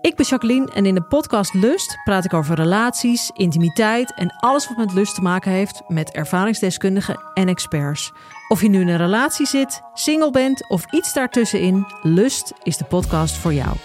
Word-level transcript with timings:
Ik 0.00 0.16
ben 0.16 0.26
Jacqueline 0.26 0.72
en 0.72 0.86
in 0.86 0.94
de 0.94 1.02
podcast 1.02 1.54
Lust 1.54 1.98
praat 2.04 2.24
ik 2.24 2.34
over 2.34 2.54
relaties, 2.56 3.30
intimiteit 3.34 4.14
en 4.14 4.36
alles 4.36 4.68
wat 4.68 4.76
met 4.76 4.92
lust 4.92 5.14
te 5.14 5.22
maken 5.22 5.50
heeft 5.50 5.82
met 5.88 6.10
ervaringsdeskundigen 6.10 7.20
en 7.34 7.48
experts. 7.48 8.12
Of 8.48 8.62
je 8.62 8.68
nu 8.68 8.80
in 8.80 8.88
een 8.88 8.96
relatie 8.96 9.46
zit, 9.46 9.80
single 9.94 10.30
bent 10.30 10.68
of 10.68 10.92
iets 10.92 11.12
daartussenin, 11.12 11.86
Lust 12.02 12.52
is 12.62 12.76
de 12.76 12.84
podcast 12.84 13.36
voor 13.36 13.52
jou. 13.52 13.76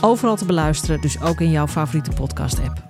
Overal 0.00 0.36
te 0.36 0.44
beluisteren, 0.44 1.00
dus 1.00 1.20
ook 1.20 1.40
in 1.40 1.50
jouw 1.50 1.66
favoriete 1.66 2.10
podcast-app. 2.10 2.84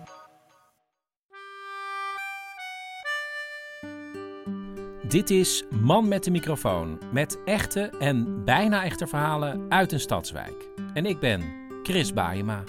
Dit 5.09 5.31
is 5.31 5.65
Man 5.71 6.09
met 6.09 6.25
de 6.25 6.31
microfoon, 6.31 6.99
met 7.13 7.39
echte 7.45 7.81
en 7.99 8.45
bijna 8.45 8.85
echte 8.85 9.07
verhalen 9.07 9.67
uit 9.69 9.93
een 9.93 10.01
stadswijk. 10.01 10.69
En 10.95 11.07
ik 11.07 11.21
ben 11.21 11.66
Chris 11.87 12.13
Baayema. 12.13 12.65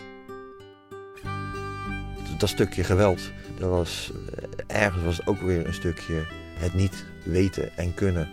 Dat 2.37 2.49
stukje 2.49 2.83
geweld, 2.83 3.31
dat 3.59 3.69
was, 3.69 4.11
eh, 4.67 4.83
ergens 4.83 5.03
was 5.03 5.17
het 5.17 5.27
ook 5.27 5.41
weer 5.41 5.67
een 5.67 5.73
stukje 5.73 6.25
het 6.53 6.73
niet 6.73 7.05
weten 7.23 7.77
en 7.77 7.93
kunnen. 7.93 8.29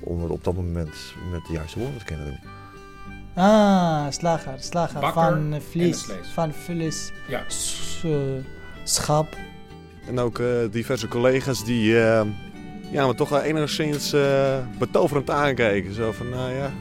Om 0.00 0.22
het 0.22 0.30
op 0.30 0.44
dat 0.44 0.54
moment 0.54 0.94
met 1.30 1.46
de 1.46 1.52
juiste 1.52 1.78
woorden 1.78 1.98
te 1.98 2.04
kunnen 2.04 2.26
doen. 2.26 2.38
Ah, 3.34 4.06
slager, 4.10 4.54
slager. 4.58 5.00
Bakker 5.00 5.22
van 5.22 5.60
vlees. 5.70 6.06
Van 6.34 6.52
vlees. 6.52 7.12
Ja. 7.28 7.44
Eh, 8.02 8.10
schap. 8.84 9.36
En 10.06 10.18
ook 10.18 10.38
eh, 10.38 10.46
diverse 10.70 11.08
collega's 11.08 11.64
die 11.64 12.00
eh, 12.00 12.26
ja, 12.90 13.06
me 13.06 13.14
toch 13.14 13.42
enigszins 13.42 14.12
eh, 14.12 14.58
betoverend 14.78 15.30
aankeken. 15.30 15.94
Zo 15.94 16.12
van, 16.12 16.28
nou 16.28 16.52
ja, 16.52 16.72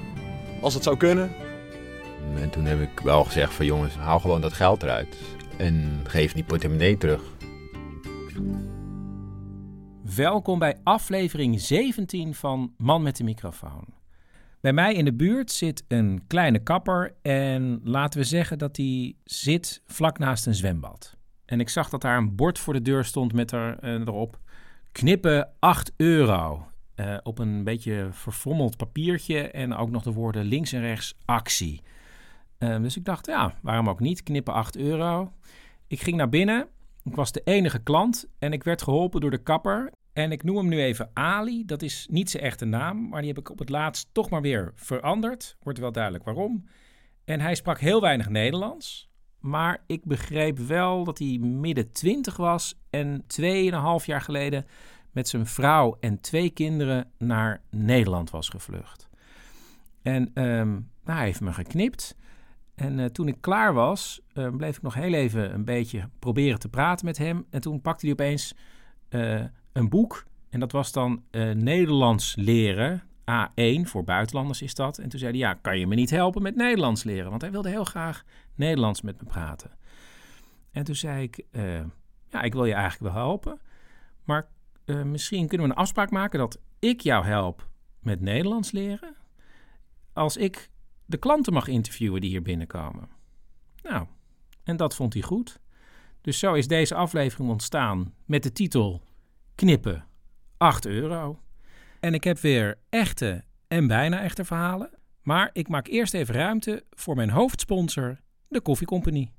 als 0.61 0.73
het 0.73 0.83
zou 0.83 0.97
kunnen. 0.97 1.31
En 2.41 2.49
toen 2.49 2.65
heb 2.65 2.81
ik 2.81 2.99
wel 2.99 3.23
gezegd 3.23 3.53
van 3.53 3.65
jongens, 3.65 3.95
haal 3.95 4.19
gewoon 4.19 4.41
dat 4.41 4.53
geld 4.53 4.83
eruit. 4.83 5.17
En 5.57 5.99
geef 6.03 6.33
die 6.33 6.43
portemonnee 6.43 6.97
terug. 6.97 7.21
Welkom 10.15 10.59
bij 10.59 10.77
aflevering 10.83 11.61
17 11.61 12.33
van 12.33 12.73
Man 12.77 13.01
met 13.01 13.17
de 13.17 13.23
microfoon. 13.23 13.85
Bij 14.61 14.73
mij 14.73 14.93
in 14.93 15.05
de 15.05 15.13
buurt 15.13 15.51
zit 15.51 15.83
een 15.87 16.23
kleine 16.27 16.59
kapper 16.59 17.15
en 17.21 17.79
laten 17.83 18.19
we 18.19 18.25
zeggen 18.25 18.57
dat 18.57 18.75
die 18.75 19.17
zit 19.23 19.81
vlak 19.85 20.17
naast 20.17 20.45
een 20.45 20.55
zwembad. 20.55 21.17
En 21.45 21.59
ik 21.59 21.69
zag 21.69 21.89
dat 21.89 22.01
daar 22.01 22.17
een 22.17 22.35
bord 22.35 22.59
voor 22.59 22.73
de 22.73 22.81
deur 22.81 23.05
stond 23.05 23.33
met 23.33 23.51
er, 23.51 23.79
eh, 23.79 23.91
erop 23.93 24.39
knippen 24.91 25.49
8 25.59 25.93
euro. 25.97 26.67
Eh, 26.95 27.17
op 27.23 27.39
een 27.39 27.63
beetje 27.63 28.07
verfrommeld 28.11 28.77
papiertje 28.77 29.51
en 29.51 29.75
ook 29.75 29.89
nog 29.89 30.03
de 30.03 30.11
woorden 30.11 30.45
links 30.45 30.71
en 30.71 30.81
rechts 30.81 31.15
actie. 31.25 31.81
Eh, 32.57 32.81
dus 32.81 32.97
ik 32.97 33.05
dacht, 33.05 33.25
ja, 33.25 33.53
waarom 33.61 33.89
ook 33.89 33.99
niet? 33.99 34.23
Knippen 34.23 34.53
8 34.53 34.77
euro. 34.77 35.33
Ik 35.87 36.01
ging 36.01 36.17
naar 36.17 36.29
binnen. 36.29 36.67
Ik 37.03 37.15
was 37.15 37.31
de 37.31 37.41
enige 37.43 37.79
klant 37.79 38.27
en 38.39 38.53
ik 38.53 38.63
werd 38.63 38.81
geholpen 38.81 39.21
door 39.21 39.31
de 39.31 39.43
kapper. 39.43 39.91
En 40.13 40.31
ik 40.31 40.43
noem 40.43 40.57
hem 40.57 40.67
nu 40.67 40.81
even 40.81 41.09
Ali. 41.13 41.65
Dat 41.65 41.81
is 41.81 42.07
niet 42.11 42.29
zijn 42.29 42.43
echte 42.43 42.65
naam, 42.65 43.09
maar 43.09 43.19
die 43.19 43.29
heb 43.29 43.39
ik 43.39 43.49
op 43.49 43.59
het 43.59 43.69
laatst 43.69 44.09
toch 44.11 44.29
maar 44.29 44.41
weer 44.41 44.71
veranderd. 44.75 45.57
Wordt 45.63 45.79
wel 45.79 45.91
duidelijk 45.91 46.23
waarom. 46.23 46.65
En 47.25 47.39
hij 47.39 47.55
sprak 47.55 47.79
heel 47.79 48.01
weinig 48.01 48.29
Nederlands. 48.29 49.09
Maar 49.39 49.83
ik 49.87 50.05
begreep 50.05 50.57
wel 50.57 51.03
dat 51.03 51.19
hij 51.19 51.37
midden 51.37 51.91
twintig 51.91 52.37
was 52.37 52.79
en 52.89 53.23
2,5 53.41 54.05
jaar 54.05 54.21
geleden 54.21 54.65
met 55.11 55.27
zijn 55.27 55.45
vrouw 55.45 55.97
en 55.99 56.21
twee 56.21 56.49
kinderen 56.49 57.11
naar 57.17 57.61
Nederland 57.69 58.29
was 58.29 58.49
gevlucht. 58.49 59.09
En 60.01 60.31
ehm, 60.33 60.71
nou, 60.71 61.17
hij 61.17 61.25
heeft 61.25 61.41
me 61.41 61.53
geknipt. 61.53 62.15
En 62.75 62.99
eh, 62.99 63.05
toen 63.05 63.27
ik 63.27 63.41
klaar 63.41 63.73
was, 63.73 64.21
eh, 64.33 64.49
bleef 64.49 64.75
ik 64.77 64.81
nog 64.81 64.93
heel 64.93 65.13
even 65.13 65.53
een 65.53 65.65
beetje 65.65 66.09
proberen 66.19 66.59
te 66.59 66.69
praten 66.69 67.05
met 67.05 67.17
hem. 67.17 67.45
En 67.49 67.61
toen 67.61 67.81
pakte 67.81 68.05
hij 68.05 68.13
opeens 68.13 68.55
eh, 69.09 69.43
een 69.71 69.89
boek. 69.89 70.25
En 70.49 70.59
dat 70.59 70.71
was 70.71 70.91
dan 70.91 71.23
Nederlands 71.53 72.35
leren. 72.35 73.03
A1 73.31 73.81
voor 73.81 74.03
buitenlanders 74.03 74.61
is 74.61 74.75
dat. 74.75 74.97
En 74.97 75.09
toen 75.09 75.19
zei 75.19 75.31
hij, 75.31 75.39
ja, 75.39 75.53
kan 75.53 75.79
je 75.79 75.87
me 75.87 75.95
niet 75.95 76.09
helpen 76.09 76.41
met 76.41 76.55
Nederlands 76.55 77.03
leren? 77.03 77.29
Want 77.29 77.41
hij 77.41 77.51
wilde 77.51 77.69
heel 77.69 77.83
graag 77.83 78.23
Nederlands 78.55 79.01
met 79.01 79.21
me 79.21 79.27
praten. 79.27 79.71
En 80.71 80.83
toen 80.83 80.95
zei 80.95 81.23
ik, 81.23 81.45
ja, 82.29 82.41
ik 82.41 82.53
wil 82.53 82.65
je 82.65 82.73
eigenlijk 82.73 83.13
wel 83.13 83.23
helpen. 83.23 83.59
Maar 84.23 84.47
misschien 85.03 85.47
kunnen 85.47 85.67
we 85.67 85.73
een 85.73 85.79
afspraak 85.79 86.09
maken 86.11 86.39
dat 86.39 86.59
ik 86.79 87.01
jou 87.01 87.25
help 87.25 87.67
met 87.99 88.21
Nederlands 88.21 88.71
leren. 88.71 89.15
Als 90.13 90.37
ik 90.37 90.69
de 91.05 91.17
klanten 91.17 91.53
mag 91.53 91.67
interviewen 91.67 92.21
die 92.21 92.29
hier 92.29 92.41
binnenkomen. 92.41 93.09
Nou, 93.81 94.07
en 94.63 94.77
dat 94.77 94.95
vond 94.95 95.13
hij 95.13 95.21
goed. 95.21 95.59
Dus 96.21 96.39
zo 96.39 96.53
is 96.53 96.67
deze 96.67 96.95
aflevering 96.95 97.49
ontstaan 97.49 98.13
met 98.25 98.43
de 98.43 98.51
titel 98.51 99.01
Knippen 99.55 100.05
8 100.57 100.85
euro. 100.85 101.39
En 101.99 102.13
ik 102.13 102.23
heb 102.23 102.39
weer 102.39 102.77
echte 102.89 103.43
en 103.67 103.87
bijna 103.87 104.21
echte 104.21 104.45
verhalen. 104.45 104.89
Maar 105.21 105.49
ik 105.53 105.67
maak 105.67 105.87
eerst 105.87 106.13
even 106.13 106.35
ruimte 106.35 106.83
voor 106.89 107.15
mijn 107.15 107.29
hoofdsponsor, 107.29 108.19
de 108.47 108.61
Koffie 108.61 108.87
Company. 108.87 109.31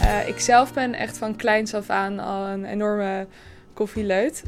Eh, 0.00 0.28
ik 0.28 0.38
zelf 0.38 0.74
ben 0.74 0.94
echt 0.94 1.18
van 1.18 1.36
kleins 1.36 1.74
af 1.74 1.90
aan 1.90 2.18
al 2.18 2.46
een 2.46 2.64
enorme 2.64 3.26
koffieleut. 3.72 4.42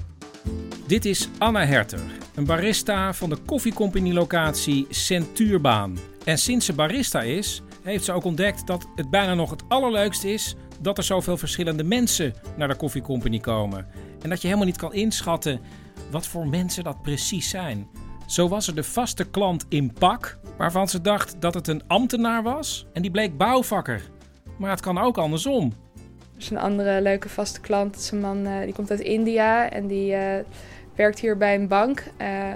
Dit 0.86 1.04
is 1.04 1.28
Anna 1.38 1.66
Herter, 1.66 2.00
een 2.34 2.44
barista 2.44 3.14
van 3.14 3.28
de 3.28 3.36
Koffie 3.36 3.74
Company 3.74 4.12
locatie 4.12 4.86
Centuurbaan. 4.90 5.98
En 6.24 6.38
sinds 6.38 6.66
ze 6.66 6.72
barista 6.72 7.22
is, 7.22 7.62
heeft 7.82 8.04
ze 8.04 8.12
ook 8.12 8.24
ontdekt 8.24 8.66
dat 8.66 8.86
het 8.94 9.10
bijna 9.10 9.34
nog 9.34 9.50
het 9.50 9.62
allerleukste 9.68 10.32
is 10.32 10.56
dat 10.80 10.98
er 10.98 11.04
zoveel 11.04 11.36
verschillende 11.36 11.84
mensen 11.84 12.34
naar 12.56 12.68
de 12.68 12.74
Koffie 12.74 13.02
Company 13.02 13.38
komen. 13.38 13.86
En 14.22 14.28
dat 14.28 14.40
je 14.40 14.46
helemaal 14.46 14.66
niet 14.66 14.76
kan 14.76 14.94
inschatten 14.94 15.60
wat 16.10 16.26
voor 16.26 16.48
mensen 16.48 16.84
dat 16.84 17.02
precies 17.02 17.48
zijn. 17.48 17.88
Zo 18.26 18.48
was 18.48 18.66
er 18.66 18.74
de 18.74 18.84
vaste 18.84 19.24
klant 19.24 19.66
in 19.68 19.92
pak, 19.92 20.38
waarvan 20.56 20.88
ze 20.88 21.00
dacht 21.00 21.36
dat 21.40 21.54
het 21.54 21.68
een 21.68 21.82
ambtenaar 21.86 22.42
was 22.42 22.86
en 22.92 23.02
die 23.02 23.10
bleek 23.10 23.36
bouwvakker. 23.36 24.10
Maar 24.58 24.70
het 24.70 24.80
kan 24.80 24.98
ook 24.98 25.18
andersom. 25.18 25.72
Is 26.42 26.50
een 26.50 26.58
andere 26.58 27.00
leuke 27.00 27.28
vaste 27.28 27.60
klant. 27.60 27.96
Is 27.96 28.10
een 28.10 28.20
man 28.20 28.46
eh, 28.46 28.62
die 28.64 28.74
komt 28.74 28.90
uit 28.90 29.00
India 29.00 29.70
en 29.70 29.86
die 29.86 30.14
eh, 30.14 30.44
werkt 30.94 31.18
hier 31.18 31.36
bij 31.36 31.54
een 31.54 31.68
bank. 31.68 32.04
Eh, 32.16 32.52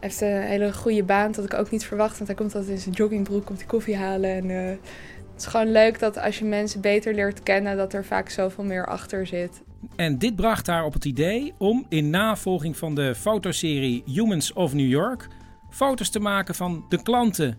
heeft 0.00 0.20
een 0.20 0.40
hele 0.40 0.72
goede 0.72 1.02
baan, 1.02 1.32
dat 1.32 1.44
ik 1.44 1.54
ook 1.54 1.70
niet 1.70 1.84
verwacht. 1.84 2.14
Want 2.16 2.26
hij 2.26 2.36
komt 2.36 2.54
altijd 2.54 2.72
in 2.72 2.78
zijn 2.78 2.94
joggingbroek, 2.94 3.44
komt 3.44 3.58
hij 3.58 3.66
koffie 3.66 3.96
halen. 3.96 4.30
En, 4.30 4.48
het 4.48 5.42
is 5.42 5.46
gewoon 5.46 5.72
leuk 5.72 5.98
dat 5.98 6.18
als 6.18 6.38
je 6.38 6.44
mensen 6.44 6.80
beter 6.80 7.14
leert 7.14 7.42
kennen, 7.42 7.76
dat 7.76 7.92
er 7.92 8.04
vaak 8.04 8.28
zoveel 8.28 8.64
meer 8.64 8.86
achter 8.86 9.26
zit. 9.26 9.62
En 9.96 10.18
dit 10.18 10.36
bracht 10.36 10.66
haar 10.66 10.84
op 10.84 10.92
het 10.92 11.04
idee 11.04 11.54
om 11.58 11.86
in 11.88 12.10
navolging 12.10 12.76
van 12.76 12.94
de 12.94 13.14
fotoserie 13.14 14.02
Humans 14.06 14.52
of 14.52 14.74
New 14.74 14.88
York 14.88 15.28
foto's 15.70 16.10
te 16.10 16.20
maken 16.20 16.54
van 16.54 16.84
de 16.88 17.02
klanten. 17.02 17.58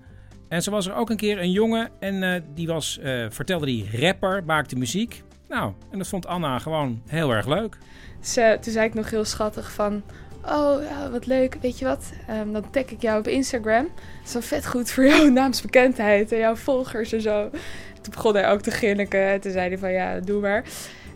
En 0.50 0.62
zo 0.62 0.72
was 0.72 0.88
er 0.88 0.96
ook 0.96 1.10
een 1.10 1.18
keer 1.18 1.40
een 1.40 1.52
jongen 1.52 1.90
en 2.00 2.46
die 2.54 2.68
was, 2.68 3.00
vertelde 3.30 3.66
die 3.66 3.90
rapper, 4.00 4.44
maakte 4.46 4.76
muziek. 4.76 5.24
Nou, 5.50 5.74
en 5.92 5.98
dat 5.98 6.08
vond 6.08 6.28
Anna 6.28 6.60
gewoon 6.60 7.02
heel 7.08 7.32
erg 7.32 7.48
leuk. 7.48 7.78
Eh, 8.36 8.52
toen 8.52 8.74
zei 8.74 8.88
ik 8.88 8.94
nog 8.94 9.10
heel 9.10 9.26
schattig 9.26 9.72
van... 9.72 10.02
Oh, 10.46 10.84
ja, 10.90 11.10
wat 11.10 11.26
leuk. 11.26 11.58
Weet 11.62 11.80
je 11.80 11.86
wat? 11.86 12.12
Ehm, 12.28 12.52
dan 12.52 12.70
tag 12.70 12.84
ik 12.84 13.02
jou 13.02 13.20
op 13.20 13.28
Instagram. 13.28 13.84
Dat 13.84 14.26
is 14.26 14.34
wel 14.34 14.42
vet 14.42 14.68
goed 14.68 14.92
voor 14.92 15.06
jouw 15.06 15.28
naamsbekendheid 15.40 16.32
en 16.32 16.38
jouw 16.38 16.56
volgers 16.56 17.12
en 17.12 17.22
zo. 17.22 17.50
Toen 18.02 18.14
begon 18.14 18.36
hij 18.36 18.50
ook 18.50 18.62
te 18.62 18.72
grinniken. 18.72 19.28
En 19.28 19.42
toen 19.42 19.52
zei 19.52 19.68
hij 19.68 19.78
van, 19.78 19.92
ja, 19.92 20.20
doe 20.20 20.42
maar. 20.42 20.64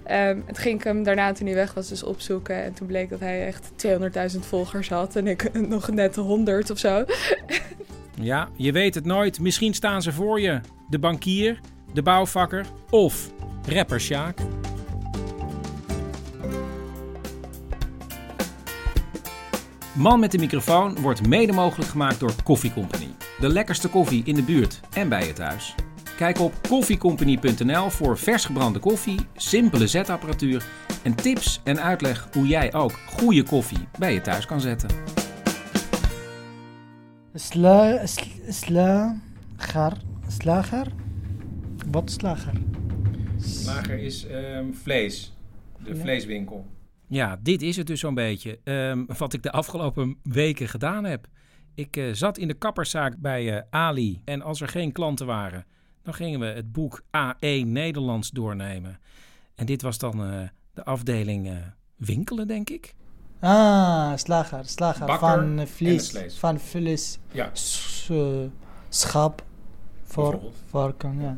En 0.03 0.43
toen 0.45 0.55
ging 0.55 0.79
ik 0.79 0.83
hem 0.83 1.03
daarna, 1.03 1.31
toen 1.31 1.45
hij 1.45 1.55
weg 1.55 1.73
was, 1.73 1.87
dus 1.87 2.03
opzoeken. 2.03 2.63
En 2.63 2.73
toen 2.73 2.87
bleek 2.87 3.09
dat 3.09 3.19
hij 3.19 3.45
echt 3.45 3.71
200.000 4.33 4.39
volgers 4.39 4.89
had. 4.89 5.15
En 5.15 5.27
ik 5.27 5.51
nog 5.67 5.91
net 5.91 6.15
100 6.15 6.69
of 6.69 6.77
zo. 6.77 7.05
Ja, 8.21 8.49
je 8.55 8.71
weet 8.71 8.95
het 8.95 9.05
nooit. 9.05 9.39
Misschien 9.39 9.73
staan 9.73 10.01
ze 10.01 10.11
voor 10.11 10.41
je. 10.41 10.59
De 10.89 10.99
bankier, 10.99 11.59
de 11.93 12.01
bouwvakker 12.01 12.65
of 12.89 13.31
rapper 13.69 14.01
Sjaak. 14.01 14.37
Man 19.93 20.19
met 20.19 20.31
de 20.31 20.37
microfoon 20.37 21.01
wordt 21.01 21.27
mede 21.27 21.51
mogelijk 21.51 21.89
gemaakt 21.89 22.19
door 22.19 22.31
Koffie 22.43 22.73
Company. 22.73 23.07
De 23.39 23.47
lekkerste 23.47 23.87
koffie 23.87 24.21
in 24.25 24.35
de 24.35 24.43
buurt 24.43 24.79
en 24.93 25.09
bij 25.09 25.27
je 25.27 25.33
thuis. 25.33 25.75
Kijk 26.17 26.39
op 26.39 26.53
koffiecompany.nl 26.67 27.89
voor 27.89 28.17
vers 28.17 28.45
gebrande 28.45 28.79
koffie, 28.79 29.19
simpele 29.35 29.87
zetapparatuur 29.87 30.65
en 31.03 31.15
tips 31.15 31.61
en 31.63 31.81
uitleg 31.81 32.27
hoe 32.33 32.47
jij 32.47 32.73
ook 32.73 32.99
goede 33.07 33.43
koffie 33.43 33.87
bij 33.99 34.13
je 34.13 34.21
thuis 34.21 34.45
kan 34.45 34.61
zetten. 34.61 34.89
Sla, 37.33 38.05
sl- 38.05 38.23
slager. 38.49 39.97
Slager? 40.27 40.87
Wat 41.91 42.11
slager? 42.11 42.53
Slager 43.39 43.97
is 43.99 44.25
ehm, 44.27 44.71
vlees. 44.73 45.33
De 45.83 45.95
vleeswinkel. 45.95 46.65
Ja, 47.07 47.39
dit 47.43 47.61
is 47.61 47.77
het 47.77 47.87
dus 47.87 47.99
zo'n 47.99 48.13
beetje. 48.13 48.59
ehm, 48.63 49.05
wat 49.17 49.33
ik 49.33 49.43
de 49.43 49.51
afgelopen 49.51 50.17
weken 50.23 50.67
gedaan 50.67 51.03
heb. 51.03 51.27
Ik 51.75 51.97
eh, 51.97 52.13
zat 52.13 52.37
in 52.37 52.47
de 52.47 52.53
kapperszaak 52.53 53.17
bij 53.17 53.55
eh, 53.57 53.61
Ali 53.69 54.21
en 54.25 54.41
als 54.41 54.61
er 54.61 54.67
geen 54.67 54.91
klanten 54.91 55.25
waren, 55.25 55.65
dan 56.03 56.13
gingen 56.13 56.39
we 56.39 56.45
het 56.45 56.71
boek 56.71 57.01
A1 57.17 57.65
Nederlands 57.67 58.29
doornemen. 58.29 58.99
En 59.55 59.65
dit 59.65 59.81
was 59.81 59.97
dan 59.97 60.23
eh, 60.23 60.41
de 60.73 60.83
afdeling 60.83 61.47
eh, 61.47 61.55
winkelen, 61.95 62.47
denk 62.47 62.69
ik. 62.69 62.93
Ah, 63.39 64.11
slager, 64.15 64.65
slager. 64.65 65.05
Bakker 65.05 65.27
van 65.29 65.67
vlees. 65.67 66.11
Van 66.37 66.59
vlees. 66.59 67.19
Ja. 67.31 67.49
S- 67.53 68.09
schap. 68.89 69.43
Voor 70.03 70.39
ja. 71.19 71.37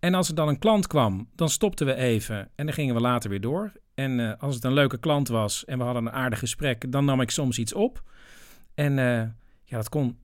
En 0.00 0.14
als 0.14 0.28
er 0.28 0.34
dan 0.34 0.48
een 0.48 0.58
klant 0.58 0.86
kwam, 0.86 1.28
dan 1.34 1.48
stopten 1.48 1.86
we 1.86 1.94
even 1.94 2.50
en 2.54 2.66
dan 2.66 2.74
gingen 2.74 2.94
we 2.94 3.00
later 3.00 3.30
weer 3.30 3.40
door. 3.40 3.72
En 3.94 4.20
eh, 4.20 4.42
als 4.42 4.54
het 4.54 4.64
een 4.64 4.72
leuke 4.72 4.98
klant 4.98 5.28
was 5.28 5.64
en 5.64 5.78
we 5.78 5.84
hadden 5.84 6.06
een 6.06 6.12
aardig 6.12 6.38
gesprek, 6.38 6.92
dan 6.92 7.04
nam 7.04 7.20
ik 7.20 7.30
soms 7.30 7.58
iets 7.58 7.72
op. 7.72 8.02
En 8.74 8.98
eh, 8.98 9.28
ja, 9.64 9.76
dat 9.76 9.88
kon 9.88 10.18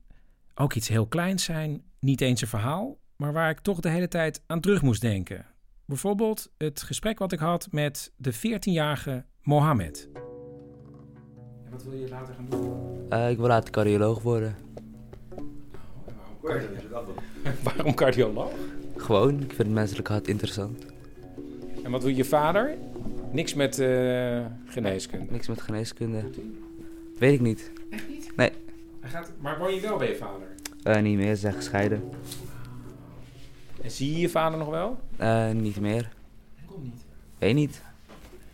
ook 0.55 0.73
iets 0.73 0.87
heel 0.87 1.07
kleins 1.07 1.43
zijn, 1.43 1.83
niet 1.99 2.21
eens 2.21 2.41
een 2.41 2.47
verhaal, 2.47 2.97
maar 3.15 3.33
waar 3.33 3.49
ik 3.49 3.59
toch 3.59 3.79
de 3.79 3.89
hele 3.89 4.07
tijd 4.07 4.41
aan 4.47 4.61
terug 4.61 4.81
moest 4.81 5.01
denken. 5.01 5.45
Bijvoorbeeld 5.85 6.51
het 6.57 6.81
gesprek 6.81 7.19
wat 7.19 7.31
ik 7.31 7.39
had 7.39 7.67
met 7.71 8.13
de 8.15 8.33
14-jarige 8.35 9.25
Mohammed. 9.41 10.09
En 11.65 11.71
wat 11.71 11.83
wil 11.83 11.93
je 11.93 12.09
later 12.09 12.33
gaan 12.33 12.49
doen? 12.49 13.05
Eh, 13.09 13.29
ik 13.29 13.37
wil 13.37 13.47
later 13.47 13.71
cardioloog 13.71 14.21
worden. 14.21 14.55
Waarom 17.63 17.93
cardioloog? 17.93 18.51
Gewoon, 18.97 19.33
ik 19.33 19.45
vind 19.47 19.57
het 19.57 19.67
menselijk 19.69 20.07
hart 20.07 20.27
interessant. 20.27 20.85
En 21.83 21.91
wat 21.91 22.03
wil 22.03 22.15
je 22.15 22.25
vader? 22.25 22.77
Niks 23.31 23.53
met 23.53 23.79
eh, 23.79 24.45
geneeskunde. 24.65 25.31
Niks 25.31 25.47
met 25.47 25.61
geneeskunde. 25.61 26.23
Weet 27.19 27.33
ik 27.33 27.41
niet. 27.41 27.71
Echt 27.89 28.09
niet? 28.09 28.31
Nee. 28.35 28.51
Hij 28.99 29.09
gaat, 29.09 29.31
maar 29.41 29.57
woon 29.59 29.73
je 29.75 29.81
wel 29.81 29.97
bij 29.97 30.09
je 30.09 30.15
vader? 30.15 30.47
Eh, 30.83 31.01
niet 31.01 31.17
meer, 31.17 31.35
ze 31.35 31.41
zijn 31.41 31.53
gescheiden. 31.53 32.03
En 33.81 33.91
zie 33.91 34.11
je 34.11 34.19
je 34.19 34.29
vader 34.29 34.59
nog 34.59 34.69
wel? 34.69 34.99
Eh, 35.17 35.51
niet 35.51 35.79
meer. 35.79 36.09
Waarom 36.65 36.83
niet? 36.83 37.03
Weet 37.37 37.55
niet. 37.55 37.81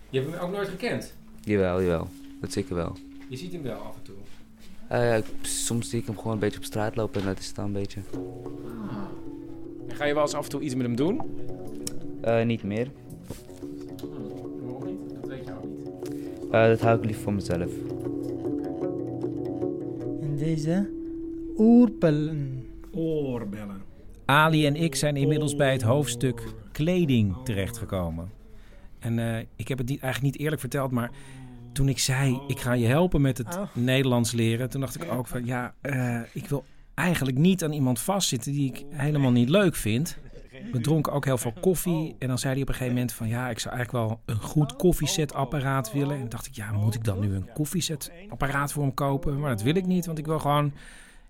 Je 0.09 0.19
hebt 0.19 0.31
hem 0.33 0.41
ook 0.41 0.51
nooit 0.51 0.67
gekend. 0.69 1.13
Jawel, 1.41 1.81
jawel. 1.81 2.07
Dat 2.41 2.51
zeker 2.51 2.75
wel. 2.75 2.97
Je 3.27 3.37
ziet 3.37 3.51
hem 3.53 3.61
wel 3.63 3.79
af 3.79 3.95
en 3.95 4.01
toe. 4.03 4.15
Eh, 4.87 5.17
ik- 5.17 5.25
soms 5.41 5.89
zie 5.89 5.99
ik 5.99 6.05
hem 6.05 6.17
gewoon 6.17 6.33
een 6.33 6.39
beetje 6.39 6.57
op 6.59 6.65
straat 6.65 6.95
lopen 6.95 7.21
en 7.21 7.27
dat 7.27 7.39
is 7.39 7.47
het 7.47 7.55
dan 7.55 7.65
een 7.65 7.71
beetje. 7.73 7.99
En 9.87 9.95
ga 9.95 10.05
je 10.05 10.13
wel 10.13 10.23
eens 10.23 10.33
af 10.33 10.43
en 10.43 10.49
toe 10.49 10.61
iets 10.61 10.75
met 10.75 10.85
hem 10.85 10.95
doen? 10.95 11.21
Eh, 12.21 12.45
niet 12.45 12.63
meer. 12.63 12.87
Waarom 14.61 14.85
niet? 14.85 15.13
Dat 15.21 15.29
weet 15.29 15.45
je 15.45 15.51
ook 15.51 15.65
niet. 15.65 16.51
Eh, 16.51 16.65
dat 16.67 16.81
hou 16.81 16.97
ik 16.97 17.05
liever 17.05 17.23
voor 17.23 17.33
mezelf. 17.33 17.71
En 20.21 20.35
deze 20.37 20.89
oerpellen. 21.57 22.65
Oorbellen. 22.91 23.81
Ali 24.25 24.65
en 24.65 24.75
ik 24.75 24.95
zijn 24.95 25.15
inmiddels 25.17 25.55
bij 25.55 25.71
het 25.71 25.81
hoofdstuk 25.81 26.41
kleding 26.71 27.35
terechtgekomen. 27.43 28.29
En 28.99 29.19
eh, 29.19 29.45
ik 29.55 29.67
heb 29.67 29.77
het 29.77 29.87
niet, 29.89 30.01
eigenlijk 30.01 30.33
niet 30.33 30.43
eerlijk 30.43 30.61
verteld, 30.61 30.91
maar 30.91 31.11
toen 31.71 31.89
ik 31.89 31.99
zei: 31.99 32.39
ik 32.47 32.59
ga 32.59 32.73
je 32.73 32.87
helpen 32.87 33.21
met 33.21 33.37
het 33.37 33.57
Oh. 33.57 33.75
Nederlands 33.75 34.31
leren, 34.31 34.69
toen 34.69 34.81
dacht 34.81 34.95
ik 35.03 35.11
ook 35.11 35.27
van 35.27 35.45
ja, 35.45 35.73
eh, 35.81 36.19
ik 36.31 36.47
wil 36.47 36.63
eigenlijk 36.93 37.37
niet 37.37 37.63
aan 37.63 37.73
iemand 37.73 37.99
vastzitten 37.99 38.51
die 38.51 38.73
ik 38.73 38.85
helemaal 38.89 39.31
niet 39.31 39.49
leuk 39.49 39.75
vind. 39.75 40.17
We 40.71 40.79
dronken 40.79 41.13
ook 41.13 41.25
heel 41.25 41.37
veel 41.37 41.53
koffie. 41.59 42.15
En 42.19 42.27
dan 42.27 42.37
zei 42.37 42.53
hij 42.53 42.61
op 42.61 42.67
een 42.67 42.73
gegeven 42.73 42.93
moment 42.93 43.13
van... 43.13 43.27
ja, 43.27 43.49
ik 43.49 43.59
zou 43.59 43.75
eigenlijk 43.75 44.05
wel 44.05 44.19
een 44.25 44.41
goed 44.41 44.75
koffiezetapparaat 44.75 45.91
willen. 45.91 46.19
En 46.19 46.29
dacht 46.29 46.45
ik, 46.45 46.55
ja, 46.55 46.71
moet 46.71 46.95
ik 46.95 47.03
dan 47.03 47.19
nu 47.19 47.35
een 47.35 47.51
koffiezetapparaat 47.53 48.71
voor 48.71 48.83
hem 48.83 48.93
kopen? 48.93 49.39
Maar 49.39 49.49
dat 49.49 49.61
wil 49.61 49.75
ik 49.75 49.85
niet, 49.85 50.05
want 50.05 50.17
ik 50.17 50.25
wil 50.25 50.39
gewoon... 50.39 50.73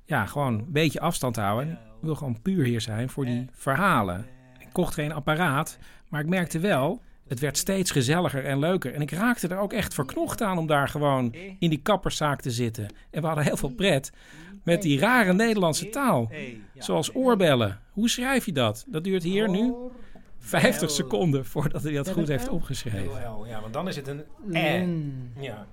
ja, 0.05 0.25
gewoon 0.25 0.53
een 0.53 0.71
beetje 0.71 0.99
afstand 0.99 1.35
houden. 1.35 1.71
Ik 1.71 1.77
wil 2.01 2.15
gewoon 2.15 2.41
puur 2.41 2.65
hier 2.65 2.81
zijn 2.81 3.09
voor 3.09 3.25
die 3.25 3.47
verhalen. 3.51 4.25
Ik 4.59 4.67
kocht 4.71 4.93
geen 4.93 5.11
apparaat, 5.11 5.77
maar 6.09 6.21
ik 6.21 6.27
merkte 6.27 6.59
wel... 6.59 7.01
het 7.33 7.41
werd 7.41 7.57
steeds 7.57 7.91
gezelliger 7.91 8.45
en 8.45 8.59
leuker. 8.59 8.93
En 8.93 9.01
ik 9.01 9.11
raakte 9.11 9.47
er 9.47 9.57
ook 9.57 9.73
echt 9.73 9.93
verknocht 9.93 10.41
aan 10.41 10.57
om 10.57 10.67
daar 10.67 10.87
gewoon 10.87 11.35
in 11.59 11.69
die 11.69 11.81
kapperszaak 11.81 12.41
te 12.41 12.51
zitten. 12.51 12.87
En 13.11 13.21
we 13.21 13.27
hadden 13.27 13.45
heel 13.45 13.57
veel 13.57 13.73
pret 13.75 14.11
met 14.63 14.81
die 14.81 14.99
rare 14.99 15.33
Nederlandse 15.33 15.89
taal. 15.89 16.31
Zoals 16.77 17.15
oorbellen. 17.15 17.79
Hoe 17.91 18.09
schrijf 18.09 18.45
je 18.45 18.51
dat? 18.51 18.85
Dat 18.87 19.03
duurt 19.03 19.23
hier 19.23 19.49
nu 19.49 19.73
50 20.39 20.91
seconden 20.91 21.45
voordat 21.45 21.83
hij 21.83 21.93
dat 21.93 22.11
goed 22.11 22.27
heeft 22.27 22.49
opgeschreven. 22.49 23.19
Ja, 23.47 23.61
want 23.61 23.73
dan 23.73 23.87
is 23.87 23.95
het 23.95 24.07
een 24.07 24.23
Len. 24.45 25.31
Ja. 25.39 25.67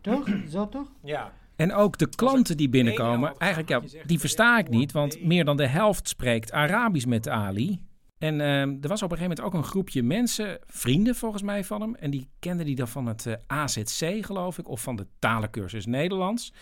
Toch? 0.00 0.28
Zo 0.48 0.68
toch? 0.68 0.88
ja. 1.04 1.32
En 1.56 1.74
ook 1.74 1.98
de 1.98 2.08
klanten 2.08 2.56
die 2.56 2.68
binnenkomen, 2.68 3.34
eigenlijk 3.38 3.70
ja, 3.70 4.02
die 4.06 4.18
versta 4.18 4.58
ik 4.58 4.68
niet, 4.68 4.92
want 4.92 5.24
meer 5.24 5.44
dan 5.44 5.56
de 5.56 5.66
helft 5.66 6.08
spreekt 6.08 6.52
Arabisch 6.52 7.06
met 7.06 7.28
Ali. 7.28 7.80
En 8.22 8.40
ehm, 8.40 8.76
er 8.80 8.88
was 8.88 9.02
op 9.02 9.10
een 9.10 9.16
gegeven 9.16 9.36
moment 9.36 9.40
ook 9.40 9.54
een 9.54 9.70
groepje 9.70 10.02
mensen, 10.02 10.58
vrienden 10.66 11.14
volgens 11.14 11.42
mij 11.42 11.64
van 11.64 11.80
hem, 11.80 11.94
en 11.94 12.10
die 12.10 12.28
kenden 12.38 12.66
die 12.66 12.74
dan 12.74 12.88
van 12.88 13.06
het 13.06 13.26
eh, 13.26 13.34
AZC, 13.46 14.24
geloof 14.24 14.58
ik, 14.58 14.68
of 14.68 14.82
van 14.82 14.96
de 14.96 15.06
talencursus 15.18 15.86
Nederlands. 15.86 16.52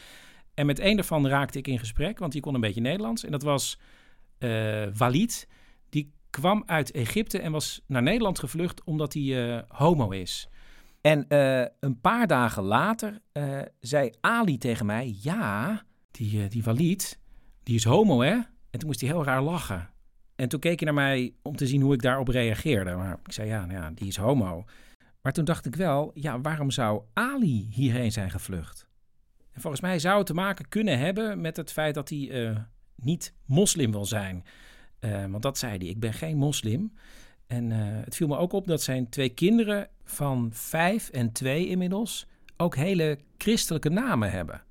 En 0.54 0.66
met 0.66 0.78
één 0.78 0.96
daarvan 0.96 1.28
raakte 1.28 1.58
ik 1.58 1.66
in 1.66 1.78
gesprek, 1.78 2.18
want 2.18 2.32
die 2.32 2.40
kon 2.40 2.54
een 2.54 2.60
beetje 2.60 2.80
Nederlands. 2.80 3.24
En 3.24 3.30
dat 3.30 3.42
was 3.42 3.78
eh, 4.38 4.86
Walid. 4.96 5.48
Die 5.88 6.12
kwam 6.30 6.62
uit 6.66 6.90
Egypte 6.90 7.38
en 7.38 7.52
was 7.52 7.80
naar 7.86 8.02
Nederland 8.02 8.38
gevlucht 8.38 8.84
omdat 8.84 9.12
hij 9.12 9.56
eh, 9.56 9.62
homo 9.68 10.10
is. 10.10 10.48
En 11.00 11.24
een 11.80 12.00
paar 12.00 12.26
dagen 12.26 12.62
later 12.62 13.18
zei 13.80 14.10
Ali 14.20 14.58
tegen 14.58 14.86
mij: 14.86 15.14
Ja, 15.22 15.82
die, 16.10 16.48
die 16.48 16.62
Walid, 16.62 17.20
die 17.62 17.74
is 17.74 17.84
homo, 17.84 18.20
hè? 18.20 18.32
En 18.70 18.78
toen 18.78 18.86
moest 18.86 19.00
hij 19.00 19.10
heel 19.10 19.24
raar 19.24 19.42
lachen. 19.42 19.90
En 20.40 20.48
toen 20.48 20.60
keek 20.60 20.80
hij 20.80 20.92
naar 20.92 21.02
mij 21.02 21.34
om 21.42 21.56
te 21.56 21.66
zien 21.66 21.80
hoe 21.80 21.94
ik 21.94 22.02
daarop 22.02 22.28
reageerde. 22.28 22.94
Maar 22.94 23.18
ik 23.24 23.32
zei: 23.32 23.48
Ja, 23.48 23.66
nou 23.66 23.80
ja, 23.80 23.90
die 23.94 24.08
is 24.08 24.16
homo. 24.16 24.64
Maar 25.22 25.32
toen 25.32 25.44
dacht 25.44 25.66
ik 25.66 25.76
wel: 25.76 26.10
Ja, 26.14 26.40
waarom 26.40 26.70
zou 26.70 27.02
Ali 27.12 27.68
hierheen 27.70 28.12
zijn 28.12 28.30
gevlucht? 28.30 28.86
En 29.52 29.60
volgens 29.60 29.82
mij 29.82 29.98
zou 29.98 30.18
het 30.18 30.26
te 30.26 30.34
maken 30.34 30.68
kunnen 30.68 30.98
hebben 30.98 31.40
met 31.40 31.56
het 31.56 31.72
feit 31.72 31.94
dat 31.94 32.08
hij 32.08 32.30
eh, 32.30 32.56
niet 32.94 33.34
moslim 33.44 33.90
wil 33.90 34.04
zijn. 34.04 34.44
Eh, 34.98 35.26
want 35.26 35.42
dat 35.42 35.58
zei 35.58 35.76
hij: 35.78 35.86
Ik 35.86 36.00
ben 36.00 36.12
geen 36.12 36.36
moslim. 36.36 36.92
En 37.46 37.72
eh, 37.72 37.78
het 37.82 38.16
viel 38.16 38.28
me 38.28 38.36
ook 38.36 38.52
op 38.52 38.66
dat 38.66 38.82
zijn 38.82 39.08
twee 39.08 39.28
kinderen 39.28 39.88
van 40.04 40.50
vijf 40.52 41.08
en 41.08 41.32
twee 41.32 41.68
inmiddels 41.68 42.26
ook 42.56 42.76
hele 42.76 43.18
christelijke 43.38 43.88
namen 43.88 44.30
hebben. 44.30 44.62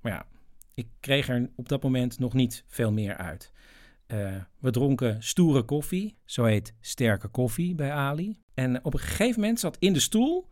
Maar 0.00 0.12
ja, 0.12 0.26
ik 0.74 0.88
kreeg 1.00 1.28
er 1.28 1.50
op 1.56 1.68
dat 1.68 1.82
moment 1.82 2.18
nog 2.18 2.32
niet 2.34 2.64
veel 2.66 2.92
meer 2.92 3.16
uit. 3.16 3.54
Eh, 4.06 4.36
we 4.58 4.70
dronken 4.70 5.22
stoere 5.22 5.62
koffie, 5.62 6.18
zo 6.24 6.44
heet 6.44 6.74
sterke 6.80 7.28
koffie 7.28 7.74
bij 7.74 7.92
Ali. 7.92 8.38
En 8.54 8.84
op 8.84 8.94
een 8.94 9.00
gegeven 9.00 9.40
moment 9.40 9.60
zat 9.60 9.76
in 9.78 9.92
de 9.92 10.00
stoel 10.00 10.48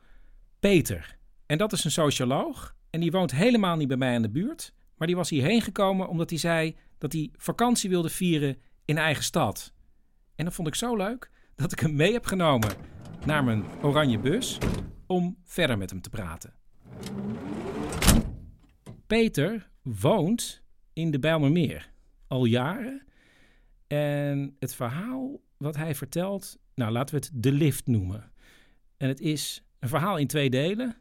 Peter. 0.60 1.18
En 1.46 1.58
dat 1.58 1.72
is 1.72 1.84
een 1.84 1.90
socioloog. 1.90 2.76
En 2.90 3.00
die 3.00 3.10
woont 3.10 3.30
helemaal 3.30 3.76
niet 3.76 3.88
bij 3.88 3.96
mij 3.96 4.14
in 4.14 4.22
de 4.22 4.30
buurt. 4.30 4.72
Maar 4.96 5.06
die 5.06 5.16
was 5.16 5.30
hierheen 5.30 5.60
gekomen 5.60 6.08
omdat 6.08 6.30
hij 6.30 6.38
zei 6.38 6.76
dat 6.98 7.12
hij 7.12 7.30
vakantie 7.36 7.90
wilde 7.90 8.08
vieren 8.08 8.56
in 8.84 8.98
eigen 8.98 9.24
stad. 9.24 9.72
En 10.36 10.44
dat 10.44 10.54
vond 10.54 10.68
ik 10.68 10.74
zo 10.74 10.96
leuk 10.96 11.30
dat 11.54 11.72
ik 11.72 11.80
hem 11.80 11.94
mee 11.94 12.12
heb 12.12 12.26
genomen 12.26 12.70
naar 13.26 13.44
mijn 13.44 13.64
oranje 13.82 14.18
bus 14.18 14.58
om 15.06 15.36
verder 15.44 15.78
met 15.78 15.90
hem 15.90 16.00
te 16.00 16.10
praten. 16.10 16.52
Peter 19.06 19.70
woont 19.82 20.62
in 20.92 21.10
de 21.10 21.18
Bijlmermeer 21.18 21.90
al 22.26 22.44
jaren. 22.44 23.02
En 23.86 24.56
het 24.58 24.74
verhaal 24.74 25.40
wat 25.56 25.76
hij 25.76 25.94
vertelt, 25.94 26.58
nou 26.74 26.92
laten 26.92 27.14
we 27.14 27.20
het 27.20 27.30
de 27.34 27.52
lift 27.52 27.86
noemen. 27.86 28.32
En 28.96 29.08
het 29.08 29.20
is 29.20 29.62
een 29.78 29.88
verhaal 29.88 30.16
in 30.16 30.26
twee 30.26 30.50
delen. 30.50 30.96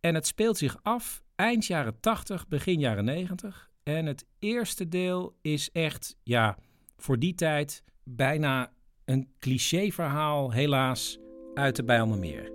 En 0.00 0.14
het 0.14 0.26
speelt 0.26 0.58
zich 0.58 0.78
af 0.82 1.22
eind 1.34 1.66
jaren 1.66 2.00
80, 2.00 2.48
begin 2.48 2.80
jaren 2.80 3.04
90. 3.04 3.70
En 3.82 4.06
het 4.06 4.24
eerste 4.38 4.88
deel 4.88 5.36
is 5.40 5.70
echt, 5.72 6.16
ja, 6.22 6.58
voor 6.96 7.18
die 7.18 7.34
tijd 7.34 7.82
bijna 8.02 8.72
een 9.04 9.28
clichéverhaal, 9.38 10.52
helaas, 10.52 11.18
uit 11.54 11.76
de 11.76 11.84
Bijlmermeer. 11.84 12.52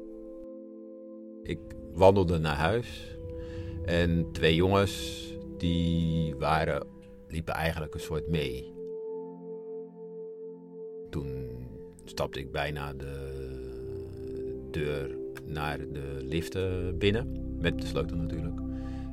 Ik 1.43 1.59
wandelde 1.93 2.37
naar 2.37 2.55
huis 2.55 3.17
en 3.85 4.31
twee 4.31 4.55
jongens 4.55 5.25
die 5.57 6.35
waren, 6.35 6.87
liepen 7.27 7.53
eigenlijk 7.53 7.93
een 7.93 7.99
soort 7.99 8.27
mee. 8.27 8.76
Toen 11.09 11.49
stapte 12.05 12.39
ik 12.39 12.51
bijna 12.51 12.93
de 12.93 13.35
deur 14.71 15.17
naar 15.45 15.77
de 15.77 16.17
lift 16.21 16.55
eh, 16.55 16.63
binnen, 16.93 17.55
met 17.59 17.81
de 17.81 17.87
sleutel 17.87 18.17
natuurlijk. 18.17 18.59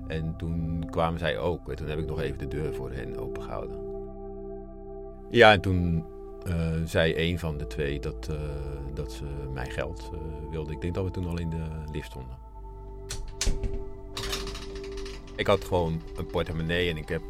En 0.07 0.35
toen 0.37 0.87
kwamen 0.91 1.19
zij 1.19 1.39
ook 1.39 1.69
en 1.69 1.77
toen 1.77 1.89
heb 1.89 1.99
ik 1.99 2.07
nog 2.07 2.21
even 2.21 2.39
de 2.39 2.49
deur 2.49 2.75
voor 2.75 2.93
hen 2.93 3.17
opengehouden. 3.17 3.79
Ja, 5.31 5.53
en 5.53 5.61
toen 5.61 6.05
eh, 6.45 6.73
zei 6.85 7.15
een 7.17 7.39
van 7.39 7.59
de 7.59 7.67
twee 7.67 8.01
dat, 8.01 8.29
eh, 8.31 8.37
dat 8.95 9.13
ze 9.13 9.25
mijn 9.53 9.71
geld 9.71 10.11
eh, 10.13 10.51
wilde. 10.51 10.73
Ik 10.73 10.81
denk 10.81 10.95
dat 10.95 11.05
we 11.05 11.11
toen 11.11 11.27
al 11.27 11.39
in 11.39 11.51
de 11.51 11.65
lift 11.93 12.07
stonden. 12.07 12.37
Ik 15.37 15.47
had 15.47 15.65
gewoon 15.65 16.03
een 16.17 16.27
portemonnee 16.27 16.91
en 16.91 16.97
ik 16.97 17.09
heb 17.09 17.23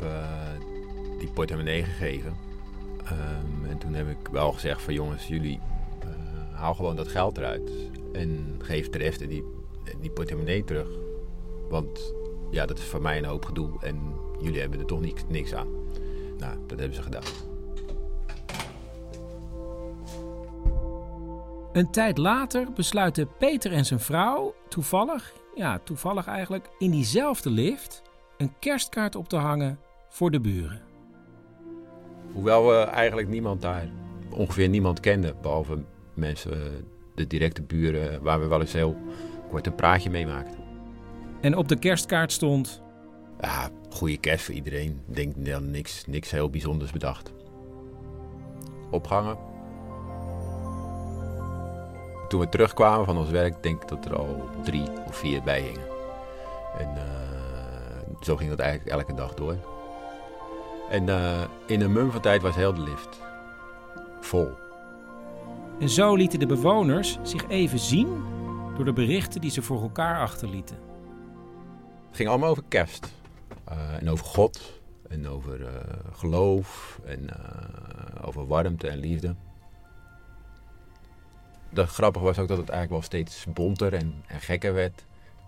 die 1.18 1.28
portemonnee 1.28 1.84
gegeven. 1.84 2.36
Ehm, 3.04 3.70
en 3.70 3.78
toen 3.78 3.94
heb 3.94 4.08
ik 4.08 4.28
wel 4.28 4.52
gezegd 4.52 4.82
van 4.82 4.94
jongens, 4.94 5.26
jullie 5.26 5.60
uh, 6.04 6.58
haal 6.58 6.74
gewoon 6.74 6.96
dat 6.96 7.08
geld 7.08 7.38
eruit. 7.38 7.70
En 8.12 8.58
geef 8.58 8.90
de 8.90 8.98
rest 8.98 9.28
die, 9.28 9.44
die 10.00 10.10
portemonnee 10.10 10.64
terug. 10.64 10.88
Want 11.68 12.14
ja, 12.50 12.66
dat 12.66 12.78
is 12.78 12.84
voor 12.84 13.02
mij 13.02 13.18
een 13.18 13.24
hoop 13.24 13.44
gedoe 13.44 13.70
en 13.80 14.14
jullie 14.40 14.60
hebben 14.60 14.78
er 14.78 14.86
toch 14.86 15.00
niks, 15.00 15.22
niks 15.28 15.54
aan. 15.54 15.68
Nou, 16.38 16.58
dat 16.66 16.78
hebben 16.78 16.96
ze 16.96 17.02
gedaan. 17.02 17.22
Een 21.72 21.90
tijd 21.90 22.18
later 22.18 22.72
besluiten 22.72 23.28
Peter 23.38 23.72
en 23.72 23.84
zijn 23.84 24.00
vrouw 24.00 24.54
toevallig, 24.68 25.32
ja, 25.54 25.78
toevallig 25.78 26.26
eigenlijk, 26.26 26.68
in 26.78 26.90
diezelfde 26.90 27.50
lift 27.50 28.02
een 28.36 28.52
kerstkaart 28.58 29.16
op 29.16 29.28
te 29.28 29.36
hangen 29.36 29.78
voor 30.08 30.30
de 30.30 30.40
buren. 30.40 30.93
Hoewel 32.34 32.66
we 32.66 32.74
eigenlijk 32.74 33.28
niemand 33.28 33.62
daar, 33.62 33.88
ongeveer 34.30 34.68
niemand 34.68 35.00
kenden, 35.00 35.36
behalve 35.42 35.78
mensen, 36.14 36.52
eh, 36.52 36.58
de 37.14 37.26
directe 37.26 37.62
buren, 37.62 38.22
waar 38.22 38.40
we 38.40 38.46
wel 38.46 38.60
eens 38.60 38.72
heel 38.72 38.96
kort 39.50 39.66
een 39.66 39.74
praatje 39.74 40.10
mee 40.10 40.26
maakten. 40.26 40.58
En 41.40 41.56
op 41.56 41.68
de 41.68 41.78
kerstkaart 41.78 42.32
stond. 42.32 42.82
Ja, 43.40 43.70
goede 43.90 44.16
kerst 44.16 44.44
voor 44.44 44.54
iedereen. 44.54 45.00
Ik 45.08 45.14
denk 45.14 45.44
dan 45.46 45.70
niks, 45.70 46.06
niks 46.06 46.30
heel 46.30 46.50
bijzonders 46.50 46.90
bedacht. 46.90 47.32
Opgangen. 48.90 49.36
Toen 52.28 52.40
we 52.40 52.48
terugkwamen 52.48 53.04
van 53.06 53.18
ons 53.18 53.30
werk, 53.30 53.62
denk 53.62 53.82
ik 53.82 53.88
dat 53.88 54.04
er 54.04 54.16
al 54.16 54.48
drie 54.64 54.88
of 55.06 55.16
vier 55.16 55.42
bij 55.42 55.60
hingen. 55.60 55.86
En 56.78 56.88
uh, 56.96 57.02
zo 58.20 58.36
ging 58.36 58.50
dat 58.50 58.58
eigenlijk 58.58 58.96
elke 58.96 59.14
dag 59.14 59.34
door. 59.34 59.56
En 60.90 61.08
uh, 61.08 61.42
in 61.66 61.80
een 61.80 61.92
mum 61.92 62.10
van 62.10 62.20
tijd 62.20 62.42
was 62.42 62.54
heel 62.54 62.74
de 62.74 62.80
lift 62.80 63.20
vol. 64.20 64.52
En 65.80 65.88
zo 65.88 66.14
lieten 66.14 66.38
de 66.38 66.46
bewoners 66.46 67.18
zich 67.22 67.48
even 67.48 67.78
zien 67.78 68.22
door 68.76 68.84
de 68.84 68.92
berichten 68.92 69.40
die 69.40 69.50
ze 69.50 69.62
voor 69.62 69.82
elkaar 69.82 70.20
achterlieten. 70.20 70.76
Het 72.06 72.16
ging 72.16 72.28
allemaal 72.28 72.50
over 72.50 72.64
kerst. 72.68 73.12
Uh, 73.72 73.94
en 74.00 74.10
over 74.10 74.26
God. 74.26 74.80
En 75.08 75.28
over 75.28 75.60
uh, 75.60 75.68
geloof. 76.12 77.00
En 77.04 77.28
over 78.24 78.46
warmte 78.46 78.88
en 78.88 78.98
liefde. 78.98 79.34
Dat 81.70 81.88
grappige 81.88 82.24
was 82.24 82.38
ook 82.38 82.48
dat 82.48 82.58
het 82.58 82.68
eigenlijk 82.68 82.90
wel 82.90 83.20
steeds 83.20 83.46
bonter 83.52 83.94
en, 83.94 84.22
en 84.26 84.40
gekker 84.40 84.74
werd. 84.74 85.04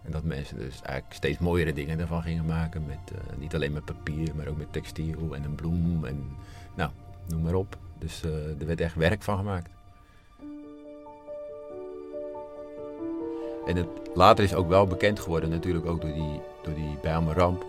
En 0.06 0.12
dat 0.12 0.24
mensen 0.24 0.56
dus 0.56 0.82
eigenlijk 0.82 1.14
steeds 1.14 1.38
mooiere 1.38 1.72
dingen 1.72 2.00
ervan 2.00 2.22
gingen 2.22 2.44
maken. 2.44 2.86
Met, 2.86 3.12
niet 3.38 3.54
alleen 3.54 3.72
met 3.72 3.84
papier, 3.84 4.34
maar 4.36 4.46
ook 4.46 4.56
met 4.56 4.72
textiel 4.72 5.34
en 5.34 5.44
een 5.44 5.54
bloem. 5.54 6.04
En 6.04 6.24
nou, 6.74 6.90
noem 7.28 7.42
maar 7.42 7.54
op. 7.54 7.76
Dus 7.98 8.22
er 8.22 8.66
werd 8.66 8.80
echt 8.80 8.94
werk 8.94 9.22
van 9.22 9.36
gemaakt. 9.36 9.70
En 13.66 13.76
het, 13.76 13.88
later 14.14 14.44
is 14.44 14.54
ook 14.54 14.68
wel 14.68 14.86
bekend 14.86 15.20
geworden, 15.20 15.50
natuurlijk 15.50 15.86
ook 15.86 16.00
door 16.00 16.12
die, 16.12 16.40
door 16.62 16.74
die 16.74 17.32
ramp, 17.34 17.64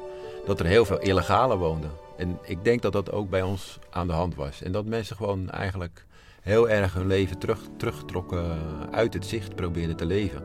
dat 0.45 0.59
er 0.59 0.65
heel 0.65 0.85
veel 0.85 0.99
illegalen 0.99 1.57
woonden. 1.57 1.91
En 2.17 2.39
ik 2.43 2.63
denk 2.63 2.81
dat 2.81 2.93
dat 2.93 3.11
ook 3.11 3.29
bij 3.29 3.41
ons 3.41 3.79
aan 3.89 4.07
de 4.07 4.13
hand 4.13 4.35
was. 4.35 4.61
En 4.61 4.71
dat 4.71 4.85
mensen 4.85 5.15
gewoon 5.15 5.49
eigenlijk 5.49 6.05
heel 6.41 6.69
erg 6.69 6.93
hun 6.93 7.07
leven 7.07 7.37
terug, 7.37 7.59
teruggetrokken 7.77 8.59
uit 8.91 9.13
het 9.13 9.25
zicht 9.25 9.55
probeerden 9.55 9.95
te 9.95 10.05
leven. 10.05 10.43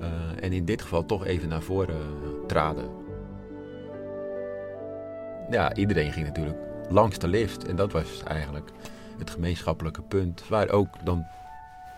Uh, 0.00 0.06
en 0.40 0.52
in 0.52 0.64
dit 0.64 0.82
geval 0.82 1.04
toch 1.04 1.26
even 1.26 1.48
naar 1.48 1.62
voren 1.62 2.00
traden. 2.46 2.90
Ja, 5.50 5.74
iedereen 5.74 6.12
ging 6.12 6.26
natuurlijk 6.26 6.58
langs 6.88 7.18
de 7.18 7.28
lift. 7.28 7.66
En 7.66 7.76
dat 7.76 7.92
was 7.92 8.22
eigenlijk 8.22 8.70
het 9.18 9.30
gemeenschappelijke 9.30 10.02
punt. 10.02 10.48
Waar 10.48 10.70
ook 10.70 11.04
dan, 11.04 11.26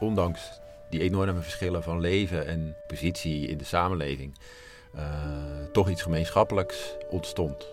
ondanks 0.01 0.61
die 0.91 1.01
enorme 1.01 1.41
verschillen 1.41 1.83
van 1.83 2.01
leven 2.01 2.47
en 2.47 2.77
positie 2.87 3.47
in 3.47 3.59
de 3.59 3.65
samenleving 3.65 4.39
uh, 4.97 5.03
toch 5.73 5.89
iets 5.89 6.03
gemeenschappelijks 6.03 6.97
ontstond. 7.11 7.69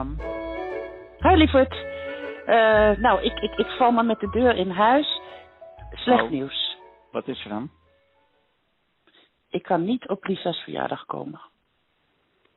Mam. 0.00 0.16
Hoi, 1.18 1.36
lieverd. 1.36 1.74
Uh, 2.46 2.96
nou, 2.96 3.22
ik, 3.22 3.38
ik, 3.38 3.54
ik 3.54 3.66
val 3.66 3.90
maar 3.90 4.04
met 4.04 4.20
de 4.20 4.30
deur 4.30 4.56
in 4.56 4.70
huis. 4.70 5.20
Slecht 5.92 6.22
Oh. 6.22 6.30
nieuws. 6.30 6.76
Wat 7.12 7.28
is 7.28 7.44
er 7.44 7.48
dan? 7.48 7.70
Ik 9.50 9.62
kan 9.62 9.84
niet 9.84 10.08
op 10.08 10.24
Lisa's 10.24 10.58
verjaardag 10.62 11.06
komen. 11.06 11.40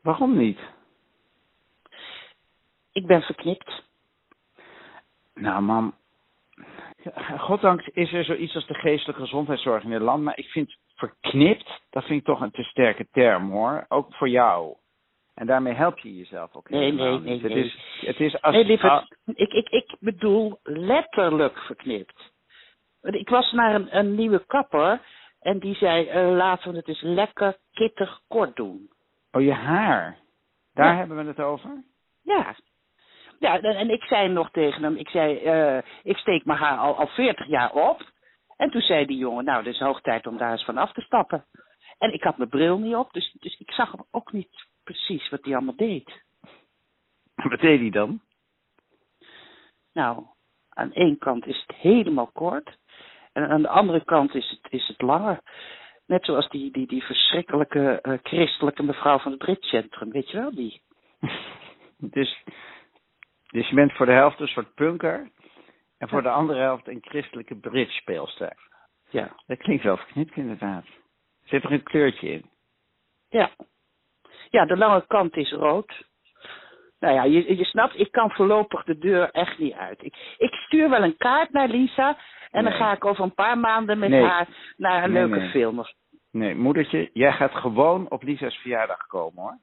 Waarom 0.02 0.38
niet? 0.38 0.60
Ik 2.92 3.06
ben 3.08 3.22
verknipt. 3.22 3.84
Nou, 5.34 5.62
mam. 5.62 5.94
Goddank 7.38 7.82
is 7.82 8.14
er 8.14 8.24
zoiets 8.24 8.56
als 8.56 8.68
de 8.68 8.74
geestelijke 8.74 9.22
gezondheidszorg 9.22 9.84
in 9.84 9.92
het 9.92 10.02
land. 10.02 10.24
Maar 10.24 10.38
ik 10.38 10.48
vind 10.48 10.76
verknipt, 10.96 11.82
dat 11.90 12.04
vind 12.04 12.20
ik 12.20 12.26
toch 12.26 12.42
een 12.42 12.52
te 12.52 12.64
sterke 12.64 13.08
term 13.12 13.52
hoor. 13.52 13.86
Ook 13.90 14.16
voor 14.16 14.30
jou. 14.30 14.76
En 15.36 15.46
daarmee 15.48 15.74
help 15.74 16.00
je 16.00 16.16
jezelf 16.16 16.56
ook 16.56 16.70
Nee, 16.70 16.92
nee, 16.94 17.20
nee, 17.20 17.42
Het 17.42 17.52
nee. 17.54 17.64
is, 17.64 17.78
het 18.00 18.20
is 18.20 18.42
als, 18.42 18.54
Nee, 18.56 18.66
lieverd. 18.66 18.92
ah, 18.92 19.06
Ik, 19.36 19.54
ik, 19.54 19.70
ik 19.70 19.96
bedoel 20.00 20.60
letterlijk 20.64 21.58
verknipt. 21.58 22.32
Want 23.02 23.16
Ik 23.16 23.30
was 23.30 23.52
naar 23.52 23.76
een, 23.76 23.98
een 23.98 24.16
nieuwe 24.16 24.46
kapper. 24.46 25.02
En 25.40 25.60
die 25.60 25.76
zei, 25.76 26.08
eh, 26.08 26.30
laten 26.36 26.72
we 26.72 26.78
het 26.78 26.88
eens 26.88 27.02
lekker 27.02 27.58
kittig 27.72 28.22
kort 28.28 28.56
doen. 28.56 28.90
oh, 29.32 29.42
je 29.42 29.54
haar. 29.54 30.18
Daar 30.74 30.92
Ja. 30.92 30.98
hebben 30.98 31.18
we 31.18 31.24
het 31.24 31.40
over? 31.40 31.84
Ja. 32.24 32.56
Ja, 33.40 33.60
en, 33.62 33.76
en 33.76 33.90
ik 33.90 34.04
zei 34.04 34.28
nog 34.30 34.52
tegen 34.52 34.84
hem, 34.84 34.96
ik 34.96 35.10
zei, 35.10 35.38
eh, 35.38 35.78
ik 36.04 36.18
steek 36.18 36.46
mijn 36.46 36.60
haar 36.60 36.78
al, 36.78 36.96
al 36.98 37.08
40 37.08 37.48
jaar 37.48 37.72
op. 37.72 38.02
En 38.58 38.70
toen 38.72 38.82
zei 38.82 39.06
die 39.06 39.18
jongen, 39.18 39.46
nou, 39.46 39.58
het 39.58 39.74
is 39.74 39.80
hoog 39.80 40.02
tijd 40.02 40.28
om 40.28 40.38
daar 40.38 40.52
eens 40.52 40.66
van 40.66 40.78
af 40.78 40.92
te 40.94 41.02
stappen. 41.02 41.46
En 41.98 42.14
ik 42.14 42.24
had 42.24 42.38
mijn 42.38 42.50
bril 42.50 42.78
niet 42.78 42.96
op, 42.96 43.14
dus, 43.14 43.36
dus 43.40 43.60
ik 43.60 43.72
zag 43.72 43.92
hem 43.92 44.04
ook 44.12 44.32
niet 44.32 44.66
precies 44.84 45.30
wat 45.30 45.44
hij 45.44 45.56
allemaal 45.56 45.76
deed. 45.76 46.22
Wat 47.36 47.60
deed 47.60 47.80
hij 47.80 47.90
dan? 47.90 48.22
Nou, 49.94 50.26
aan 50.70 50.94
één 50.94 51.18
kant 51.18 51.46
is 51.46 51.64
het 51.68 51.76
helemaal 51.76 52.32
kort. 52.34 52.78
En 53.34 53.50
aan 53.50 53.62
de 53.62 53.68
andere 53.68 54.04
kant 54.04 54.36
is 54.36 54.50
het, 54.50 54.72
is 54.72 54.88
het 54.88 55.02
langer. 55.02 55.42
Net 56.06 56.26
zoals 56.26 56.50
die, 56.50 56.72
die, 56.72 56.88
die 56.88 57.04
verschrikkelijke 57.04 58.02
eh, 58.02 58.18
christelijke 58.24 58.84
mevrouw 58.84 59.20
van 59.20 59.32
het 59.32 59.40
Britcentrum, 59.40 60.12
weet 60.12 60.30
je 60.30 60.38
wel, 60.38 60.56
die. 60.56 60.82
Dus, 61.98 62.44
dus 63.52 63.70
je 63.70 63.76
bent 63.76 63.94
voor 63.94 64.06
de 64.06 64.12
helft 64.12 64.40
een 64.40 64.48
soort 64.48 64.74
punker. 64.74 65.32
En 65.98 66.10
voor 66.10 66.22
de 66.22 66.30
andere 66.30 66.60
helft 66.60 66.88
een 66.88 67.02
christelijke 67.02 67.56
bridge 67.56 67.94
speelster. 67.94 68.58
Ja. 69.10 69.36
Dat 69.48 69.58
klinkt 69.58 69.84
wel 69.84 69.98
verknipt 69.98 70.36
inderdaad. 70.36 70.86
Zit 71.44 71.64
er 71.64 71.72
een 71.72 71.84
kleurtje 71.84 72.30
in? 72.30 72.46
Ja. 73.30 73.52
Ja, 74.54 74.66
de 74.66 74.78
lange 74.78 75.04
kant 75.08 75.36
is 75.36 75.52
rood. 75.52 76.04
Nou 77.00 77.14
ja, 77.14 77.24
je, 77.24 77.58
je 77.58 77.64
snapt, 77.64 78.00
ik 78.00 78.12
kan 78.12 78.32
voorlopig 78.32 78.84
de 78.84 78.98
deur 78.98 79.30
echt 79.32 79.58
niet 79.60 79.74
uit. 79.74 80.04
Ik, 80.04 80.36
ik 80.38 80.54
stuur 80.54 80.90
wel 80.90 81.04
een 81.04 81.18
kaart 81.18 81.52
naar 81.52 81.68
Lisa. 81.68 82.18
En 82.52 82.64
dan 82.64 82.74
ga 82.74 82.92
ik 82.92 83.06
over 83.06 83.24
een 83.24 83.34
paar 83.34 83.58
maanden 83.58 84.00
met 84.00 84.10
Nee. 84.10 84.24
haar 84.24 84.48
naar 84.78 85.04
een 85.04 85.12
Nee, 85.12 85.28
leuke 85.28 85.50
film. 85.50 85.84
Nee, 86.32 86.56
moedertje, 86.56 87.10
jij 87.14 87.32
gaat 87.32 87.52
gewoon 87.56 88.10
op 88.10 88.24
Lisa's 88.24 88.56
verjaardag 88.56 89.08
komen 89.08 89.42
hoor. 89.44 89.58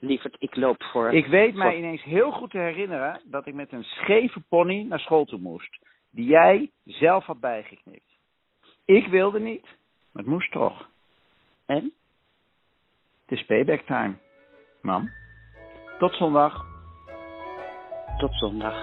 lieverd, 0.00 0.36
ik 0.38 0.56
loop 0.56 0.82
voor... 0.82 1.12
Ik 1.12 1.26
weet 1.26 1.54
mij 1.54 1.76
ineens 1.76 2.02
heel 2.02 2.30
goed 2.30 2.50
te 2.50 2.58
herinneren 2.58 3.20
dat 3.24 3.46
ik 3.46 3.54
met 3.54 3.72
een 3.72 3.84
scheve 3.84 4.40
pony 4.48 4.82
naar 4.82 5.00
school 5.00 5.24
toe 5.24 5.38
moest. 5.38 5.78
Die 6.10 6.26
jij 6.26 6.70
zelf 6.84 7.24
had 7.24 7.40
bijgeknipt. 7.40 8.16
Ik 8.84 9.06
wilde 9.06 9.40
niet, 9.40 9.64
maar 10.12 10.22
het 10.22 10.32
moest 10.32 10.52
toch. 10.52 10.88
En? 11.66 11.92
Het 13.28 13.38
is 13.38 13.46
payback 13.46 13.80
time. 13.80 14.14
Mam. 14.82 15.10
Tot 15.98 16.14
zondag. 16.14 16.66
Tot 18.18 18.34
zondag. 18.34 18.74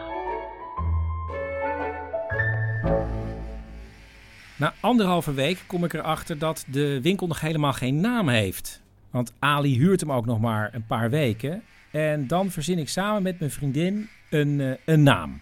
Na 4.57 4.73
anderhalve 4.79 5.33
week 5.33 5.63
kom 5.67 5.83
ik 5.83 5.93
erachter 5.93 6.37
dat 6.37 6.65
de 6.67 7.01
winkel 7.01 7.27
nog 7.27 7.41
helemaal 7.41 7.73
geen 7.73 7.99
naam 7.99 8.27
heeft. 8.27 8.81
Want 9.11 9.33
Ali 9.39 9.77
huurt 9.77 9.99
hem 9.99 10.11
ook 10.11 10.25
nog 10.25 10.39
maar 10.39 10.73
een 10.73 10.85
paar 10.85 11.09
weken. 11.09 11.63
En 11.91 12.27
dan 12.27 12.49
verzin 12.49 12.77
ik 12.77 12.89
samen 12.89 13.23
met 13.23 13.39
mijn 13.39 13.51
vriendin 13.51 14.09
een, 14.29 14.61
eh, 14.61 14.71
een 14.85 15.03
naam. 15.03 15.41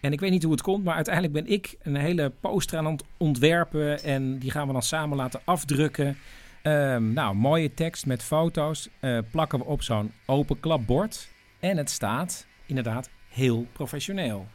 En 0.00 0.12
ik 0.12 0.20
weet 0.20 0.30
niet 0.30 0.42
hoe 0.42 0.52
het 0.52 0.62
komt, 0.62 0.84
maar 0.84 0.94
uiteindelijk 0.94 1.34
ben 1.34 1.52
ik 1.52 1.76
een 1.82 1.96
hele 1.96 2.32
poster 2.40 2.78
aan 2.78 2.86
het 2.86 3.04
ontwerpen. 3.16 4.02
En 4.02 4.38
die 4.38 4.50
gaan 4.50 4.66
we 4.66 4.72
dan 4.72 4.82
samen 4.82 5.16
laten 5.16 5.40
afdrukken. 5.44 6.16
Ehm, 6.62 7.12
nou, 7.12 7.34
mooie 7.34 7.74
tekst 7.74 8.06
met 8.06 8.22
foto's. 8.22 8.88
eh, 9.00 9.18
plakken 9.30 9.58
we 9.58 9.64
op 9.64 9.82
zo'n 9.82 10.12
open 10.26 10.60
klapbord. 10.60 11.28
En 11.60 11.76
het 11.76 11.90
staat 11.90 12.46
inderdaad 12.66 13.10
heel 13.28 13.66
professioneel. 13.72 14.46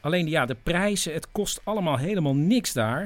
Alleen 0.00 0.28
ja, 0.28 0.46
de 0.46 0.56
prijzen, 0.62 1.12
het 1.12 1.32
kost 1.32 1.60
allemaal 1.64 1.96
helemaal 1.96 2.34
niks 2.34 2.72
daar. 2.72 3.00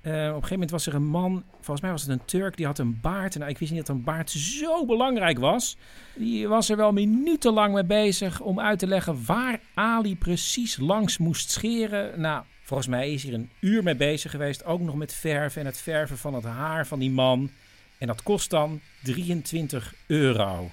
Eh, 0.00 0.12
op 0.12 0.18
een 0.20 0.32
gegeven 0.32 0.50
moment 0.50 0.70
was 0.70 0.86
er 0.86 0.94
een 0.94 1.06
man, 1.06 1.44
volgens 1.52 1.80
mij 1.80 1.90
was 1.90 2.02
het 2.02 2.10
een 2.10 2.24
Turk, 2.24 2.56
die 2.56 2.66
had 2.66 2.78
een 2.78 2.98
baard. 3.00 3.38
Nou, 3.38 3.50
ik 3.50 3.58
wist 3.58 3.72
niet 3.72 3.86
dat 3.86 3.96
een 3.96 4.04
baard 4.04 4.30
zo 4.30 4.86
belangrijk 4.86 5.38
was. 5.38 5.76
Die 6.14 6.48
was 6.48 6.68
er 6.68 6.76
wel 6.76 6.92
minutenlang 6.92 7.74
mee 7.74 7.84
bezig 7.84 8.40
om 8.40 8.60
uit 8.60 8.78
te 8.78 8.86
leggen 8.86 9.24
waar 9.26 9.60
Ali 9.74 10.16
precies 10.16 10.76
langs 10.76 11.18
moest 11.18 11.50
scheren. 11.50 12.20
Nou, 12.20 12.44
volgens 12.62 12.88
mij 12.88 13.12
is 13.12 13.22
hier 13.22 13.34
een 13.34 13.50
uur 13.60 13.82
mee 13.82 13.96
bezig 13.96 14.30
geweest. 14.30 14.64
Ook 14.64 14.80
nog 14.80 14.94
met 14.94 15.12
verven 15.14 15.60
en 15.60 15.66
het 15.66 15.78
verven 15.78 16.18
van 16.18 16.34
het 16.34 16.44
haar 16.44 16.86
van 16.86 16.98
die 16.98 17.10
man. 17.10 17.50
En 17.98 18.06
dat 18.06 18.22
kost 18.22 18.50
dan 18.50 18.80
23 19.02 19.94
euro. 20.06 20.70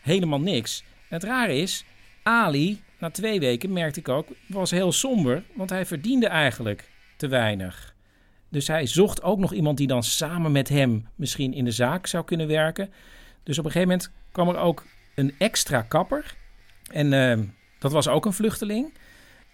Helemaal 0.00 0.40
niks. 0.40 0.84
Het 1.08 1.24
rare 1.24 1.56
is, 1.56 1.84
Ali, 2.22 2.82
na 2.98 3.10
twee 3.10 3.40
weken 3.40 3.72
merkte 3.72 4.00
ik 4.00 4.08
ook, 4.08 4.28
was 4.46 4.70
heel 4.70 4.92
somber. 4.92 5.42
Want 5.54 5.70
hij 5.70 5.86
verdiende 5.86 6.26
eigenlijk 6.26 6.90
te 7.16 7.28
weinig. 7.28 7.94
Dus 8.48 8.66
hij 8.66 8.86
zocht 8.86 9.22
ook 9.22 9.38
nog 9.38 9.52
iemand 9.52 9.76
die 9.76 9.86
dan 9.86 10.02
samen 10.02 10.52
met 10.52 10.68
hem 10.68 11.08
misschien 11.14 11.54
in 11.54 11.64
de 11.64 11.70
zaak 11.70 12.06
zou 12.06 12.24
kunnen 12.24 12.48
werken. 12.48 12.90
Dus 13.42 13.58
op 13.58 13.64
een 13.64 13.70
gegeven 13.70 13.92
moment 13.92 14.12
kwam 14.32 14.48
er 14.48 14.56
ook 14.56 14.86
een 15.14 15.34
extra 15.38 15.82
kapper. 15.82 16.34
En 16.92 17.12
eh, 17.12 17.38
dat 17.78 17.92
was 17.92 18.08
ook 18.08 18.24
een 18.24 18.32
vluchteling 18.32 18.92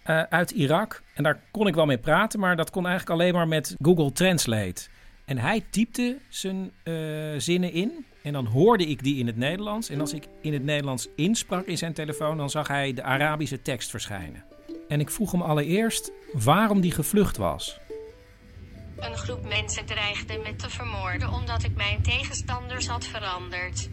eh, 0.02 0.22
uit 0.22 0.50
Irak. 0.50 1.02
En 1.14 1.22
daar 1.22 1.40
kon 1.50 1.66
ik 1.66 1.74
wel 1.74 1.86
mee 1.86 1.98
praten, 1.98 2.40
maar 2.40 2.56
dat 2.56 2.70
kon 2.70 2.86
eigenlijk 2.86 3.20
alleen 3.20 3.34
maar 3.34 3.48
met 3.48 3.76
Google 3.82 4.12
Translate. 4.12 4.88
En 5.28 5.38
hij 5.38 5.64
typte 5.70 6.18
zijn 6.28 6.72
eh, 6.82 6.94
zinnen 7.36 7.72
in. 7.72 8.06
En 8.22 8.32
dan 8.32 8.46
hoorde 8.46 8.86
ik 8.86 9.02
die 9.02 9.18
in 9.18 9.26
het 9.26 9.36
Nederlands. 9.36 9.88
En 9.88 10.00
als 10.00 10.12
ik 10.12 10.26
in 10.40 10.52
het 10.52 10.64
Nederlands 10.64 11.08
insprak 11.16 11.66
in 11.66 11.78
zijn 11.78 11.92
telefoon, 11.92 12.36
dan 12.36 12.50
zag 12.50 12.68
hij 12.68 12.94
de 12.94 13.02
Arabische 13.02 13.62
tekst 13.62 13.90
verschijnen. 13.90 14.44
En 14.88 15.00
ik 15.00 15.10
vroeg 15.10 15.32
hem 15.32 15.42
allereerst 15.42 16.12
waarom 16.32 16.80
die 16.80 16.90
gevlucht 16.90 17.36
was. 17.36 17.78
Een 18.96 19.16
groep 19.16 19.48
mensen 19.48 19.86
dreigde 19.86 20.38
me 20.38 20.56
te 20.56 20.70
vermoorden 20.70 21.32
omdat 21.32 21.62
ik 21.62 21.76
mijn 21.76 22.02
tegenstanders 22.02 22.86
had 22.86 23.06
veranderd. 23.06 23.88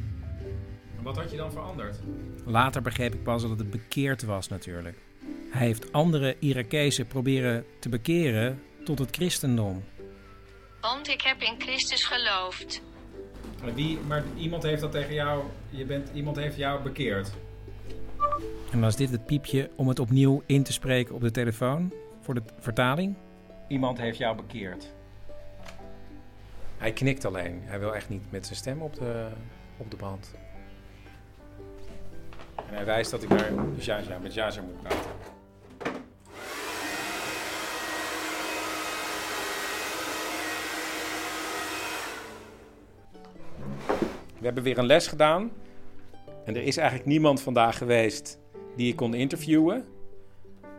Wat 1.01 1.18
had 1.18 1.32
je 1.32 1.38
dan 1.38 1.51
veranderd? 1.51 2.00
Later 2.46 2.82
begreep 2.82 3.13
ik 3.13 3.24
pas 3.24 3.42
dat 3.42 3.60
het 3.60 3.70
bekeerd 3.70 4.24
was 4.24 4.48
natuurlijk. 4.48 4.98
Hij 5.50 5.65
heeft 5.65 5.92
andere 5.92 6.36
Irakezen 6.39 7.08
proberen 7.08 7.65
te 7.80 7.89
bekeren 7.89 8.62
tot 8.84 9.00
het 9.00 9.15
christendom. 9.15 9.84
Want 10.94 11.08
ik 11.08 11.22
heb 11.22 11.42
in 11.42 11.56
Christus 11.62 12.06
geloofd. 12.06 12.82
Wie, 13.74 14.00
maar 14.00 14.24
iemand 14.36 14.63
heeft 14.63 14.82
dat 14.82 14.92
tegen 14.92 15.13
jou, 15.13 15.44
je 15.70 15.86
bent, 15.86 16.10
iemand 16.13 16.36
heeft 16.36 16.58
jou 16.58 16.82
bekeerd. 16.82 17.32
En 18.72 18.80
was 18.80 18.96
dit 18.96 19.10
het 19.10 19.25
piepje 19.25 19.70
om 19.75 19.88
het 19.88 20.00
opnieuw 20.00 20.44
in 20.46 20.63
te 20.63 20.74
spreken 20.74 21.15
op 21.15 21.22
de 21.22 21.32
telefoon 21.32 21.94
voor 22.22 22.34
de 22.34 22.42
vertaling? 22.60 23.15
Iemand 23.68 23.98
heeft 23.98 24.18
jou 24.18 24.36
bekeerd. 24.36 24.94
Hij 26.77 26.94
knikt 26.94 27.25
alleen. 27.25 27.62
Hij 27.63 27.80
wil 27.80 27.96
echt 27.96 28.10
niet 28.10 28.32
met 28.32 28.46
zijn 28.46 28.58
stem 28.58 28.82
op 28.82 28.96
de, 28.96 29.27
op 29.77 29.92
de 29.92 29.98
band. 29.98 30.36
En 32.56 32.74
hij 32.74 32.86
wijst 32.86 33.12
dat 33.12 33.24
ik 33.24 33.30
naar 33.30 33.51
Jaja, 33.77 34.18
met 34.18 34.34
Jaja 34.34 34.62
moet 34.62 34.82
praten. 34.82 35.34
We 44.46 44.51
hebben 44.51 44.72
weer 44.74 44.77
een 44.84 44.90
les 44.90 45.08
gedaan. 45.08 45.51
En 46.46 46.55
er 46.55 46.64
is 46.64 46.77
eigenlijk 46.77 47.08
niemand 47.08 47.42
vandaag 47.42 47.77
geweest 47.77 48.40
die 48.75 48.88
ik 48.88 48.96
kon 48.96 49.14
interviewen. 49.14 49.86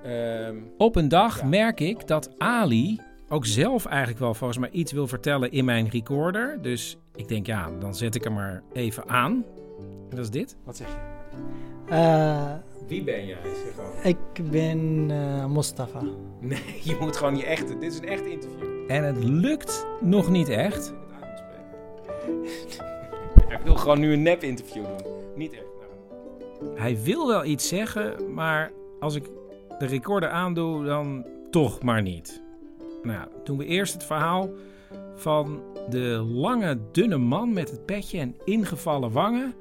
Ehm, 0.02 0.56
Op 0.78 0.96
een 0.96 1.08
dag 1.08 1.44
merk 1.44 1.80
ik 1.80 2.06
dat 2.06 2.30
Ali 2.38 3.00
ook 3.28 3.46
zelf 3.46 3.86
eigenlijk 3.86 4.18
wel 4.18 4.34
volgens 4.34 4.58
mij 4.58 4.70
iets 4.70 4.92
wil 4.92 5.06
vertellen 5.06 5.50
in 5.52 5.64
mijn 5.64 5.88
recorder. 5.88 6.58
Dus 6.62 6.96
ik 7.14 7.28
denk, 7.28 7.46
ja, 7.46 7.70
dan 7.78 7.94
zet 7.94 8.14
ik 8.14 8.24
hem 8.24 8.32
maar 8.32 8.62
even 8.72 9.08
aan. 9.08 9.44
En 10.10 10.16
dat 10.16 10.18
is 10.18 10.30
dit. 10.30 10.56
Wat 10.64 10.76
zeg 10.76 10.86
je? 10.88 10.96
Eh, 11.94 12.52
Wie 12.86 13.04
ben 13.04 13.26
jij? 13.26 13.38
Zeg 13.42 14.04
ik 14.04 14.50
ben 14.50 15.06
eh, 15.10 15.46
Mustafa. 15.46 16.00
Nee, 16.40 16.80
je 16.84 16.96
moet 17.00 17.16
gewoon 17.16 17.36
je 17.36 17.44
echte. 17.44 17.78
Dit 17.78 17.92
is 17.92 17.98
een 17.98 18.08
echt 18.08 18.24
interview. 18.24 18.90
En 18.90 19.04
het 19.04 19.24
lukt 19.24 19.86
nog 20.00 20.30
niet 20.30 20.48
echt. 20.48 20.92
Ik 23.66 23.72
wil 23.72 23.80
gewoon 23.80 24.00
nu 24.00 24.12
een 24.12 24.22
nep-interview 24.22 24.84
doen. 24.84 25.12
Niet 25.36 25.52
echt. 25.52 25.64
Nou. 26.60 26.78
Hij 26.78 27.02
wil 27.02 27.26
wel 27.26 27.44
iets 27.44 27.68
zeggen, 27.68 28.34
maar 28.34 28.72
als 29.00 29.14
ik 29.14 29.24
de 29.78 29.86
recorder 29.86 30.28
aandoe, 30.30 30.84
dan 30.84 31.26
toch 31.50 31.82
maar 31.82 32.02
niet. 32.02 32.42
Nou, 33.02 33.28
doen 33.44 33.58
we 33.58 33.64
eerst 33.64 33.92
het 33.92 34.04
verhaal 34.04 34.50
van 35.14 35.62
de 35.88 36.24
lange, 36.28 36.78
dunne 36.92 37.16
man 37.16 37.52
met 37.52 37.70
het 37.70 37.86
petje 37.86 38.18
en 38.18 38.36
ingevallen 38.44 39.12
wangen. 39.12 39.54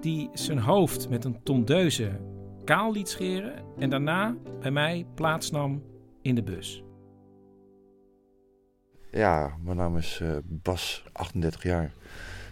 Die 0.00 0.30
zijn 0.32 0.58
hoofd 0.58 1.08
met 1.08 1.24
een 1.24 1.42
tondeuze 1.42 2.20
kaal 2.64 2.92
liet 2.92 3.08
scheren. 3.08 3.52
En 3.78 3.90
daarna 3.90 4.36
bij 4.60 4.70
mij 4.70 5.06
plaatsnam 5.14 5.82
in 6.22 6.34
de 6.34 6.42
bus. 6.42 6.84
Ja, 9.10 9.56
mijn 9.62 9.76
naam 9.76 9.96
is 9.96 10.20
eh, 10.22 10.36
Bas, 10.44 11.04
38 11.12 11.62
jaar. 11.62 11.92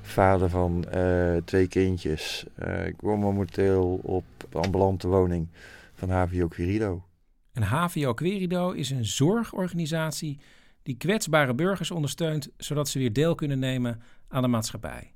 Vader 0.02 0.48
van 0.50 0.84
eh, 0.84 1.36
twee 1.44 1.66
kindjes. 1.68 2.44
Eh, 2.54 2.86
ik 2.86 3.00
woon 3.00 3.18
momenteel 3.18 4.00
op 4.02 4.24
de 4.50 4.58
ambulante 4.58 5.08
woning 5.08 5.48
van 5.94 6.10
HVO 6.10 6.48
Quirido. 6.48 7.04
En 7.52 7.62
HVO 7.62 8.14
Querido 8.14 8.70
is 8.70 8.90
een 8.90 9.04
zorgorganisatie 9.04 10.38
die 10.82 10.96
kwetsbare 10.96 11.54
burgers 11.54 11.90
ondersteunt, 11.90 12.48
zodat 12.56 12.88
ze 12.88 12.98
weer 12.98 13.12
deel 13.12 13.34
kunnen 13.34 13.58
nemen 13.58 14.02
aan 14.28 14.42
de 14.42 14.48
maatschappij. 14.48 15.12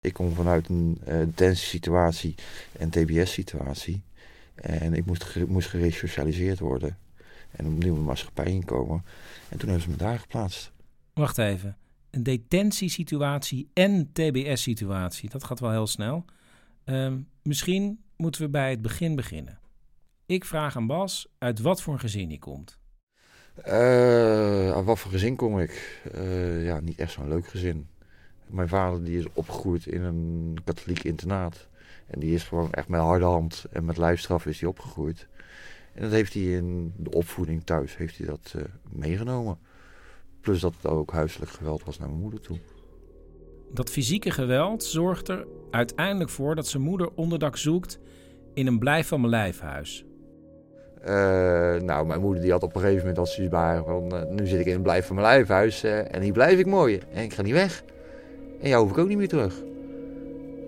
Ik 0.00 0.12
kom 0.12 0.32
vanuit 0.34 0.68
een 0.68 1.00
uh, 1.38 1.54
situatie 1.54 2.34
en 2.78 2.90
TBS-situatie. 2.90 4.02
En 4.54 4.94
ik 4.94 5.06
moest, 5.06 5.24
ge- 5.24 5.46
moest 5.46 5.68
geresocialiseerd 5.68 6.58
worden. 6.58 6.98
En 7.50 7.66
opnieuw 7.66 7.94
de 7.94 8.00
maatschappij 8.00 8.44
inkomen. 8.44 9.04
En 9.48 9.58
toen 9.58 9.68
hebben 9.68 9.80
ze 9.84 9.90
me 9.90 9.96
daar 9.96 10.18
geplaatst. 10.18 10.72
Wacht 11.12 11.38
even. 11.38 11.76
Een 12.14 12.22
detentiesituatie 12.22 13.70
en 13.72 14.12
TBS-situatie. 14.12 15.30
Dat 15.30 15.44
gaat 15.44 15.60
wel 15.60 15.70
heel 15.70 15.86
snel. 15.86 16.24
Ehm, 16.84 17.18
misschien 17.42 18.00
moeten 18.16 18.40
we 18.40 18.48
bij 18.48 18.70
het 18.70 18.82
begin 18.82 19.14
beginnen. 19.16 19.58
Ik 20.26 20.44
vraag 20.44 20.76
aan 20.76 20.86
Bas 20.86 21.28
uit 21.38 21.60
wat 21.60 21.82
voor 21.82 21.98
gezin 21.98 22.28
hij 22.28 22.38
komt. 22.38 22.78
Uh, 23.66 24.84
wat 24.84 24.98
voor 24.98 25.10
gezin 25.10 25.36
kom 25.36 25.58
ik? 25.58 26.02
Uh, 26.14 26.64
ja, 26.64 26.80
niet 26.80 26.98
echt 26.98 27.12
zo'n 27.12 27.28
leuk 27.28 27.46
gezin. 27.46 27.88
Mijn 28.46 28.68
vader 28.68 29.04
die 29.04 29.18
is 29.18 29.32
opgegroeid 29.32 29.86
in 29.86 30.02
een 30.02 30.58
katholiek 30.64 31.04
internaat. 31.04 31.68
En 32.06 32.20
die 32.20 32.34
is 32.34 32.42
gewoon 32.42 32.72
echt 32.72 32.88
met 32.88 33.00
harde 33.00 33.24
hand 33.24 33.64
en 33.72 33.84
met 33.84 33.96
lijfstraf 33.96 34.46
is 34.46 34.60
hij 34.60 34.68
opgegroeid. 34.68 35.26
En 35.94 36.02
dat 36.02 36.10
heeft 36.10 36.34
hij 36.34 36.42
in 36.42 36.92
de 36.96 37.10
opvoeding 37.10 37.64
thuis 37.64 37.96
heeft 37.96 38.18
hij 38.18 38.26
dat 38.26 38.52
uh, 38.56 38.62
meegenomen. 38.90 39.58
Plus 40.44 40.60
dat 40.60 40.74
het 40.80 40.90
ook 40.90 41.12
huiselijk 41.12 41.50
geweld 41.50 41.84
was 41.84 41.98
naar 41.98 42.08
mijn 42.08 42.20
moeder 42.20 42.40
toe. 42.40 42.56
Dat 43.72 43.90
fysieke 43.90 44.30
geweld 44.30 44.84
zorgt 44.84 45.28
er 45.28 45.46
uiteindelijk 45.70 46.30
voor 46.30 46.54
dat 46.54 46.66
zijn 46.66 46.82
moeder 46.82 47.10
onderdak 47.14 47.56
zoekt 47.56 47.98
in 48.54 48.66
een 48.66 48.78
blijf 48.78 49.08
van 49.08 49.20
mijn 49.20 49.32
lijfhuis. 49.32 50.04
Uh, 51.00 51.06
nou, 51.80 52.06
mijn 52.06 52.20
moeder 52.20 52.42
die 52.42 52.50
had 52.50 52.62
op 52.62 52.74
een 52.74 52.80
gegeven 52.80 53.00
moment 53.00 53.18
als 53.18 53.34
ze 53.34 53.48
van... 53.84 54.14
Uh, 54.14 54.22
nu 54.30 54.46
zit 54.46 54.60
ik 54.60 54.66
in 54.66 54.74
een 54.74 54.82
blijf 54.82 55.06
van 55.06 55.16
mijn 55.16 55.26
lijfhuis 55.26 55.84
uh, 55.84 56.14
en 56.14 56.22
hier 56.22 56.32
blijf 56.32 56.58
ik 56.58 56.66
mooi. 56.66 57.00
En 57.12 57.22
ik 57.22 57.32
ga 57.32 57.42
niet 57.42 57.52
weg. 57.52 57.84
En 58.60 58.68
jou 58.68 58.82
hoef 58.82 58.92
ik 58.92 58.98
ook 58.98 59.08
niet 59.08 59.18
meer 59.18 59.28
terug. 59.28 59.62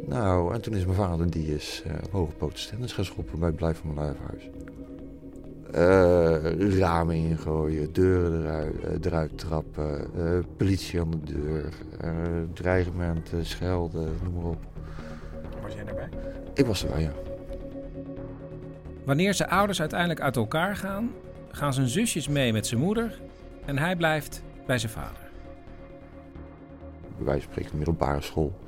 Nou, 0.06 0.54
en 0.54 0.60
toen 0.60 0.74
is 0.74 0.84
mijn 0.84 0.96
vader, 0.96 1.30
die 1.30 1.54
is 1.54 1.82
op 2.12 2.34
hoge 2.38 2.58
stennis 2.58 2.92
gaan 2.92 3.04
schoppen 3.04 3.38
bij 3.38 3.48
het 3.48 3.56
blijf 3.56 3.78
van 3.78 3.94
mijn 3.94 4.06
lijfhuis. 4.06 4.50
Ramen 6.78 7.14
ingooien, 7.14 7.92
deuren 7.92 8.42
eruit, 8.42 9.06
eruit 9.06 9.38
trappen, 9.38 10.08
politie 10.56 11.00
aan 11.00 11.10
de 11.10 11.32
deur, 11.32 11.72
dreigementen, 12.52 13.46
schelden, 13.46 14.08
noem 14.22 14.34
maar 14.34 14.44
op. 14.44 14.64
Was 15.62 15.74
jij 15.74 15.84
daarbij? 15.84 16.08
Ik 16.54 16.66
was 16.66 16.84
erbij, 16.84 17.02
ja. 17.02 17.12
Wanneer 19.04 19.34
zijn 19.34 19.48
ouders 19.48 19.80
uiteindelijk 19.80 20.20
uit 20.20 20.36
elkaar 20.36 20.76
gaan, 20.76 21.10
gaan 21.50 21.74
zijn 21.74 21.88
zusjes 21.88 22.28
mee 22.28 22.52
met 22.52 22.66
zijn 22.66 22.80
moeder 22.80 23.20
en 23.64 23.78
hij 23.78 23.96
blijft 23.96 24.42
bij 24.66 24.78
zijn 24.78 24.92
vader. 24.92 25.30
bij 27.16 27.24
wijze 27.26 27.42
van 27.42 27.52
spreken 27.52 27.76
middelbare 27.76 28.20
school. 28.20 28.58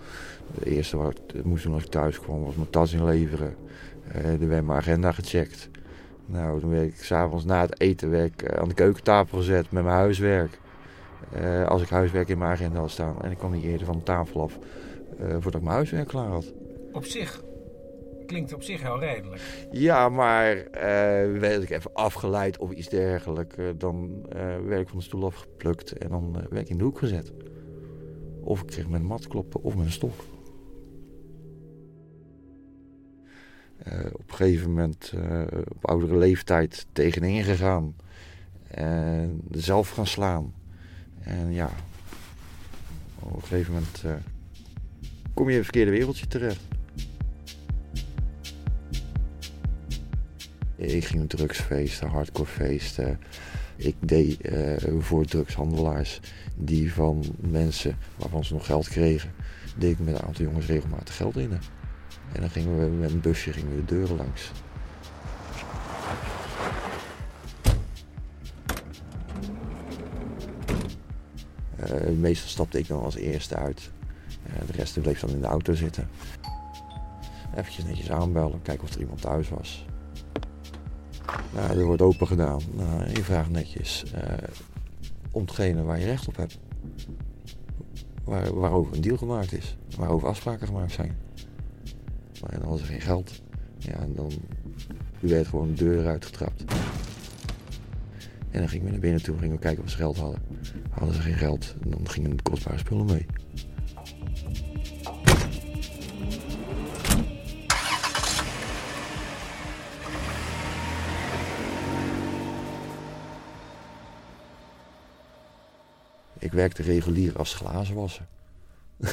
De 0.59 0.71
eerste 0.71 0.97
wat 0.97 1.21
ik 1.35 1.45
moest 1.45 1.65
doen 1.65 1.75
als 1.75 1.83
ik 1.85 1.91
thuis 1.91 2.21
kwam 2.21 2.43
was 2.43 2.55
mijn 2.55 2.71
tas 2.71 2.93
inleveren. 2.93 3.57
Uh, 4.17 4.43
er 4.43 4.49
werd 4.49 4.67
mijn 4.67 4.79
agenda 4.79 5.13
gecheckt. 5.13 5.69
Nou, 6.31 6.61
toen 6.61 6.71
werd 6.71 6.87
ik 6.87 7.03
s'avonds 7.03 7.45
na 7.45 7.61
het 7.61 7.81
eten 7.81 8.11
werd 8.11 8.33
ik, 8.33 8.43
eh, 8.43 8.61
aan 8.61 8.69
de 8.69 8.75
keukentafel 8.75 9.39
gezet 9.39 9.71
met 9.71 9.85
mijn 9.85 9.97
huiswerk. 9.97 10.59
Eh, 11.33 11.67
als 11.67 11.83
ik 11.83 11.89
huiswerk 11.89 12.29
in 12.29 12.39
mijn 12.39 12.51
agenda 12.51 12.79
had 12.79 12.91
staan. 12.91 13.23
En 13.23 13.31
ik 13.31 13.39
kwam 13.39 13.53
niet 13.53 13.65
eerder 13.65 13.87
van 13.87 13.97
de 13.97 14.03
tafel 14.03 14.41
af 14.43 14.59
eh, 15.19 15.31
voordat 15.31 15.55
ik 15.55 15.63
mijn 15.63 15.75
huiswerk 15.75 16.09
klaar 16.09 16.29
had. 16.29 16.53
Op 16.93 17.05
zich 17.05 17.43
klinkt 18.27 18.55
op 18.55 18.63
zich 18.63 18.83
heel 18.83 19.01
redelijk. 19.01 19.69
Ja, 19.71 20.09
maar 20.09 20.67
werd 21.41 21.63
ik 21.63 21.71
even 21.71 21.91
afgeleid 21.95 22.59
of 22.59 22.71
iets 22.71 22.89
dergelijks, 22.89 23.57
dan 23.77 24.27
werd 24.65 24.81
ik 24.81 24.89
van 24.89 24.99
de 24.99 25.05
stoel 25.05 25.25
afgeplukt 25.25 25.93
en 25.93 26.09
dan 26.09 26.33
werd 26.33 26.65
ik 26.65 26.69
in 26.69 26.79
de 26.79 26.85
hoek 26.85 26.99
gezet. 26.99 27.33
Of 28.41 28.61
ik 28.61 28.67
kreeg 28.67 28.89
met 28.89 29.01
een 29.01 29.07
mat 29.07 29.27
kloppen 29.27 29.63
of 29.63 29.77
met 29.77 29.85
een 29.85 29.93
stok. 29.93 30.15
Op 34.13 34.31
een 34.31 34.37
gegeven 34.37 34.69
moment 34.69 35.13
eh, 35.15 35.43
op 35.69 35.87
oudere 35.87 36.17
leeftijd 36.17 36.87
tegenin 36.93 37.45
gegaan. 37.45 37.95
En 38.69 39.41
zelf 39.51 39.91
gaan 39.91 40.07
slaan. 40.07 40.55
En 41.21 41.53
ja, 41.53 41.71
op 43.19 43.35
een 43.35 43.43
gegeven 43.43 43.73
moment 43.73 44.03
eh, 44.05 44.13
kom 45.35 45.45
je 45.45 45.51
in 45.51 45.57
het 45.57 45.65
verkeerde 45.65 45.91
wereldje 45.91 46.27
terecht. 46.27 46.61
Ik 50.77 51.05
ging 51.05 51.29
drugsfeesten, 51.29 52.09
hardcore 52.09 52.49
feesten. 52.49 53.21
Ik 53.77 53.95
deed 54.01 54.41
eh, 54.41 54.77
voor 54.99 55.25
drugshandelaars 55.25 56.21
die 56.57 56.93
van 56.93 57.25
mensen 57.41 57.97
waarvan 58.17 58.45
ze 58.45 58.53
nog 58.53 58.67
geld 58.67 58.89
kregen, 58.89 59.31
deed 59.77 59.93
ik 59.93 59.99
met 59.99 60.15
een 60.15 60.23
aantal 60.23 60.45
jongens 60.45 60.67
regelmatig 60.67 61.17
geld 61.17 61.37
in. 61.37 61.51
En 62.33 62.41
dan 62.41 62.51
gingen 62.51 62.79
we 62.79 62.97
met 62.97 63.13
een 63.13 63.21
busje 63.21 63.53
gingen 63.53 63.71
we 63.71 63.85
de 63.85 63.95
deuren 63.95 64.17
langs. 64.17 64.53
Eh, 71.77 72.11
meestal 72.11 72.49
stapte 72.49 72.79
ik 72.79 72.89
dan 72.89 73.03
als 73.03 73.15
eerste 73.15 73.57
uit. 73.57 73.91
Eh, 74.47 74.67
de 74.67 74.73
rest 74.73 75.01
bleef 75.01 75.21
dan 75.21 75.31
in 75.31 75.41
de 75.41 75.47
auto 75.47 75.75
zitten. 75.75 76.09
Eventjes 77.57 77.85
netjes 77.85 78.11
aanbellen, 78.11 78.63
kijken 78.63 78.85
of 78.85 78.95
er 78.95 79.01
iemand 79.01 79.21
thuis 79.21 79.49
was. 79.49 79.87
Nou, 81.55 81.79
er 81.79 81.85
wordt 81.85 82.03
open 82.03 82.27
gedaan. 82.27 82.61
Nou, 82.73 83.09
je 83.11 83.25
vraagt 83.25 83.51
netjes 83.51 84.05
eh, 84.13 84.23
om 85.31 85.41
hetgene 85.43 85.83
waar 85.83 85.99
je 85.99 86.05
recht 86.05 86.29
op 86.29 86.37
hebt. 86.37 86.59
Waar, 88.25 88.55
waarover 88.55 88.95
een 88.95 89.01
deal 89.01 89.17
gemaakt 89.17 89.53
is. 89.53 89.77
Waarover 89.97 90.29
afspraken 90.29 90.67
gemaakt 90.67 90.93
zijn. 90.93 91.19
Maar 92.41 92.51
dan 92.51 92.61
hadden 92.61 92.79
ze 92.79 92.85
geen 92.85 93.01
geld. 93.01 93.43
Ja, 93.79 93.93
en 93.93 94.15
dan 94.15 94.33
werd 95.21 95.47
gewoon 95.47 95.69
de 95.69 95.85
deur 95.85 96.07
uitgetrapt. 96.07 96.65
En 98.51 98.59
dan 98.59 98.69
gingen 98.69 98.85
we 98.85 98.91
naar 98.91 99.01
binnen 99.01 99.23
toe, 99.23 99.39
gingen 99.39 99.55
we 99.55 99.61
kijken 99.63 99.85
of 99.85 99.91
ze 99.91 99.97
geld 99.97 100.17
hadden. 100.17 100.41
Hadden 100.91 101.15
ze 101.15 101.21
geen 101.21 101.35
geld, 101.35 101.75
dan 101.87 102.09
gingen 102.09 102.37
de 102.37 102.43
kostbare 102.43 102.79
spullen 102.79 103.07
mee. 103.07 103.27
Ik 116.39 116.53
werkte 116.53 116.83
regulier 116.83 117.37
als 117.37 117.55
glazenwasser. 117.55 118.27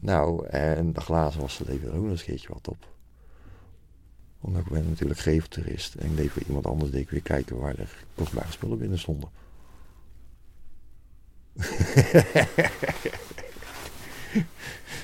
nou, 0.00 0.46
en 0.46 0.92
de 0.92 1.00
glazenwasser 1.00 1.66
leverde 1.66 1.96
ook 1.96 2.04
nog 2.04 2.18
een 2.18 2.24
keertje 2.24 2.48
wat 2.52 2.68
op. 2.68 2.86
Omdat 4.40 4.62
ik 4.62 4.72
ben 4.72 4.88
natuurlijk 4.88 5.20
geveltoerist. 5.20 5.94
En 5.94 6.10
ik 6.10 6.16
deed 6.16 6.30
voor 6.30 6.42
iemand 6.46 6.66
anders 6.66 6.90
deed 6.90 7.00
ik 7.00 7.10
weer 7.10 7.22
kijken 7.22 7.58
waar 7.58 7.78
er 7.78 8.04
kostbare 8.14 8.52
spullen 8.52 8.78
binnen 8.78 8.98
stonden. 8.98 9.28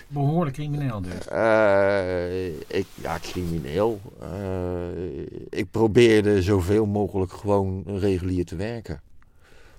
Behoorlijk 0.08 0.56
crimineel 0.56 1.00
dus. 1.00 1.28
Eh, 1.28 2.46
ik, 2.46 2.86
ja, 2.94 3.18
crimineel. 3.18 4.00
Eh, 4.20 5.20
ik 5.48 5.70
probeerde 5.70 6.42
zoveel 6.42 6.86
mogelijk 6.86 7.32
gewoon 7.32 7.82
regulier 7.86 8.44
te 8.44 8.56
werken. 8.56 9.00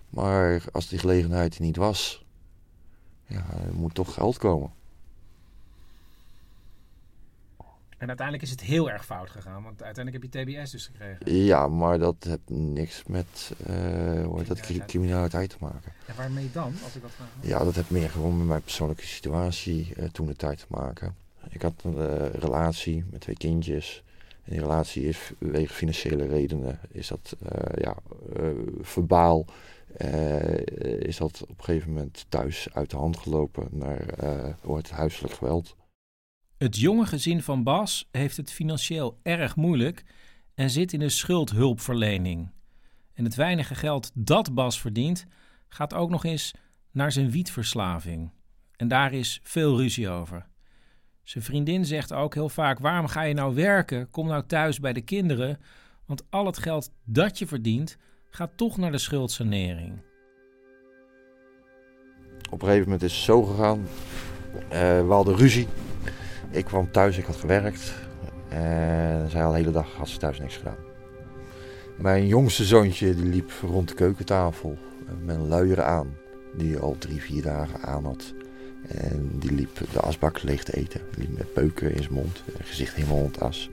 Maar 0.10 0.63
als 0.71 0.88
die 0.88 0.99
gelegenheid 0.99 1.56
er 1.56 1.62
niet 1.62 1.76
was, 1.76 2.26
ja, 3.26 3.45
er 3.67 3.73
moet 3.73 3.93
toch 3.93 4.13
geld 4.13 4.38
komen. 4.38 4.71
En 8.04 8.10
uiteindelijk 8.10 8.48
is 8.48 8.52
het 8.52 8.62
heel 8.62 8.92
erg 8.92 9.06
fout 9.06 9.30
gegaan, 9.30 9.63
want 9.63 9.84
uiteindelijk 9.84 10.34
heb 10.34 10.46
je 10.46 10.60
TBS 10.62 10.72
dus 10.72 10.86
gekregen. 10.86 11.36
Ja, 11.36 11.68
maar 11.68 12.00
dat 12.00 12.16
heeft 12.20 12.50
niks 12.50 13.04
met 13.08 13.52
hoe 14.26 14.38
heet 14.38 14.48
dat, 14.48 14.60
cri- 14.60 14.86
criminaliteit 14.86 15.50
te 15.50 15.56
maken. 15.60 15.92
En 16.06 16.16
waarmee 16.16 16.50
dan, 16.52 16.74
als 16.84 16.96
ik 16.96 17.02
dat 17.02 17.12
vraag? 17.12 17.28
Ja, 17.39 17.63
dat 17.63 17.76
heeft 17.76 17.89
meer 17.89 18.10
gewoon 18.10 18.38
met 18.38 18.48
mijn 18.48 18.62
persoonlijke 18.62 19.06
situatie 19.06 19.94
eh, 19.96 20.06
toen 20.06 20.28
de 20.28 20.36
tijd 20.36 20.58
te 20.58 20.66
maken. 20.68 21.16
Ik 21.50 21.62
had 21.62 21.74
een 21.84 21.98
eh, 21.98 22.30
relatie 22.30 23.06
met 23.12 23.22
twee 23.22 23.36
kindjes. 23.36 24.04
En 24.44 24.52
die 24.52 24.62
relatie 24.62 25.04
is 25.04 25.32
wegens 25.38 25.78
financiële 25.78 26.28
redenen, 26.28 26.80
is 26.92 27.08
dat 27.08 27.36
ja, 27.76 27.96
verbaal, 28.82 29.46
is 31.00 31.18
dat 31.18 31.42
op 31.42 31.58
een 31.58 31.63
gegeven 31.63 31.94
moment 31.94 32.26
thuis 32.30 32.68
uit 32.74 32.89
de 32.89 32.98
hand 32.98 33.18
gelopen 33.18 33.68
naar 33.72 34.06
wordt 34.62 34.89
huiselijk 34.89 35.34
geweld. 35.34 35.76
Het 36.63 36.78
jonge 36.78 37.06
gezin 37.06 37.41
van 37.41 37.63
Bas 37.63 38.08
heeft 38.12 38.38
het 38.38 38.52
financieel 38.52 39.19
erg 39.23 39.56
moeilijk 39.56 40.04
en 40.56 40.69
zit 40.69 40.93
in 40.93 40.99
de 40.99 41.10
schuldhulpverlening. 41.10 42.52
En 43.13 43.23
het 43.23 43.36
weinige 43.36 43.76
geld 43.76 44.12
dat 44.13 44.54
Bas 44.54 44.82
verdient, 44.82 45.26
gaat 45.67 45.93
ook 45.93 46.10
nog 46.10 46.26
eens 46.26 46.54
naar 46.91 47.12
zijn 47.12 47.32
wietverslaving. 47.32 48.32
En 48.76 48.88
daar 48.88 49.13
is 49.13 49.39
veel 49.43 49.78
ruzie 49.78 50.10
over. 50.10 50.47
Zijn 51.23 51.43
vriendin 51.43 51.86
zegt 51.86 52.13
ook 52.13 52.34
heel 52.34 52.49
vaak: 52.49 52.80
waarom 52.80 53.08
ga 53.08 53.21
je 53.21 53.34
nou 53.34 53.56
werken? 53.56 54.10
Kom 54.10 54.28
nou 54.28 54.43
thuis 54.45 54.80
bij 54.80 54.93
de 54.93 55.02
kinderen. 55.02 55.60
Want 56.06 56.23
al 56.30 56.45
het 56.45 56.58
geld 56.58 56.91
dat 57.04 57.38
je 57.38 57.47
verdient, 57.47 57.97
gaat 58.30 58.52
toch 58.56 58.78
naar 58.78 58.91
de 58.91 58.97
schuldsanering. 58.97 60.02
Op 62.52 62.62
een 62.62 62.67
gegeven 62.67 62.84
moment 62.84 63.04
is 63.04 63.13
het 63.13 63.23
zo 63.23 63.43
gegaan. 63.43 63.88
Eh, 64.69 65.08
we 65.08 65.13
hadden 65.13 65.36
ruzie. 65.36 65.67
Ik 66.54 66.66
kwam 66.66 66.92
thuis, 66.92 67.18
ik 67.18 67.26
had 67.26 67.36
gewerkt. 67.36 67.94
En 68.50 69.30
zij 69.30 69.44
al 69.44 69.52
de 69.52 69.58
hele 69.58 69.72
dag 69.72 69.94
had 69.98 70.08
ze 70.08 70.18
thuis 70.18 70.39
niks 70.39 70.58
gedaan. 70.58 70.76
Mijn 71.98 72.28
jongste 72.28 72.63
zoontje 72.63 73.16
die 73.16 73.26
liep 73.26 73.52
rond 73.62 73.88
de 73.88 73.94
keukentafel 73.94 74.78
met 75.22 75.36
een 75.36 75.48
luier 75.48 75.84
aan. 75.84 76.16
Die 76.58 76.78
al 76.78 76.96
drie, 76.98 77.22
vier 77.22 77.42
dagen 77.42 77.82
aan 77.82 78.06
had. 78.06 78.34
En 78.88 79.30
die 79.39 79.52
liep 79.52 79.80
de 79.92 80.00
asbak 80.00 80.44
leeg 80.44 80.63
te 80.63 80.78
eten. 80.78 81.02
Die 81.16 81.28
liep 81.28 81.38
met 81.38 81.54
peuken 81.54 81.92
in 81.96 82.02
zijn 82.02 82.13
mond, 82.13 82.44
gezicht 82.62 82.96
helemaal 82.96 83.20
rond 83.20 83.39
as. 83.39 83.70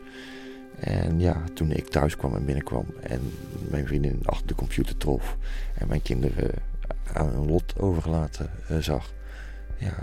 En 0.79 1.21
ja, 1.21 1.43
toen 1.55 1.71
ik 1.71 1.89
thuis 1.89 2.17
kwam 2.17 2.35
en 2.35 2.45
binnenkwam 2.45 2.87
en 3.01 3.21
mijn 3.71 3.87
vriendin 3.87 4.21
achter 4.25 4.47
de 4.47 4.55
computer 4.55 4.97
trof 4.97 5.37
en 5.79 5.89
mijn 5.89 6.03
kinderen 6.03 6.51
aan 7.13 7.29
hun 7.29 7.47
lot 7.47 7.75
overgelaten 7.79 8.51
eh, 8.69 8.77
zag, 8.79 9.13
ja, 9.81 9.97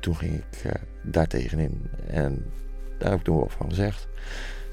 toen 0.00 0.16
ging 0.16 0.34
ik 0.34 0.64
uh, 0.64 0.72
daar 1.02 1.26
tegenin. 1.26 1.90
En 2.06 2.52
daar 2.98 3.10
heb 3.10 3.18
ik 3.18 3.24
toen 3.24 3.36
wel 3.36 3.48
van 3.48 3.68
gezegd. 3.68 4.08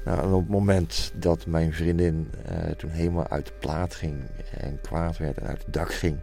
Nou, 0.04 0.18
en 0.18 0.32
op 0.32 0.40
het 0.40 0.48
moment 0.48 1.12
dat 1.14 1.46
mijn 1.46 1.72
vriendin 1.72 2.30
uh, 2.50 2.70
toen 2.70 2.90
helemaal 2.90 3.28
uit 3.28 3.46
de 3.46 3.52
plaat 3.58 3.94
ging 3.94 4.22
en 4.56 4.80
kwaad 4.80 5.18
werd 5.18 5.38
en 5.38 5.46
uit 5.46 5.64
het 5.64 5.72
dak 5.72 5.92
ging, 5.92 6.18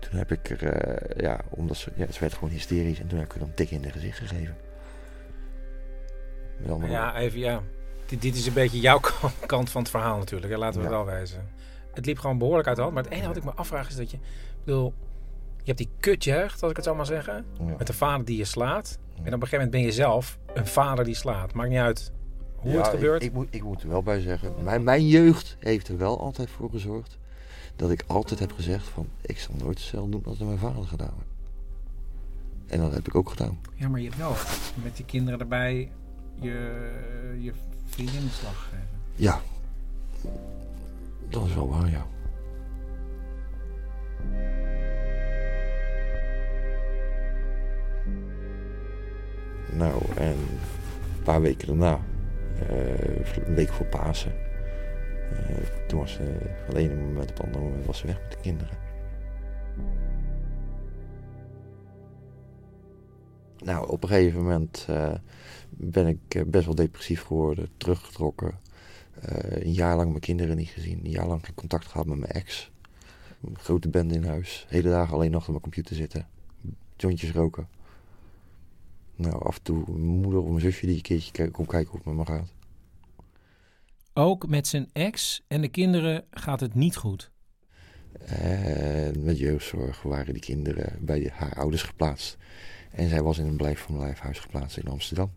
toen 0.00 0.18
heb 0.18 0.32
ik 0.32 0.50
er, 0.50 0.88
uh, 0.88 1.22
ja, 1.22 1.40
omdat 1.48 1.76
ze, 1.76 1.90
ja, 1.94 2.06
ze 2.12 2.20
werd 2.20 2.34
gewoon 2.34 2.50
hysterisch 2.50 3.00
en 3.00 3.06
toen 3.06 3.18
heb 3.18 3.32
ik 3.32 3.34
er 3.34 3.42
een 3.42 3.54
tik 3.54 3.70
in 3.70 3.82
de 3.82 3.90
gezicht 3.90 4.18
gegeven. 4.18 4.56
Met. 6.78 6.90
Ja, 6.90 7.16
even 7.16 7.38
ja. 7.38 7.62
Dit, 8.06 8.22
dit, 8.22 8.36
is 8.36 8.46
een 8.46 8.52
beetje 8.52 8.80
jouw 8.80 9.00
kant 9.46 9.70
van 9.70 9.80
het 9.80 9.90
verhaal 9.90 10.18
natuurlijk, 10.18 10.52
hè? 10.52 10.58
laten 10.58 10.80
we 10.80 10.86
ja. 10.86 10.92
het 10.92 11.04
wel 11.04 11.14
wijzen. 11.14 11.48
Het 11.94 12.06
liep 12.06 12.18
gewoon 12.18 12.38
behoorlijk 12.38 12.68
uit 12.68 12.76
de 12.76 12.82
hand, 12.82 12.94
maar 12.94 13.02
het 13.02 13.12
enige 13.12 13.28
wat 13.28 13.36
ik 13.36 13.44
me 13.44 13.52
afvraag 13.52 13.88
is 13.88 13.96
dat 13.96 14.10
je, 14.10 14.16
ik 14.16 14.64
bedoel, 14.64 14.94
je 15.62 15.72
hebt 15.72 15.78
die 15.78 15.88
kutjeugd, 16.00 16.62
als 16.62 16.70
ik 16.70 16.76
het 16.76 16.86
zo 16.86 16.94
maar 16.94 17.06
zeggen, 17.06 17.44
ja. 17.58 17.74
met 17.78 17.88
een 17.88 17.94
vader 17.94 18.24
die 18.24 18.36
je 18.36 18.44
slaat. 18.44 18.98
En 19.14 19.18
op 19.20 19.24
een 19.24 19.32
gegeven 19.32 19.50
moment 19.56 19.70
ben 19.70 19.80
je 19.80 19.92
zelf 19.92 20.38
een 20.54 20.66
vader 20.66 21.04
die 21.04 21.14
slaat. 21.14 21.52
Maakt 21.52 21.68
niet 21.68 21.78
uit 21.78 22.12
hoe 22.56 22.72
ja, 22.72 22.78
het 22.78 22.88
gebeurt. 22.88 23.22
Ik, 23.22 23.28
ik, 23.28 23.34
moet, 23.34 23.48
ik 23.50 23.62
moet 23.62 23.82
er 23.82 23.88
wel 23.88 24.02
bij 24.02 24.20
zeggen, 24.20 24.54
mijn, 24.62 24.84
mijn 24.84 25.06
jeugd 25.06 25.56
heeft 25.58 25.88
er 25.88 25.98
wel 25.98 26.20
altijd 26.20 26.50
voor 26.50 26.70
gezorgd 26.70 27.18
dat 27.76 27.90
ik 27.90 28.04
altijd 28.06 28.40
heb 28.40 28.52
gezegd 28.52 28.86
van 28.86 29.06
ik 29.20 29.38
zal 29.38 29.54
nooit 29.58 29.78
hetzelfde 29.78 30.10
doen 30.10 30.24
als 30.24 30.38
mijn 30.38 30.58
vader 30.58 30.84
gedaan 30.84 31.14
heeft. 31.16 31.28
En 32.72 32.80
dat 32.80 32.92
heb 32.92 33.06
ik 33.06 33.14
ook 33.14 33.30
gedaan. 33.30 33.58
Ja, 33.74 33.88
maar 33.88 34.00
je 34.00 34.06
hebt 34.06 34.18
wel 34.18 34.34
met 34.82 34.96
die 34.96 35.04
kinderen 35.04 35.40
erbij 35.40 35.90
je, 36.40 36.90
je 37.40 37.52
vriendin 37.84 38.20
de 38.20 38.28
slag 38.28 38.62
gegeven. 38.62 38.88
Ja, 39.14 39.40
dat 41.28 41.46
is 41.46 41.54
wel 41.54 41.68
waar, 41.68 41.90
ja. 41.90 42.06
Nou, 49.72 50.02
en 50.16 50.36
een 51.16 51.22
paar 51.24 51.40
weken 51.40 51.66
daarna, 51.66 52.00
eh, 52.68 53.46
een 53.46 53.54
week 53.54 53.72
voor 53.72 53.86
Pasen, 53.86 54.32
eh, 55.30 55.86
toen 55.88 55.98
was 55.98 56.12
ze 56.12 56.38
van 56.64 56.74
het 56.74 56.84
ene 56.84 56.94
moment 56.94 57.30
op 57.30 57.36
het 57.36 57.46
andere 57.46 57.64
moment 57.64 57.86
was 57.86 57.98
ze 57.98 58.06
weg 58.06 58.20
met 58.20 58.30
de 58.30 58.38
kinderen. 58.40 58.78
Nou, 63.58 63.88
op 63.88 64.02
een 64.02 64.08
gegeven 64.08 64.42
moment 64.42 64.86
eh, 64.88 65.14
ben 65.70 66.06
ik 66.06 66.50
best 66.50 66.64
wel 66.64 66.74
depressief 66.74 67.22
geworden, 67.22 67.68
teruggetrokken. 67.76 68.58
Een 69.20 69.72
jaar 69.72 69.96
lang 69.96 70.08
mijn 70.08 70.20
kinderen 70.20 70.56
niet 70.56 70.68
gezien, 70.68 71.00
een 71.04 71.10
jaar 71.10 71.26
lang 71.26 71.44
geen 71.44 71.54
contact 71.54 71.86
gehad 71.86 72.06
met 72.06 72.18
mijn 72.18 72.32
ex. 72.32 72.70
Een 73.44 73.58
grote 73.58 73.88
bende 73.88 74.14
in 74.14 74.24
huis, 74.24 74.66
hele 74.68 74.88
dagen 74.88 75.14
alleen 75.14 75.30
nog 75.30 75.42
op 75.42 75.48
mijn 75.48 75.60
computer 75.60 75.96
zitten, 75.96 76.26
jointjes 76.96 77.32
roken. 77.32 77.68
Nou, 79.20 79.44
af 79.44 79.56
en 79.56 79.62
toe 79.62 79.84
mijn 79.86 80.20
moeder 80.20 80.40
of 80.40 80.48
mijn 80.48 80.60
zusje 80.60 80.86
die 80.86 80.96
een 80.96 81.02
keertje 81.02 81.50
komt 81.50 81.68
kijken 81.68 81.90
hoe 81.90 81.98
het 81.98 82.06
met 82.06 82.16
me 82.16 82.32
gaat. 82.32 82.52
Ook 84.12 84.46
met 84.48 84.66
zijn 84.66 84.88
ex 84.92 85.42
en 85.48 85.60
de 85.60 85.68
kinderen 85.68 86.24
gaat 86.30 86.60
het 86.60 86.74
niet 86.74 86.96
goed. 86.96 87.30
En 88.26 89.24
met 89.24 89.38
jeugdzorg 89.38 90.02
waren 90.02 90.32
die 90.32 90.42
kinderen 90.42 91.04
bij 91.04 91.30
haar 91.32 91.54
ouders 91.54 91.82
geplaatst. 91.82 92.36
En 92.90 93.08
zij 93.08 93.22
was 93.22 93.38
in 93.38 93.46
een 93.46 93.56
blijf 93.56 93.80
van 93.80 93.98
lijfhuis 93.98 94.38
geplaatst 94.38 94.76
in 94.76 94.88
Amsterdam. 94.88 95.32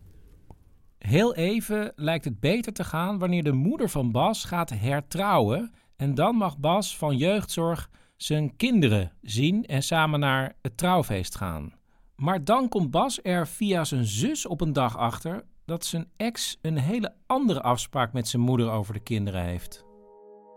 Heel 0.98 1.36
even 1.36 1.92
lijkt 1.96 2.26
het 2.26 2.40
beter 2.40 2.74
te 2.74 2.84
gaan 2.84 3.20
wanneer 3.20 3.44
de 3.44 3.52
moeder 3.52 3.90
van 3.90 4.12
Bas 4.12 4.44
gaat 4.44 4.70
hertrouwen. 4.70 5.74
En 5.96 6.16
dan 6.16 6.36
mag 6.36 6.58
Bas 6.58 6.98
van 6.98 7.18
jeugdzorg 7.18 7.90
zijn 8.16 8.56
kinderen 8.56 9.12
zien 9.22 9.66
en 9.66 9.84
samen 9.84 10.20
naar 10.20 10.56
het 10.62 10.78
trouwfeest 10.78 11.36
gaan. 11.36 11.74
Maar 12.16 12.44
dan 12.44 12.70
komt 12.70 12.92
Bas 12.92 13.20
er 13.24 13.48
via 13.48 13.84
zijn 13.84 14.06
zus 14.06 14.46
op 14.46 14.62
een 14.62 14.74
dag 14.74 14.98
achter 14.98 15.46
dat 15.66 15.86
zijn 15.86 16.10
ex 16.18 16.58
een 16.62 16.78
hele 16.78 17.14
andere 17.26 17.62
afspraak 17.62 18.14
met 18.14 18.28
zijn 18.28 18.42
moeder 18.42 18.72
over 18.72 18.94
de 18.94 19.00
kinderen 19.00 19.44
heeft. 19.44 19.86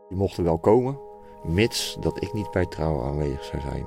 Die 0.09 0.19
mochten 0.19 0.45
wel 0.45 0.59
komen, 0.59 0.99
mits 1.45 1.97
dat 2.01 2.23
ik 2.23 2.33
niet 2.33 2.51
bij 2.51 2.63
het 2.63 2.71
trouwen 2.71 3.07
aanwezig 3.07 3.45
zou 3.45 3.63
zijn. 3.63 3.87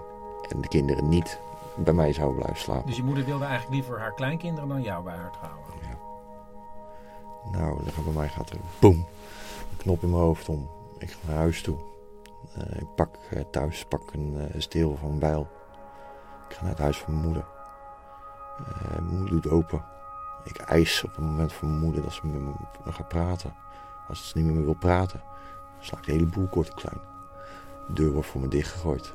En 0.50 0.62
de 0.62 0.68
kinderen 0.68 1.10
niet 1.10 1.40
bij 1.78 1.94
mij 1.94 2.14
zouden 2.14 2.38
blijven 2.38 2.62
slapen. 2.62 2.86
Dus 2.86 2.96
je 2.96 3.04
moeder 3.04 3.26
wilde 3.26 3.46
eigenlijk 3.46 3.74
liever 3.74 4.00
haar 4.00 4.14
kleinkinderen 4.14 4.70
dan 4.70 4.82
jou 4.82 5.04
bij 5.04 5.16
haar 5.16 5.32
trouwen. 5.32 5.70
Nou, 7.52 7.84
dan 7.84 7.94
gaat 7.94 8.04
bij 8.04 8.14
mij 8.14 8.30
gaat 8.30 8.50
er 8.50 8.58
boem, 8.80 9.06
een 9.72 9.78
knop 9.78 10.04
in 10.04 10.10
mijn 10.10 10.22
hoofd 10.22 10.50
om. 10.50 10.70
Ik 10.98 11.12
ga 11.12 11.18
naar 11.28 11.36
huis 11.36 11.62
toe. 11.62 11.78
Eh, 12.54 12.80
ik 12.80 12.96
pak 12.96 13.16
eh, 13.30 13.42
thuis 13.52 13.86
pak 13.86 14.14
een 14.14 14.36
eh, 14.40 14.62
steel 14.62 14.96
van 14.96 15.10
een 15.12 15.20
bijl. 15.20 15.48
Ik 16.50 16.56
ga 16.56 16.62
naar 16.62 16.72
het 16.72 16.80
huis 16.80 16.98
van 16.98 17.14
mijn 17.14 17.26
moeder. 17.26 17.46
Eh, 18.68 18.92
mijn 18.92 19.18
moeder 19.18 19.30
doet 19.42 19.50
open. 19.52 19.84
Ik 20.44 20.58
eis 20.58 21.04
op 21.04 21.16
het 21.16 21.26
moment 21.26 21.54
van 21.54 21.70
mijn 21.70 21.82
moeder 21.82 22.02
dat 22.02 22.14
ze 22.14 22.28
met 22.28 22.42
me 22.86 22.92
gaat 22.92 23.08
praten. 23.08 23.54
Als 24.08 24.30
ze 24.30 24.38
niet 24.38 24.46
meer 24.46 24.56
me 24.56 24.64
wil 24.64 24.74
praten, 24.74 25.22
sla 25.80 25.98
ik 25.98 26.04
de 26.06 26.12
hele 26.12 26.26
boel 26.26 26.48
kort 26.48 26.70
en 26.70 26.76
klein. 26.76 27.02
De 27.88 27.94
deur 27.94 28.12
wordt 28.12 28.28
voor 28.28 28.42
me 28.42 28.48
dichtgegooid. 28.48 29.14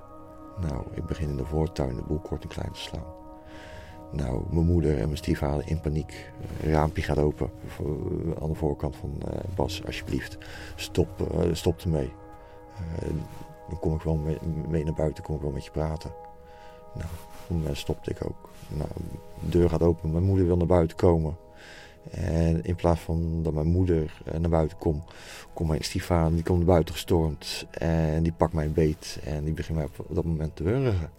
Nou, 0.69 0.85
ik 0.91 1.07
begin 1.07 1.29
in 1.29 1.37
de 1.37 1.45
voortuin 1.45 1.97
de 1.97 2.03
boel 2.03 2.19
kort 2.21 2.43
en 2.43 2.49
klein 2.49 2.73
te 2.73 2.81
slaan. 2.81 3.05
Nou, 4.13 4.43
mijn 4.51 4.67
moeder 4.67 4.93
en 4.99 5.05
mijn 5.05 5.17
stiefvader 5.17 5.69
in 5.69 5.81
paniek. 5.81 6.33
Een 6.63 6.71
raampje 6.71 7.03
gaat 7.03 7.19
open 7.19 7.51
voor- 7.67 8.43
aan 8.43 8.49
de 8.49 8.55
voorkant 8.55 8.97
van 8.97 9.15
eh, 9.29 9.39
Bas, 9.55 9.85
alsjeblieft. 9.87 10.39
Stop, 10.75 11.31
eh, 11.31 11.49
stop 11.53 11.81
ermee. 11.81 12.13
Eh, 12.77 13.09
dan 13.69 13.79
kom 13.79 13.95
ik 13.95 14.03
wel 14.03 14.17
mee, 14.17 14.39
mee 14.69 14.85
naar 14.85 14.95
buiten, 14.95 15.25
kom 15.25 15.35
ik 15.37 15.41
wel 15.43 15.51
met 15.51 15.65
je 15.65 15.71
praten. 15.71 16.13
Nou, 16.95 17.09
toen 17.47 17.67
eh, 17.67 17.75
stopte 17.75 18.11
ik 18.11 18.25
ook. 18.25 18.49
Nou, 18.69 18.89
de 19.41 19.49
deur 19.49 19.69
gaat 19.69 19.83
open, 19.83 20.13
mijn 20.13 20.25
moeder 20.25 20.47
wil 20.47 20.57
naar 20.57 20.67
buiten 20.67 20.97
komen. 20.97 21.37
En 22.11 22.65
in 22.65 22.75
plaats 22.75 23.01
van 23.01 23.43
dat 23.43 23.53
mijn 23.53 23.67
moeder 23.67 24.21
eh, 24.25 24.39
naar 24.39 24.51
buiten 24.51 24.79
komt, 24.79 25.05
komt 25.53 25.69
mijn 25.69 25.85
stiefvader, 25.85 26.35
die 26.35 26.45
komt 26.45 26.59
naar 26.59 26.67
buiten 26.67 26.95
gestormd. 26.95 27.67
En 27.71 28.23
die 28.23 28.33
pakt 28.33 28.53
mij 28.53 28.71
beet 28.71 29.19
en 29.25 29.45
die 29.45 29.55
begint 29.55 29.79
mij 29.79 29.89
op 29.97 30.15
dat 30.15 30.25
moment 30.25 30.57
te 30.57 30.63
wurgen. 30.63 31.11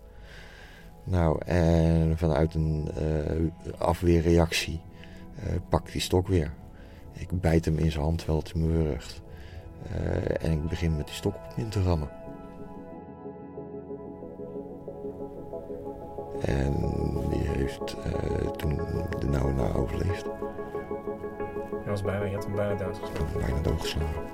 Nou, 1.03 1.41
en 1.45 2.17
vanuit 2.17 2.53
een 2.53 2.89
eh, 2.95 3.77
afweerreactie 3.77 4.81
eh 5.35 5.53
pak 5.69 5.85
ik 5.87 5.91
die 5.91 6.01
stok 6.01 6.27
weer. 6.27 6.53
Ik 7.13 7.41
bijt 7.41 7.65
hem 7.65 7.77
in 7.77 7.91
zijn 7.91 8.03
hand 8.03 8.17
terwijl 8.17 8.43
hij 8.51 8.61
me. 8.61 8.95
Eh, 9.89 10.45
en 10.45 10.51
ik 10.51 10.69
begin 10.69 10.97
met 10.97 11.05
die 11.05 11.15
stok 11.15 11.35
op 11.35 11.53
in 11.55 11.69
te 11.69 11.83
rammen. 11.83 12.09
En 16.41 16.73
heeft 17.65 17.95
eh, 18.03 18.47
toen 18.47 18.75
de 19.19 19.25
nauwe 19.25 19.53
na 19.53 19.73
overleefd. 19.73 20.25
Je, 21.83 21.89
was 21.89 22.01
bijna, 22.01 22.25
je 22.25 22.33
had 22.33 22.45
hem 22.45 22.55
bijna 22.55 22.75
doodgeslagen. 22.75 23.39
Bijna 23.39 23.61
doodgeslagen. 23.61 24.33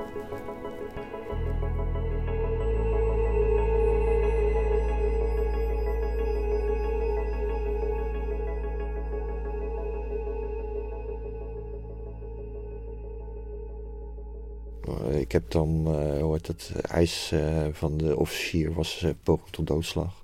Ik 15.12 15.32
heb 15.32 15.52
dan, 15.52 15.88
eh 15.88 16.32
heet 16.32 16.48
het, 16.48 16.72
eis 16.82 17.32
eh, 17.32 17.67
van 17.72 17.98
de 17.98 18.17
officier 18.17 18.74
was 18.74 19.06
poging 19.24 19.50
tot 19.50 19.67
doodslag. 19.67 20.20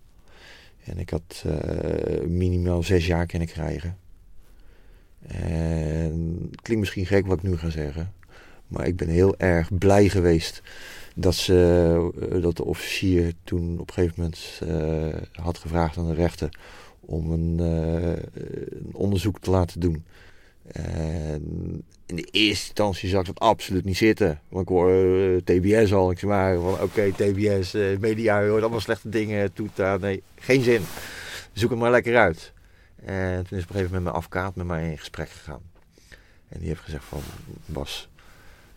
En 0.88 0.98
ik 0.98 1.10
had 1.10 1.44
eh, 1.46 2.28
minimaal 2.28 2.84
zes 2.84 3.06
jaar 3.08 3.26
kunnen 3.26 3.48
krijgen. 3.48 3.98
En 5.28 6.48
het 6.52 6.62
klinkt 6.62 6.80
misschien 6.80 7.06
gek 7.06 7.28
wat 7.28 7.38
ik 7.38 7.44
nu 7.44 7.58
ga 7.58 7.70
zeggen. 7.70 8.14
Maar 8.68 8.88
ik 8.88 8.96
ben 8.96 9.08
heel 9.08 9.38
erg 9.38 9.78
blij 9.78 10.10
geweest 10.10 10.62
dat, 11.16 11.36
ze, 11.36 12.12
eh, 12.32 12.42
dat 12.42 12.58
de 12.58 12.66
officier 12.66 13.34
toen 13.44 13.80
op 13.80 13.88
een 13.88 13.94
gegeven 13.94 14.16
moment 14.18 14.62
eh, 14.68 15.44
had 15.44 15.58
gevraagd 15.58 15.98
aan 15.98 16.08
de 16.08 16.14
rechter 16.14 16.50
om 17.00 17.32
een, 17.32 17.60
een 17.60 18.94
onderzoek 18.94 19.40
te 19.40 19.50
laten 19.50 19.80
doen. 19.80 20.06
En 20.72 21.42
in 22.06 22.16
de 22.16 22.28
eerste 22.32 22.66
instantie 22.66 23.10
zag 23.10 23.20
ik 23.20 23.28
dat 23.28 23.40
absoluut 23.40 23.86
niet 23.86 23.98
zitten. 23.98 24.42
Want 24.50 24.64
ik 24.64 24.70
hoor 24.70 24.92
eh, 24.92 25.38
TBS 25.38 25.94
al. 25.94 26.12
Ik 26.12 26.20
zeg 26.20 26.30
maar 26.30 26.56
van 26.60 26.82
oké, 26.82 27.12
TBS, 27.12 27.74
eh, 27.74 27.98
media, 27.98 28.48
hoort 28.48 28.62
allemaal 28.62 28.80
slechte 28.80 29.10
dingen. 29.10 29.54
Toeta, 29.54 29.98
nee, 29.98 30.24
geen 30.36 30.62
zin. 30.62 30.82
Zoek 31.54 31.70
het 31.70 31.80
maar 31.80 31.92
lekker 31.92 32.18
uit. 32.18 32.54
En 32.96 33.46
toen 33.48 33.58
is 33.58 33.64
op 33.64 33.70
een 33.70 33.76
gegeven 33.76 33.84
moment 33.84 34.04
mijn 34.04 34.16
advocaat 34.16 34.56
met 34.56 34.66
mij 34.66 34.90
in 34.90 34.98
gesprek 34.98 35.30
gegaan. 35.30 35.62
En 36.48 36.60
die 36.60 36.68
heeft 36.68 36.82
gezegd 36.82 37.04
van, 37.04 37.22
Bas, 37.66 38.10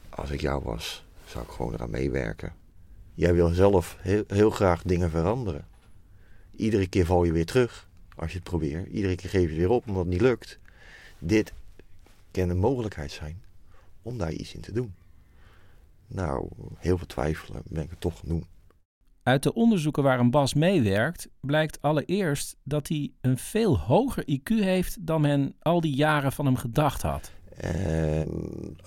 als 0.09 0.31
ik 0.31 0.40
jou 0.40 0.62
was, 0.64 1.05
zou 1.24 1.44
ik 1.44 1.50
gewoon 1.50 1.74
eraan 1.74 1.90
meewerken. 1.90 2.53
Jij 3.14 3.35
wil 3.35 3.48
zelf 3.48 3.96
heel 4.26 4.50
graag 4.50 4.83
dingen 4.83 5.11
veranderen. 5.11 5.66
Iedere 6.57 6.87
keer 6.87 7.07
val 7.07 7.24
je 7.24 7.33
weer 7.33 7.46
terug 7.46 7.88
als 8.16 8.31
je 8.31 8.38
het 8.38 8.48
probeert. 8.48 8.88
Iedere 8.88 9.14
keer 9.14 9.31
geef 9.31 9.50
je 9.50 9.57
weer 9.57 9.70
op 9.70 9.87
omdat 9.87 10.03
het 10.03 10.12
niet 10.12 10.20
lukt. 10.20 10.59
Dit 11.18 11.53
kan 12.31 12.49
een 12.49 12.59
mogelijkheid 12.59 13.11
zijn 13.11 13.43
om 14.03 14.19
daar 14.19 14.33
iets 14.33 14.55
in 14.55 14.61
te 14.61 14.73
doen. 14.73 14.95
Nou, 16.07 16.49
heel 16.77 16.99
veel 16.99 17.07
twijfelen 17.07 17.62
ben 17.66 17.83
ik 17.83 17.90
het 17.90 18.01
toch 18.01 18.21
doen. 18.25 18.47
Uit 19.23 19.43
de 19.43 19.55
onderzoeken 19.55 20.03
waar 20.03 20.19
een 20.19 20.31
Bas 20.31 20.55
meewerkt, 20.55 21.29
blijkt 21.40 21.83
allereerst 21.83 22.57
dat 22.62 22.88
hij 22.88 23.12
een 23.21 23.38
veel 23.38 23.79
hoger 23.79 24.25
IQ 24.31 24.55
heeft 24.55 25.07
dan 25.07 25.21
men 25.21 25.55
al 25.59 25.81
die 25.81 25.95
jaren 25.95 26.33
van 26.33 26.47
hem 26.47 26.57
gedacht 26.57 27.03
had. 27.03 27.33
En 27.57 28.29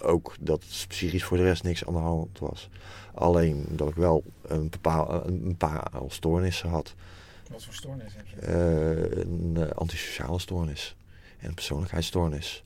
ook 0.02 0.36
dat 0.40 0.60
psychisch 0.88 1.24
voor 1.24 1.38
de 1.38 1.44
rest 1.44 1.64
niks 1.64 1.86
aan 1.86 1.94
de 1.94 2.00
hand 2.00 2.40
was. 2.40 2.70
Alleen 3.14 3.66
dat 3.70 3.90
ik 3.90 3.96
wel 3.96 4.24
een, 4.42 4.70
bepaal, 4.70 5.28
een 5.28 5.56
paar 5.58 5.92
stoornissen 6.08 6.70
had. 6.70 6.96
Wat 7.52 7.64
voor 7.64 7.74
stoornis 7.74 8.16
heb 8.16 8.28
je? 8.28 8.36
Eh, 8.36 9.22
een 9.22 9.54
eh, 9.58 9.70
antisociale 9.70 10.40
stoornis. 10.40 10.96
En 11.40 11.48
een 11.48 11.54
persoonlijkheidsstoornis. 11.54 12.64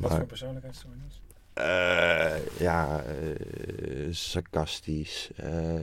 Wat 0.00 0.14
voor 0.14 0.26
persoonlijkheidsstoornis? 0.26 1.22
Eh, 1.52 2.58
ja, 2.58 3.02
eh, 3.02 4.06
sarcastisch, 4.10 5.30
eh, 5.36 5.74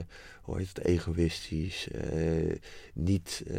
hoe 0.42 0.56
heet 0.58 0.68
het, 0.68 0.78
egoïstisch, 0.84 1.88
eh, 1.90 2.56
niet, 2.94 3.42
eh, 3.46 3.56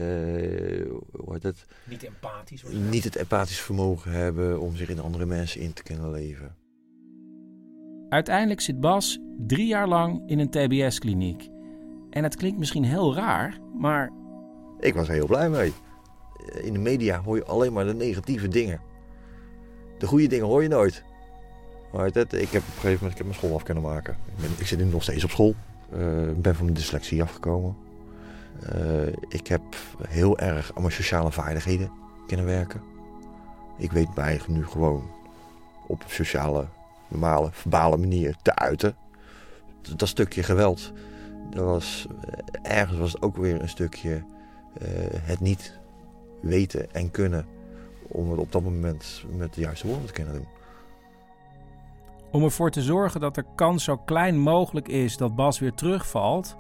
hoe 1.12 1.34
heet 1.34 1.44
het, 1.44 1.65
Niet 1.84 2.04
empathisch. 2.04 2.63
of- 2.63 2.72
niet 2.74 3.04
het 3.04 3.15
empathisch 3.15 3.60
vermogen 3.62 4.12
hebben 4.12 4.60
om 4.60 4.76
zich 4.76 4.89
in 4.89 5.00
andere 5.00 5.26
mensen 5.26 5.62
in 5.62 5.74
te 5.74 5.84
kunnen 5.84 6.12
leven. 6.12 6.56
Uiteindelijk 8.10 8.62
zit 8.62 8.80
Bas 8.80 9.20
drie 9.38 9.68
jaar 9.68 9.88
lang 9.88 10.30
in 10.30 10.39
een 10.39 10.50
TBS-kliniek. 10.50 11.50
En 12.10 12.24
het 12.24 12.36
klinkt 12.36 12.60
misschien 12.60 12.84
heel 12.84 13.15
raar, 13.15 13.60
maar 13.78 14.12
Ik 14.80 14.94
was 14.94 15.08
er 15.08 15.13
heel 15.13 15.28
blij 15.28 15.50
mee. 15.50 15.74
In 16.62 16.74
de 16.74 16.80
media 16.80 17.22
hoor 17.22 17.36
je 17.36 17.44
alleen 17.46 17.74
maar 17.74 17.86
de 17.86 17.94
negatieve 17.94 18.48
dingen. 18.48 18.80
De 20.06 20.12
goede 20.12 20.28
dingen 20.28 20.46
hoor 20.46 20.62
je 20.63 20.70
nooit. 20.70 21.04
Het? 21.91 22.34
Ik 22.34 22.50
heb 22.50 22.62
op 22.62 22.68
een 22.68 22.74
gegeven 22.74 22.91
moment 22.91 23.12
ik 23.12 23.18
heb 23.18 23.26
mijn 23.26 23.34
school 23.34 23.56
af 23.56 23.63
kunnen 23.63 23.84
maken. 23.84 24.18
Ik, 24.38 24.60
ik 24.60 24.68
zit 24.68 24.80
nu 24.80 24.86
nog 24.86 25.04
steeds 25.04 25.24
op 25.24 25.30
school. 25.30 25.56
Eh, 25.91 26.28
Ik 26.28 26.41
ben 26.41 26.56
van 26.56 26.63
mijn 26.63 26.78
dyslexie 26.78 27.22
afgekomen. 27.22 27.76
Eh, 28.62 29.08
ik 29.28 29.48
heb 29.48 29.62
heel 30.08 30.39
erg 30.39 30.72
aan 30.76 30.82
mijn 30.82 30.94
sociale 30.94 31.32
vaardigheden 31.32 31.91
kunnen 32.28 32.46
werken. 32.46 32.82
Ik 33.78 33.91
weet 33.91 34.15
mij 34.15 34.41
nu 34.48 34.65
gewoon 34.65 35.10
op 35.88 36.04
sociale, 36.08 36.65
normale, 37.08 37.50
verbale 37.52 37.98
manier 37.98 38.36
te 38.41 38.56
uiten. 38.56 38.96
Dat, 39.96 40.08
stukje 40.08 40.44
geweld, 40.44 40.91
dat 41.50 41.63
was, 41.63 42.08
eh, 42.62 42.80
ergens 42.80 43.00
was 43.00 43.13
het 43.13 43.22
ook 43.22 43.38
weer 43.38 43.62
een 43.62 43.70
stukje 43.70 44.24
eh, 44.82 44.88
het 45.22 45.39
niet 45.39 45.80
weten 46.41 46.94
en 46.94 47.12
kunnen 47.12 47.46
om 48.08 48.32
het 48.32 48.39
op 48.39 48.52
dat 48.52 48.63
moment 48.63 49.24
met 49.38 49.54
de 49.54 49.62
juiste 49.62 49.88
woorden 49.88 50.06
te 50.06 50.13
kunnen 50.13 50.34
doen. 50.34 50.48
Om 52.32 52.44
ervoor 52.44 52.72
te 52.72 52.82
zorgen 52.82 53.20
dat 53.20 53.36
de 53.36 53.44
kans 53.56 53.84
zo 53.84 53.98
klein 53.98 54.39
mogelijk 54.39 54.88
is 54.88 55.18
dat 55.18 55.36
Bas 55.36 55.60
weer 55.60 55.74
terugvalt, 55.74 56.56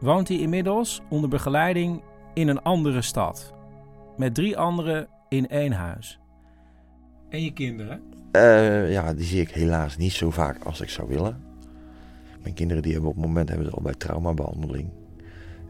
woont 0.00 0.28
hij 0.28 0.38
inmiddels 0.38 1.00
onder 1.08 1.28
begeleiding 1.28 2.02
in 2.34 2.48
een 2.48 2.62
andere 2.62 3.02
stad. 3.02 3.54
Met 4.16 4.34
drie 4.34 4.58
anderen 4.58 5.08
in 5.28 5.48
één 5.48 5.72
huis. 5.72 6.18
En 7.28 7.42
je 7.42 7.52
kinderen? 7.52 8.02
Eh, 8.32 8.92
ja, 8.92 9.14
die 9.14 9.24
zie 9.24 9.40
ik 9.40 9.50
helaas 9.50 9.96
niet 9.96 10.12
zo 10.12 10.30
vaak 10.30 10.64
als 10.64 10.80
ik 10.80 10.88
zou 10.88 11.08
willen. 11.08 11.44
Mijn 12.42 12.54
kinderen 12.54 12.82
die 12.82 12.92
hebben 12.92 13.10
op 13.10 13.16
het 13.16 13.26
moment 13.26 13.48
hebben 13.48 13.66
ze 13.66 13.72
al 13.72 13.82
bij 13.82 13.94
traumabehandeling. 13.94 14.88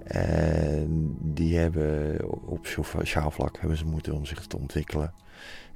En 0.04 1.16
die 1.20 1.58
hebben 1.58 2.18
op 2.46 2.66
sociaal 2.66 3.30
vlak 3.30 3.58
hebben 3.58 3.78
ze 3.78 3.84
moeite 3.84 4.14
om 4.14 4.24
zich 4.24 4.46
te 4.46 4.58
ontwikkelen. 4.58 5.14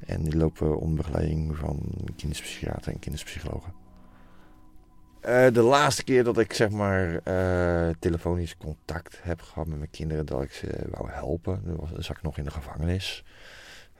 En 0.06 0.22
die 0.22 0.36
lopen 0.36 0.78
onder 0.78 0.96
begeleiding 0.96 1.56
van 1.56 1.80
kinderpsychiater 2.16 2.92
en 2.92 2.98
kinderpsychologen. 2.98 3.72
Eh, 5.20 5.46
de 5.52 5.62
laatste 5.62 6.04
keer 6.04 6.24
dat 6.24 6.38
ik 6.38 6.52
zeg 6.52 6.70
maar 6.70 7.20
eh, 7.24 7.94
telefonisch 7.98 8.56
contact 8.56 9.18
heb 9.22 9.40
gehad 9.40 9.66
met 9.66 9.78
mijn 9.78 9.90
kinderen, 9.90 10.26
dat 10.26 10.42
ik 10.42 10.52
ze 10.52 10.86
wou 10.90 11.10
helpen, 11.10 11.76
was, 11.76 11.90
zat 11.90 12.16
ik 12.16 12.22
nog 12.22 12.38
in 12.38 12.44
de 12.44 12.50
gevangenis. 12.50 13.24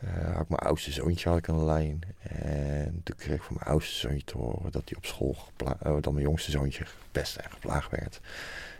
Eh, 0.00 0.32
had 0.32 0.42
ik 0.42 0.48
mijn 0.48 0.60
oudste 0.60 0.92
zoontje 0.92 1.28
had 1.28 1.38
ik 1.38 1.48
aan 1.48 1.64
lijn. 1.64 2.00
En 2.18 3.00
toen 3.02 3.16
kreeg 3.16 3.36
ik 3.36 3.42
van 3.42 3.56
mijn 3.58 3.70
oudste 3.70 3.94
zoontje 3.94 4.24
te 4.24 4.38
horen 4.38 4.72
dat 4.72 4.82
hij 4.88 4.96
op 4.96 5.04
school, 5.06 5.36
eh, 5.56 5.96
dat 6.00 6.12
mijn 6.12 6.24
jongste 6.24 6.50
zoontje 6.50 6.84
gepest 6.84 7.36
en 7.36 7.50
geplaagd 7.50 7.90
werd. 7.90 8.20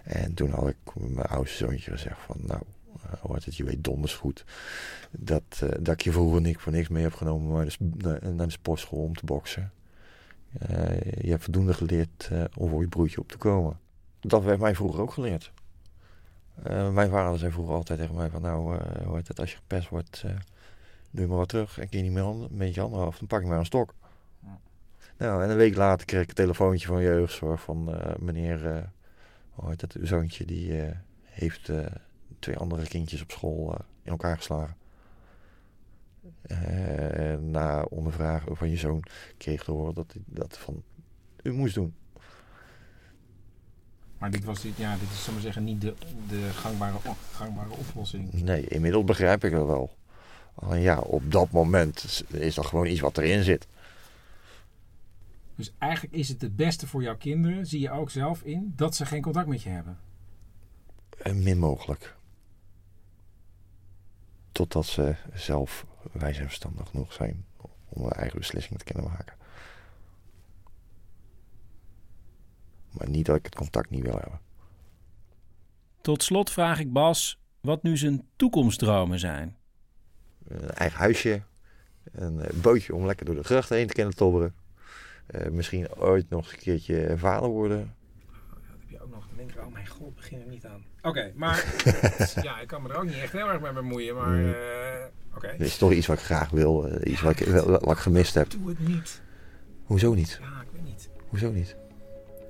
En 0.02 0.34
toen 0.34 0.50
had 0.50 0.68
ik 0.68 0.94
mijn 0.94 1.26
oudste 1.26 1.56
zoontje 1.56 1.90
gezegd 1.90 2.20
van, 2.20 2.36
nou, 2.40 2.62
uh, 2.96 3.12
hoort 3.20 3.44
het, 3.44 3.56
je 3.56 3.64
weet 3.64 3.84
donders 3.84 4.14
goed 4.14 4.44
dat, 5.10 5.42
eh, 5.60 5.68
dat 5.80 5.94
ik 5.94 6.00
je 6.00 6.12
vroeger 6.12 6.40
niks 6.40 6.62
voor 6.62 6.72
niks 6.72 6.88
mee 6.88 7.02
heb 7.02 7.14
genomen 7.14 7.52
naar 7.52 7.76
de, 7.78 8.30
naar, 8.30 8.46
de 8.46 8.52
sportschool 8.52 9.02
om 9.02 9.14
te 9.14 9.24
boksen. 9.24 9.72
Eh, 10.58 11.00
je 11.20 11.30
hebt 11.30 11.42
voldoende 11.42 11.74
geleerd 11.74 12.28
eh, 12.32 12.44
om 12.56 12.68
voor 12.68 12.80
je 12.80 12.88
broertje 12.88 13.20
op 13.20 13.28
te 13.28 13.38
komen. 13.38 13.78
Dat 14.20 14.44
werd 14.44 14.60
mij 14.60 14.74
vroeger 14.74 15.00
ook 15.00 15.12
geleerd. 15.12 15.52
Eh, 16.62 16.90
mijn 16.90 17.10
vader 17.10 17.38
zei 17.38 17.52
vroeger 17.52 17.74
altijd 17.74 17.98
tegen 17.98 18.14
mij 18.14 18.30
van, 18.30 18.42
nou, 18.42 18.78
eh 18.78 19.06
hoort 19.06 19.28
het, 19.28 19.40
als 19.40 19.50
je 19.50 19.56
gepest 19.56 19.88
wordt, 19.88 20.24
je 21.10 21.26
maar 21.26 21.36
wat 21.36 21.48
terug. 21.48 21.78
En 21.78 21.88
kun 21.88 21.98
je 21.98 22.04
niet 22.04 22.12
meer 22.12 22.22
handen, 22.22 22.48
met 22.56 22.74
je 22.74 22.80
handen 22.80 23.00
af, 23.00 23.18
dan 23.18 23.26
pak 23.26 23.40
je 23.40 23.46
maar 23.46 23.58
een 23.58 23.64
stok. 23.64 23.94
Nou, 25.18 25.42
en 25.42 25.50
een 25.50 25.56
week 25.56 25.76
later 25.76 26.06
kreeg 26.06 26.22
ik 26.22 26.28
een 26.28 26.34
telefoontje 26.34 26.86
van 26.86 27.02
jeugdzorg 27.02 27.62
van 27.62 27.94
eh, 27.94 28.16
meneer, 28.18 28.66
eh 28.66 28.82
hoe 29.50 29.68
heet 29.68 29.80
het, 29.80 29.92
uw 29.92 30.06
zoontje 30.06 30.44
die 30.44 30.82
eh, 30.82 30.96
heeft 31.22 31.70
twee 32.38 32.56
andere 32.56 32.86
kindjes 32.86 33.22
op 33.22 33.30
school 33.30 33.76
in 34.02 34.10
elkaar 34.10 34.36
geslagen. 34.36 34.76
Na 37.50 37.82
ondervragen 37.82 38.56
van 38.56 38.70
je 38.70 38.76
zoon 38.76 39.02
kreeg 39.36 39.64
te 39.64 39.70
horen 39.70 39.94
dat 39.94 40.12
hij 40.12 40.22
dat 40.26 40.58
van 40.58 40.82
u 41.42 41.52
moest 41.52 41.74
doen. 41.74 41.94
Maar 44.18 44.30
dit, 44.30 44.44
was 44.44 44.60
dit, 44.60 44.76
ja, 44.76 44.96
dit 44.96 45.10
is, 45.10 45.28
maar 45.32 45.40
zeggen, 45.40 45.64
niet 45.64 45.80
de, 45.80 45.94
de 46.28 46.48
gangbare, 46.52 46.98
gangbare 47.32 47.70
oplossing. 47.70 48.32
Nee, 48.32 48.66
inmiddels 48.66 49.04
begrijp 49.04 49.44
ik 49.44 49.52
het 49.52 49.64
wel. 49.64 49.90
Alleen 50.56 50.80
ja, 50.80 50.98
op 50.98 51.32
dat 51.32 51.50
moment 51.50 52.24
is- 52.30 52.54
dat 52.54 52.66
gewoon 52.66 52.86
iets 52.86 53.00
wat 53.00 53.18
erin 53.18 53.42
zit. 53.42 53.66
Dus 55.54 55.72
eigenlijk 55.78 56.14
is 56.14 56.28
het 56.28 56.42
het 56.42 56.56
beste 56.56 56.86
voor 56.86 57.02
jouw 57.02 57.16
kinderen, 57.16 57.66
zie 57.66 57.80
je 57.80 57.90
ook 57.90 58.10
zelf 58.10 58.42
in, 58.42 58.72
dat 58.76 58.94
ze 58.94 59.06
geen 59.06 59.22
contact 59.22 59.46
met 59.48 59.62
je 59.62 59.68
hebben. 59.68 59.98
En 61.22 61.42
min 61.42 61.58
mogelijk. 61.58 62.16
Totdat 64.52 64.86
ze 64.86 65.16
zelf 65.34 65.86
wijs 66.12 66.38
en 66.38 66.44
verstandig 66.46 66.88
genoeg 66.88 67.12
zijn 67.12 67.44
om 67.88 68.02
hun 68.02 68.10
eigen 68.12 68.38
beslissingen 68.38 68.78
te 68.84 68.92
kunnen 68.92 69.12
maken. 69.12 69.36
Maar 72.90 73.08
niet 73.08 73.26
dat 73.26 73.36
ik 73.36 73.44
het 73.44 73.54
contact 73.54 73.90
niet 73.90 74.02
wil 74.02 74.18
hebben. 74.18 74.40
Tot 76.00 76.22
slot 76.22 76.50
vraag 76.50 76.78
ik 76.78 76.92
Bas 76.92 77.38
wat 77.60 77.82
nu 77.82 77.96
zijn 77.96 78.28
toekomstdromen 78.36 79.18
zijn. 79.18 79.56
Een 80.48 80.70
eigen 80.70 80.98
huisje, 80.98 81.42
een 82.12 82.40
eh, 82.40 82.50
bootje 82.54 82.94
om 82.94 83.06
lekker 83.06 83.26
door 83.26 83.34
de 83.34 83.42
gracht 83.44 83.68
heen 83.68 83.86
te 83.86 83.94
kunnen 83.94 84.14
tobberen. 84.16 84.54
Eh, 85.26 85.50
misschien 85.50 85.94
ooit 85.94 86.30
nog 86.30 86.42
eens 86.44 86.52
een 86.52 86.58
keertje 86.58 87.14
vader 87.18 87.48
worden. 87.48 87.94
heb 88.28 88.78
je 88.86 89.00
ook 89.02 89.10
nog. 89.10 89.26
Dan 89.26 89.36
denk 89.36 89.50
ik, 89.50 89.58
oh 89.66 89.72
mijn 89.72 89.86
god, 89.86 90.14
begin 90.14 90.40
er 90.40 90.46
niet 90.48 90.64
aan. 90.66 90.84
Oké, 91.02 91.32
maar 91.34 91.64
ja, 92.42 92.60
ik 92.60 92.68
kan 92.68 92.82
me 92.82 92.88
er 92.88 92.96
ook 92.96 93.04
niet 93.04 93.14
echt 93.14 93.32
heel 93.32 93.48
erg 93.48 93.60
mee 93.60 93.72
bemoeien, 93.72 94.14
maar 94.14 94.44
eh, 94.44 95.04
oké. 95.34 95.46
Dat 95.58 95.66
is 95.66 95.76
toch 95.76 95.92
iets 95.92 96.06
wat 96.06 96.18
ik 96.18 96.24
graag 96.24 96.50
wil, 96.50 96.90
iets 97.04 97.20
wat, 97.20 97.40
ik, 97.40 97.46
wat 97.64 97.90
ik 97.92 97.98
gemist 97.98 98.34
heb. 98.34 98.50
Doe 98.50 98.68
het 98.68 98.78
niet. 98.88 99.20
Hoezo 99.84 100.14
niet? 100.14 100.38
Ja, 100.42 100.60
ik 100.62 100.68
weet 100.72 100.84
niet. 100.84 101.08
Hoezo 101.28 101.50
niet? 101.50 101.76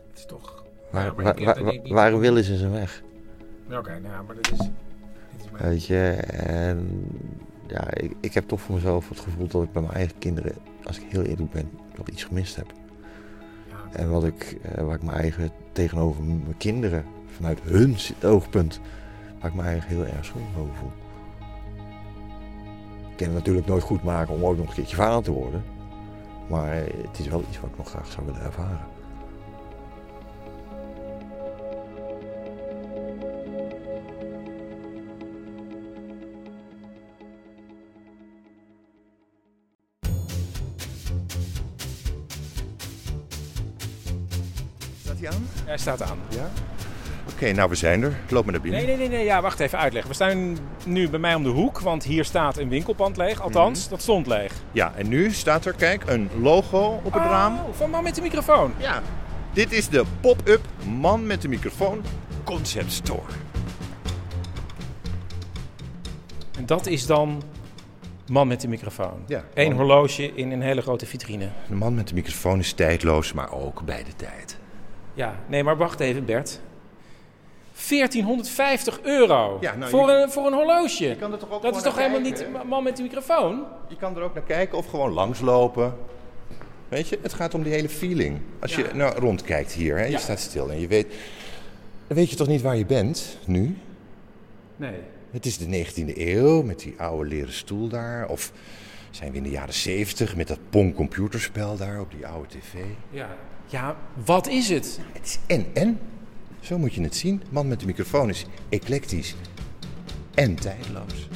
Het 0.09 0.19
is 0.19 0.27
toch... 0.27 0.65
Waar, 0.91 1.05
Ja, 1.05 1.13
maar 1.13 1.25
waar, 1.25 1.45
waar, 1.45 1.63
niet- 1.65 1.83
niet- 1.83 1.93
waar 1.93 2.19
wil 2.19 2.37
is 2.37 2.49
in 2.49 2.57
zijn 2.57 2.73
weg? 2.73 3.03
Oké, 3.71 3.99
nou, 3.99 4.25
maar 4.27 4.35
dit 4.35 4.51
is... 4.53 4.59
Dit 4.59 4.69
is 5.45 5.51
mijn... 5.51 5.65
Weet 5.65 5.87
je, 5.87 6.09
en 6.33 7.07
ja, 7.69 7.95
ik, 7.95 8.13
ik 8.21 8.35
heb 8.35 8.49
toch 8.49 8.61
voor 8.61 8.75
mezelf 8.75 9.09
het 9.09 9.21
gevoel 9.21 9.47
dat 9.47 9.63
ik 9.63 9.73
bij 9.73 9.83
mijn 9.83 9.95
eigen 9.95 10.19
kinderen, 10.19 10.53
als 10.85 10.99
ik 10.99 11.05
heel 11.09 11.23
eerlijk 11.23 11.51
ben, 11.51 11.71
nog 11.97 12.09
iets 12.09 12.25
gemist 12.25 12.57
heb. 12.57 12.73
En 13.93 14.11
wat 14.11 14.25
ik, 14.25 14.59
eh, 14.63 14.85
waar 14.85 14.95
ik 14.95 15.03
mijn 15.03 15.19
eigen 15.19 15.51
tegenover 15.73 16.23
mijn 16.23 16.57
kinderen, 16.57 17.05
vanuit 17.27 17.61
hun 17.63 17.97
oogpunt, 18.23 18.81
waar 19.41 19.51
ik 19.51 19.57
me 19.57 19.63
eigenlijk 19.63 20.03
heel 20.03 20.17
erg 20.17 20.25
schuldig 20.25 20.57
over 20.59 20.75
voel. 20.75 20.93
Ik 23.11 23.17
kan 23.17 23.27
het 23.27 23.37
natuurlijk 23.37 23.67
nooit 23.67 23.83
goed 23.83 24.03
maken 24.03 24.35
om 24.35 24.45
ook 24.45 24.57
nog 24.57 24.69
een 24.69 24.75
keertje 24.75 24.97
vader 24.97 25.23
te 25.23 25.31
worden. 25.31 25.65
Maar 26.49 26.75
het 26.77 27.19
is 27.19 27.29
wel 27.29 27.45
iets 27.49 27.61
wat 27.61 27.71
ik 27.71 27.77
nog 27.77 27.89
graag 27.89 28.11
zou 28.11 28.27
willen 28.27 28.43
ervaren. 28.43 28.96
Hij 45.67 45.79
staat 45.79 46.03
aan. 46.03 46.19
Ja? 46.29 46.51
Oké, 47.33 47.53
nou 47.53 47.69
we 47.69 47.75
zijn 47.75 48.03
er. 48.03 48.17
Loop 48.29 48.45
maar 48.45 48.53
naar 48.53 48.63
binnen. 48.63 48.81
Nee, 48.81 48.97
nee, 48.97 49.09
nee, 49.09 49.17
nee, 49.17 49.25
ja, 49.27 49.41
wacht 49.43 49.61
even 49.61 49.79
uitleggen. 49.79 50.11
We 50.11 50.17
staan 50.17 50.59
nu 50.85 51.09
bij 51.11 51.19
mij 51.19 51.35
om 51.35 51.43
de 51.43 51.49
hoek, 51.49 51.81
want 51.81 52.05
hier 52.05 52.25
staat 52.25 52.57
een 52.57 52.69
winkelpand 52.69 53.17
leeg. 53.17 53.41
Althans, 53.41 53.81
Mhm. 53.81 53.91
dat 53.91 54.03
stond 54.03 54.27
leeg. 54.27 54.53
Ja, 54.73 54.93
en 54.97 55.09
nu 55.09 55.31
staat 55.33 55.65
er, 55.65 55.73
kijk, 55.73 56.03
een 56.07 56.31
logo 56.41 57.01
op 57.05 57.13
het 57.13 57.23
raam. 57.23 57.55
Oh, 57.55 57.73
van 57.73 57.91
man 57.91 58.03
met 58.03 58.15
de 58.15 58.21
microfoon. 58.23 58.73
Ja, 58.79 59.03
dit 59.53 59.73
is 59.73 59.89
de 59.89 60.05
pop-up 60.21 60.61
man 60.99 61.27
met 61.27 61.43
de 61.43 61.49
microfoon 61.49 62.03
concept 62.45 62.93
store. 62.93 63.33
En 66.59 66.67
dat 66.67 66.87
is 66.87 67.07
dan 67.07 67.43
man 68.27 68.49
met 68.49 68.61
de 68.61 68.69
microfoon. 68.69 69.23
Ja. 69.27 69.45
Eén 69.55 69.73
horloge 69.73 70.35
in 70.35 70.51
een 70.53 70.63
hele 70.63 70.83
grote 70.83 71.07
vitrine. 71.07 71.49
De 71.69 71.75
man 71.75 71.95
met 71.95 72.09
de 72.09 72.15
microfoon 72.15 72.59
is 72.59 72.73
tijdloos, 72.73 73.33
maar 73.33 73.53
ook 73.53 73.83
bij 73.85 74.05
de 74.05 74.17
tijd. 74.17 74.56
Ja, 75.17 75.35
nee, 75.47 75.63
maar 75.65 75.77
wacht 75.77 76.01
even, 76.01 76.25
Bert. 76.25 76.61
1450 77.89 79.01
euro 79.03 79.59
Ja, 79.61 79.75
nou, 79.77 79.91
voor, 79.91 80.11
je- 80.11 80.17
een, 80.23 80.31
voor 80.31 80.47
een 80.47 80.53
horloge. 80.53 81.09
Je 81.09 81.17
kan 81.17 81.33
er 81.33 81.39
toch 81.39 81.51
ook 81.51 81.63
dat 81.63 81.77
is 81.77 81.83
toch 81.83 81.97
helemaal 81.97 82.21
kijken, 82.21 82.53
niet 82.53 82.65
man 82.69 82.83
met 82.83 82.97
de 82.97 83.03
microfoon? 83.03 83.65
Je 83.89 83.97
kan 83.97 84.17
er 84.17 84.23
ook 84.23 84.35
naar 84.35 84.43
kijken 84.43 84.79
of 84.79 84.87
gewoon 84.87 85.13
langslopen. 85.13 85.95
Weet 86.89 87.09
je, 87.09 87.19
het 87.23 87.33
gaat 87.35 87.55
om 87.55 87.63
die 87.63 87.73
hele 87.73 87.89
feeling. 87.89 88.41
Als 88.61 88.75
je 88.75 88.87
nou 88.95 89.19
rondkijkt 89.19 89.73
hier, 89.73 89.97
hè, 89.99 90.05
je 90.05 90.11
Ja. 90.11 90.19
staat 90.19 90.39
stil 90.41 90.71
en 90.71 90.81
je 90.81 90.87
weet... 90.87 91.07
Dan 92.07 92.17
weet 92.17 92.31
je 92.31 92.37
toch 92.37 92.47
niet 92.47 92.63
waar 92.63 92.77
je 92.77 92.87
bent, 92.87 93.39
nu? 93.47 93.77
Nee. 94.77 94.95
Het 95.31 95.47
is 95.47 95.59
de 95.59 95.67
19e 95.67 96.13
eeuw 96.21 96.63
met 96.63 96.79
die 96.79 96.95
oude 96.99 97.29
leren 97.29 97.53
stoel 97.53 97.89
daar. 97.89 98.29
Of 98.29 98.53
zijn 99.11 99.31
we 99.31 99.37
in 99.37 99.43
de 99.43 99.51
jaren 99.51 99.75
70 99.75 100.37
met 100.37 100.49
dat 100.49 100.59
Pong 100.71 100.95
computerspel 100.95 101.77
daar 101.77 102.01
op 102.01 102.11
die 102.11 102.27
oude 102.27 102.49
tv. 102.49 102.75
Ja. 103.11 103.37
Ja, 103.67 103.97
wat 104.25 104.47
is 104.47 104.69
het? 104.69 105.01
Het 105.13 105.25
is 105.25 105.39
en 105.47 105.67
en. 105.75 105.99
Zo 106.61 106.79
moet 106.79 106.95
je 106.95 107.03
het 107.03 107.17
zien. 107.17 107.43
Man 107.51 107.69
met 107.69 107.81
de 107.81 107.87
microfoon 107.87 108.29
is 108.29 108.47
eclectisch 108.69 109.35
en 110.35 110.55
tijdloos. 110.55 111.29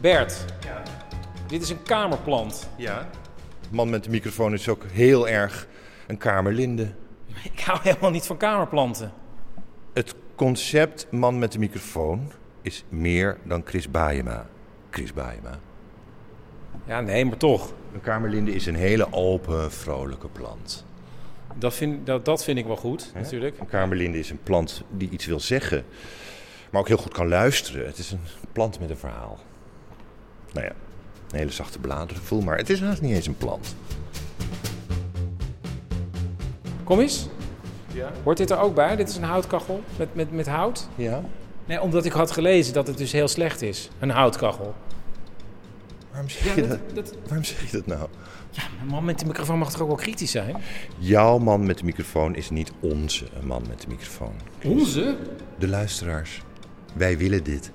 Bert, 0.00 0.44
dit 1.46 1.62
is 1.62 1.70
een 1.70 1.82
kamerplant. 1.82 2.68
Ja. 2.76 3.08
Man 3.70 3.90
met 3.90 4.04
de 4.04 4.10
microfoon 4.10 4.52
is 4.52 4.68
ook 4.68 4.84
heel 4.92 5.28
erg 5.28 5.68
een 6.06 6.18
kamerlinde. 6.18 6.94
Ik 7.42 7.60
hou 7.60 7.78
helemaal 7.82 8.10
niet 8.10 8.26
van 8.26 8.36
kamerplanten. 8.36 9.12
Het 9.92 10.14
concept 10.34 11.06
man 11.10 11.38
met 11.38 11.52
de 11.52 11.58
microfoon 11.58 12.32
is 12.62 12.84
meer 12.88 13.38
dan 13.44 13.62
Chris 13.64 13.90
Baayema. 13.90 14.46
Chris 14.90 15.12
Baayema. 15.12 15.58
Ja, 16.90 17.00
nee, 17.00 17.24
maar 17.24 17.36
toch. 17.36 17.72
Een 17.94 18.00
kamerlinde 18.00 18.52
is 18.52 18.66
een 18.66 18.74
hele 18.74 19.12
open, 19.12 19.72
vrolijke 19.72 20.28
plant. 20.28 20.84
Dat 21.54 21.74
vind, 21.74 22.06
dat, 22.06 22.24
dat 22.24 22.44
vind 22.44 22.58
ik 22.58 22.66
wel 22.66 22.76
goed, 22.76 23.10
natuurlijk. 23.14 23.58
Een 23.58 23.66
kamerlinde 23.66 24.18
is 24.18 24.30
een 24.30 24.42
plant 24.42 24.82
die 24.90 25.08
iets 25.10 25.26
wil 25.26 25.40
zeggen, 25.40 25.84
maar 26.70 26.80
ook 26.80 26.88
heel 26.88 26.96
goed 26.96 27.12
kan 27.12 27.28
luisteren. 27.28 27.86
Het 27.86 27.98
is 27.98 28.10
een 28.10 28.20
plant 28.52 28.80
met 28.80 28.90
een 28.90 28.96
verhaal. 28.96 29.38
Nou 30.52 30.66
ja, 30.66 30.72
een 31.30 31.38
hele 31.38 31.50
zachte 31.50 31.78
bladeren 31.78 32.22
voel, 32.22 32.40
maar 32.40 32.56
het 32.56 32.70
is 32.70 32.80
haast 32.80 33.00
niet 33.00 33.14
eens 33.14 33.26
een 33.26 33.36
plant. 33.36 33.76
Kom 36.84 37.00
eens. 37.00 37.28
Ja. 37.92 38.12
Hoort 38.22 38.36
dit 38.36 38.50
er 38.50 38.58
ook 38.58 38.74
bij? 38.74 38.96
Dit 38.96 39.08
is 39.08 39.16
een 39.16 39.22
houtkachel 39.22 39.82
met, 39.96 40.14
met, 40.14 40.32
met 40.32 40.46
hout? 40.46 40.88
Ja. 40.94 41.22
Nee, 41.64 41.80
omdat 41.80 42.04
ik 42.04 42.12
had 42.12 42.30
gelezen 42.30 42.74
dat 42.74 42.86
het 42.86 42.98
dus 42.98 43.12
heel 43.12 43.28
slecht 43.28 43.62
is. 43.62 43.90
Een 43.98 44.10
houtkachel. 44.10 44.74
Waarom 46.10 46.28
zeg, 46.28 46.44
Ja, 46.44 46.54
je 46.62 46.68
dat- 46.68 46.78
dat, 46.94 46.94
dat- 47.06 47.14
Waarom 47.26 47.44
zeg 47.44 47.70
je 47.70 47.76
dat 47.76 47.86
nou? 47.86 48.08
Ja, 48.50 48.62
een 48.80 48.86
man 48.86 49.04
met 49.04 49.18
die 49.18 49.26
microfoon 49.26 49.58
mag 49.58 49.70
toch 49.70 49.80
ook 49.80 49.86
wel 49.88 49.96
kritisch 49.96 50.30
zijn? 50.30 50.56
Jouw 50.98 51.38
man 51.38 51.66
met 51.66 51.78
de 51.78 51.84
microfoon 51.84 52.34
is 52.34 52.50
niet 52.50 52.72
onze 52.80 53.26
man 53.42 53.64
met 53.68 53.80
de 53.80 53.86
microfoon. 53.88 54.34
Onze? 54.64 55.16
De 55.58 55.68
luisteraars. 55.68 56.42
Wij 56.92 57.18
willen 57.18 57.44
dit. 57.44 57.70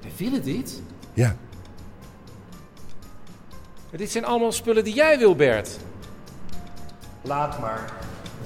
We 0.00 0.08
willen 0.16 0.42
dit. 0.42 0.82
Ja. 1.14 1.36
Maar 3.90 4.00
dit 4.00 4.10
zijn 4.10 4.24
allemaal 4.24 4.52
spullen 4.52 4.84
die 4.84 4.94
jij 4.94 5.18
wil, 5.18 5.36
Bert. 5.36 5.78
Laat 7.22 7.60
maar. 7.60 7.92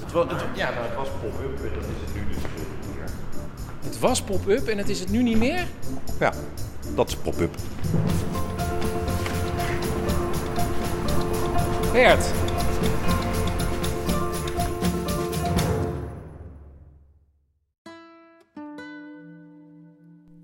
Het 0.03 0.11
was, 0.11 0.25
het, 0.31 0.41
ja, 0.55 0.69
nou, 0.69 0.85
het 0.85 0.95
was 0.95 1.07
pop-up 1.21 1.63
en 1.65 1.73
dat 1.73 1.83
is 1.83 2.01
het 2.05 2.15
nu 2.15 2.21
dus 2.27 2.35
niet 2.35 2.95
meer. 2.95 3.09
Het 3.83 3.99
was 3.99 4.21
pop-up 4.21 4.67
en 4.67 4.77
het 4.77 4.89
is 4.89 4.99
het 4.99 5.09
nu 5.09 5.23
niet 5.23 5.37
meer? 5.37 5.67
Ja, 6.19 6.33
dat 6.95 7.07
is 7.07 7.15
pop-up. 7.15 7.55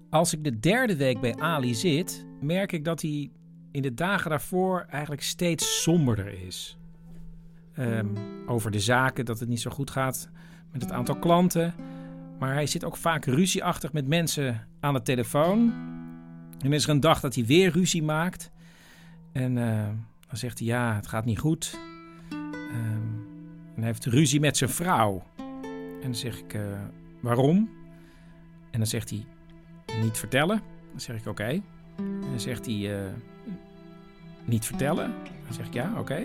Als 0.10 0.34
ik 0.34 0.44
de 0.44 0.60
derde 0.60 0.96
week 0.96 1.20
bij 1.22 1.36
Ali 1.36 1.76
zit, 1.76 2.26
merk 2.42 2.72
ik 2.72 2.86
dat 2.86 3.02
hij 3.02 3.32
in 3.72 3.82
de 3.82 3.94
dagen 3.94 4.30
daarvoor 4.30 4.86
eigenlijk 4.90 5.22
steeds 5.22 5.82
somberder 5.82 6.44
is. 6.46 6.78
Ehm, 7.74 8.08
over 8.48 8.72
de 8.72 8.80
zaken, 8.80 9.26
dat 9.26 9.40
het 9.40 9.50
niet 9.50 9.62
zo 9.62 9.72
goed 9.72 9.92
gaat 9.92 10.30
met 10.72 10.82
het 10.82 10.92
aantal 10.92 11.20
klanten. 11.20 11.74
Maar 12.40 12.54
hij 12.54 12.66
zit 12.66 12.84
ook 12.84 12.98
vaak 12.98 13.26
ruzieachtig 13.26 13.94
met 13.94 14.08
mensen 14.08 14.68
aan 14.80 14.94
de 14.94 15.02
telefoon. 15.02 15.74
En 16.60 16.74
is 16.74 16.84
er 16.84 16.90
een 16.90 17.00
dag 17.00 17.20
dat 17.20 17.36
hij 17.36 17.46
weer 17.46 17.72
ruzie 17.72 18.04
maakt. 18.04 18.52
En 19.32 19.58
eh, 19.58 19.90
dan 20.34 20.42
zegt 20.42 20.60
hij, 20.60 20.68
ja, 20.68 20.96
het 20.96 21.08
gaat 21.08 21.26
niet 21.26 21.40
goed. 21.40 21.80
Ehm, 22.30 23.14
en 23.76 23.76
hij 23.76 23.86
heeft 23.86 24.06
ruzie 24.06 24.40
met 24.40 24.58
zijn 24.58 24.70
vrouw. 24.70 25.24
En 25.68 26.02
dan 26.02 26.16
zeg 26.16 26.40
ik, 26.40 26.54
eh, 26.54 26.62
waarom? 27.22 27.70
En 28.72 28.78
dan 28.78 28.88
zegt 28.88 29.10
hij, 29.10 29.26
niet 30.02 30.18
vertellen. 30.18 30.62
Dan 30.92 31.00
zeg 31.00 31.16
ik, 31.16 31.28
oké. 31.28 31.62
En 31.98 32.22
dan 32.30 32.40
zegt 32.40 32.66
hij, 32.66 32.96
eh, 32.96 33.12
niet 34.46 34.66
vertellen. 34.66 35.14
Dan 35.46 35.54
zeg 35.54 35.66
ik, 35.66 35.74
ja, 35.74 35.94
oké. 36.00 36.24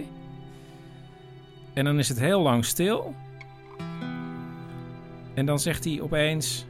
En 1.74 1.84
dan 1.84 1.98
is 1.98 2.08
het 2.08 2.20
heel 2.20 2.40
lang 2.40 2.64
stil. 2.64 3.14
En 5.34 5.46
dan 5.46 5.58
zegt 5.58 5.84
hij 5.84 6.00
opeens, 6.00 6.66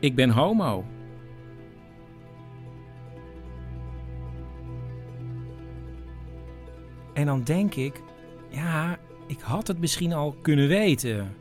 ik 0.00 0.14
ben 0.14 0.30
homo. 0.30 0.84
En 7.16 7.26
dan 7.26 7.42
denk 7.42 7.74
ik, 7.74 8.02
ja, 8.48 8.98
ik 9.26 9.40
had 9.40 9.66
het 9.66 9.78
misschien 9.78 10.12
al 10.12 10.36
kunnen 10.42 10.68
weten. 10.68 11.36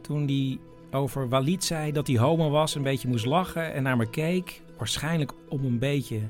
Toen 0.00 0.26
die 0.26 0.60
over 0.90 1.28
Walid 1.28 1.64
zei 1.64 1.92
dat 1.92 2.06
hij 2.06 2.18
homo 2.18 2.50
was, 2.50 2.74
een 2.74 2.82
beetje 2.82 3.08
moest 3.08 3.26
lachen 3.26 3.72
en 3.72 3.82
naar 3.82 3.96
me 3.96 4.10
keek. 4.10 4.62
Waarschijnlijk 4.78 5.32
om 5.48 5.64
een 5.64 5.78
beetje 5.78 6.20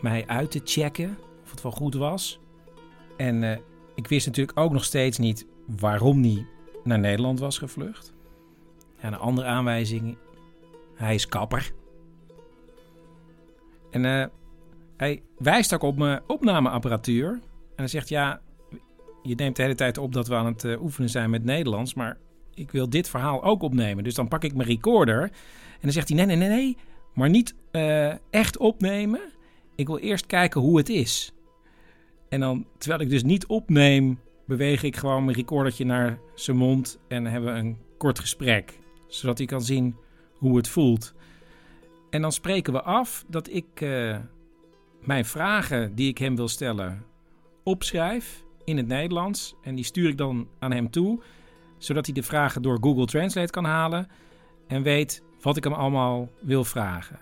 mij 0.00 0.26
uit 0.26 0.50
te 0.50 0.60
checken 0.64 1.18
of 1.44 1.50
het 1.50 1.62
wel 1.62 1.72
goed 1.72 1.94
was. 1.94 2.40
En 3.16 3.42
eh, 3.42 3.58
ik 3.94 4.06
wist 4.06 4.26
natuurlijk 4.26 4.58
ook 4.58 4.72
nog 4.72 4.84
steeds 4.84 5.18
niet 5.18 5.46
waarom 5.66 6.22
hij 6.22 6.46
naar 6.84 6.98
Nederland 6.98 7.38
was 7.38 7.58
gevlucht. 7.58 8.12
Ja, 9.00 9.06
een 9.06 9.18
andere 9.18 9.46
aanwijzing, 9.46 10.16
hij 10.94 11.14
is 11.14 11.28
kapper. 11.28 11.72
En 13.90 14.04
eh, 14.04 14.26
hij 14.96 15.22
wijst 15.38 15.74
ook 15.74 15.82
op 15.82 15.96
mijn 15.96 16.22
opnameapparatuur. 16.26 17.40
En 17.76 17.82
hij 17.82 17.88
zegt, 17.88 18.08
ja, 18.08 18.40
je 19.22 19.34
neemt 19.34 19.56
de 19.56 19.62
hele 19.62 19.74
tijd 19.74 19.98
op 19.98 20.12
dat 20.12 20.28
we 20.28 20.34
aan 20.34 20.46
het 20.46 20.64
eh, 20.64 20.82
oefenen 20.82 21.10
zijn 21.10 21.30
met 21.30 21.44
Nederlands, 21.44 21.94
maar 21.94 22.18
ik 22.54 22.70
wil 22.70 22.88
dit 22.88 23.08
verhaal 23.08 23.44
ook 23.44 23.62
opnemen. 23.62 24.04
Dus 24.04 24.14
dan 24.14 24.28
pak 24.28 24.44
ik 24.44 24.54
mijn 24.54 24.68
recorder 24.68 25.22
en 25.22 25.80
dan 25.80 25.92
zegt 25.92 26.08
hij, 26.08 26.16
nee, 26.16 26.26
nee, 26.26 26.36
nee, 26.36 26.48
nee, 26.48 26.76
maar 27.14 27.30
niet 27.30 27.54
eh, 27.70 28.12
echt 28.30 28.56
opnemen. 28.56 29.20
Ik 29.74 29.86
wil 29.86 29.98
eerst 29.98 30.26
kijken 30.26 30.60
hoe 30.60 30.76
het 30.76 30.88
is. 30.88 31.32
En 32.28 32.40
dan, 32.40 32.66
terwijl 32.78 33.00
ik 33.00 33.10
dus 33.10 33.22
niet 33.22 33.46
opneem, 33.46 34.20
beweeg 34.46 34.82
ik 34.82 34.96
gewoon 34.96 35.24
mijn 35.24 35.36
recordertje 35.36 35.84
naar 35.84 36.18
zijn 36.34 36.56
mond 36.56 36.98
en 37.08 37.24
hebben 37.24 37.52
we 37.52 37.58
een 37.58 37.78
kort 37.98 38.18
gesprek. 38.18 38.78
Zodat 39.06 39.38
hij 39.38 39.46
kan 39.46 39.62
zien 39.62 39.96
hoe 40.38 40.56
het 40.56 40.68
voelt. 40.68 41.14
En 42.10 42.22
dan 42.22 42.32
spreken 42.32 42.72
we 42.72 42.82
af 42.82 43.24
dat 43.28 43.50
ik 43.50 43.80
eh, 43.80 44.18
mijn 45.00 45.24
vragen 45.24 45.94
die 45.94 46.08
ik 46.08 46.18
hem 46.18 46.36
wil 46.36 46.48
stellen 46.48 47.04
opschrijf 47.64 48.44
in 48.64 48.76
het 48.76 48.86
Nederlands. 48.86 49.54
En 49.62 49.74
die 49.74 49.84
stuur 49.84 50.08
ik 50.08 50.18
dan 50.18 50.48
aan 50.58 50.72
hem 50.72 50.90
toe, 50.90 51.22
zodat 51.78 52.06
hij 52.06 52.14
de 52.14 52.22
vragen 52.22 52.62
door 52.62 52.78
Google 52.80 53.06
Translate 53.06 53.52
kan 53.52 53.64
halen 53.64 54.08
en 54.66 54.82
weet 54.82 55.22
wat 55.40 55.56
ik 55.56 55.64
hem 55.64 55.72
allemaal 55.72 56.30
wil 56.40 56.64
vragen. 56.64 57.18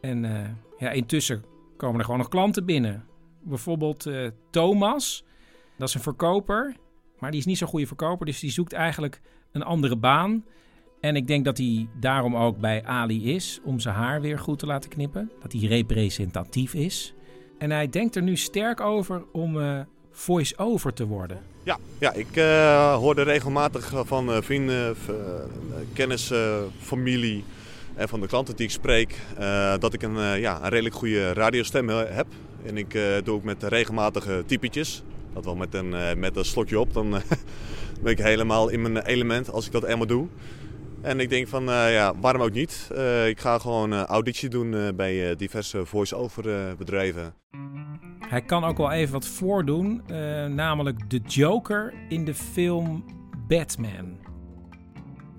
En 0.00 0.24
eh, 0.24 0.50
ja, 0.78 0.90
intussen 0.90 1.44
komen 1.76 1.98
er 1.98 2.04
gewoon 2.04 2.20
nog 2.20 2.28
klanten 2.28 2.64
binnen. 2.64 3.04
Bijvoorbeeld 3.42 4.06
eh, 4.06 4.26
Thomas, 4.50 5.24
dat 5.78 5.88
is 5.88 5.94
een 5.94 6.00
verkoper, 6.00 6.76
maar 7.18 7.30
die 7.30 7.40
is 7.40 7.46
niet 7.46 7.58
zo'n 7.58 7.68
goede 7.68 7.86
verkoper, 7.86 8.26
dus 8.26 8.40
die 8.40 8.50
zoekt 8.50 8.72
eigenlijk 8.72 9.20
een 9.52 9.62
andere 9.62 9.96
baan. 9.96 10.44
En 11.00 11.16
ik 11.16 11.26
denk 11.26 11.44
dat 11.44 11.58
hij 11.58 11.88
daarom 12.00 12.36
ook 12.36 12.58
bij 12.58 12.84
Ali 12.84 13.34
is, 13.34 13.60
om 13.64 13.80
zijn 13.80 13.94
haar 13.94 14.20
weer 14.20 14.38
goed 14.38 14.58
te 14.58 14.66
laten 14.66 14.90
knippen. 14.90 15.30
Dat 15.40 15.52
hij 15.52 15.60
representatief 15.60 16.74
is. 16.74 17.14
En 17.58 17.70
hij 17.70 17.88
denkt 17.88 18.16
er 18.16 18.22
nu 18.22 18.36
sterk 18.36 18.80
over 18.80 19.22
om 19.32 19.60
eh, 19.60 19.80
voice-over 20.10 20.92
te 20.92 21.06
worden. 21.06 21.38
Ja, 21.62 21.78
ja 21.98 22.12
ik 22.12 22.36
eh, 22.36 22.94
hoorde 22.94 23.22
regelmatig 23.22 23.92
van 24.06 24.30
eh, 24.32 24.36
vrienden, 24.42 24.96
v- 24.96 25.08
eh, 25.08 25.14
kennis, 25.92 26.32
familie 26.80 27.44
en 27.94 28.08
van 28.08 28.20
de 28.20 28.26
klanten 28.26 28.56
die 28.56 28.66
ik 28.66 28.72
spreek 28.72 29.14
dat 29.78 29.94
ik 29.94 30.02
een, 30.02 30.40
ja, 30.40 30.62
een 30.62 30.68
redelijk 30.68 30.94
goede 30.94 31.32
radiostem 31.32 31.88
heb. 31.88 32.26
En 32.66 32.76
ik 32.76 32.98
doe 33.24 33.34
ook 33.34 33.44
met 33.44 33.62
regelmatige 33.62 34.42
typetjes. 34.46 35.02
Dat 35.34 35.44
wel 35.44 35.56
met 35.56 35.74
een, 35.74 36.18
met 36.18 36.36
een 36.36 36.44
slokje 36.44 36.80
op, 36.80 36.92
dan 36.92 37.10
ben 38.02 38.12
ik 38.12 38.18
helemaal 38.18 38.68
in 38.68 38.82
mijn 38.82 39.04
element 39.06 39.50
als 39.52 39.66
ik 39.66 39.72
dat 39.72 39.84
eenmaal 39.84 40.06
doe. 40.06 40.26
En 41.00 41.20
ik 41.20 41.28
denk 41.28 41.48
van, 41.48 41.70
eh, 41.70 41.92
ja, 41.92 42.14
waarom 42.20 42.42
ook 42.42 42.52
niet? 42.52 42.90
Eh, 42.94 43.28
ik 43.28 43.40
ga 43.40 43.58
gewoon 43.58 43.92
eh, 43.92 44.02
auditie 44.02 44.48
doen 44.48 44.96
bij 44.96 45.36
diverse 45.36 45.86
voice-over 45.86 46.76
bedrijven. 46.76 47.34
Hij 48.28 48.42
kan 48.42 48.64
ook 48.64 48.76
wel 48.76 48.90
even 48.90 49.12
wat 49.12 49.26
voordoen, 49.26 50.02
namelijk 50.54 51.10
de 51.10 51.20
Joker 51.26 51.94
in 52.08 52.24
de 52.24 52.34
film 52.34 53.04
Batman. 53.48 54.18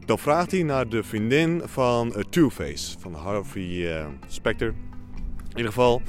Dan 0.05 0.19
vraagt 0.19 0.51
hij 0.51 0.63
naar 0.63 0.89
de 0.89 1.03
vriendin 1.03 1.61
van 1.65 2.25
Two-Face, 2.29 2.99
van 2.99 3.13
Harvey 3.13 4.05
Specter. 4.27 4.67
In 5.43 5.55
ieder 5.55 5.71
geval, 5.71 6.01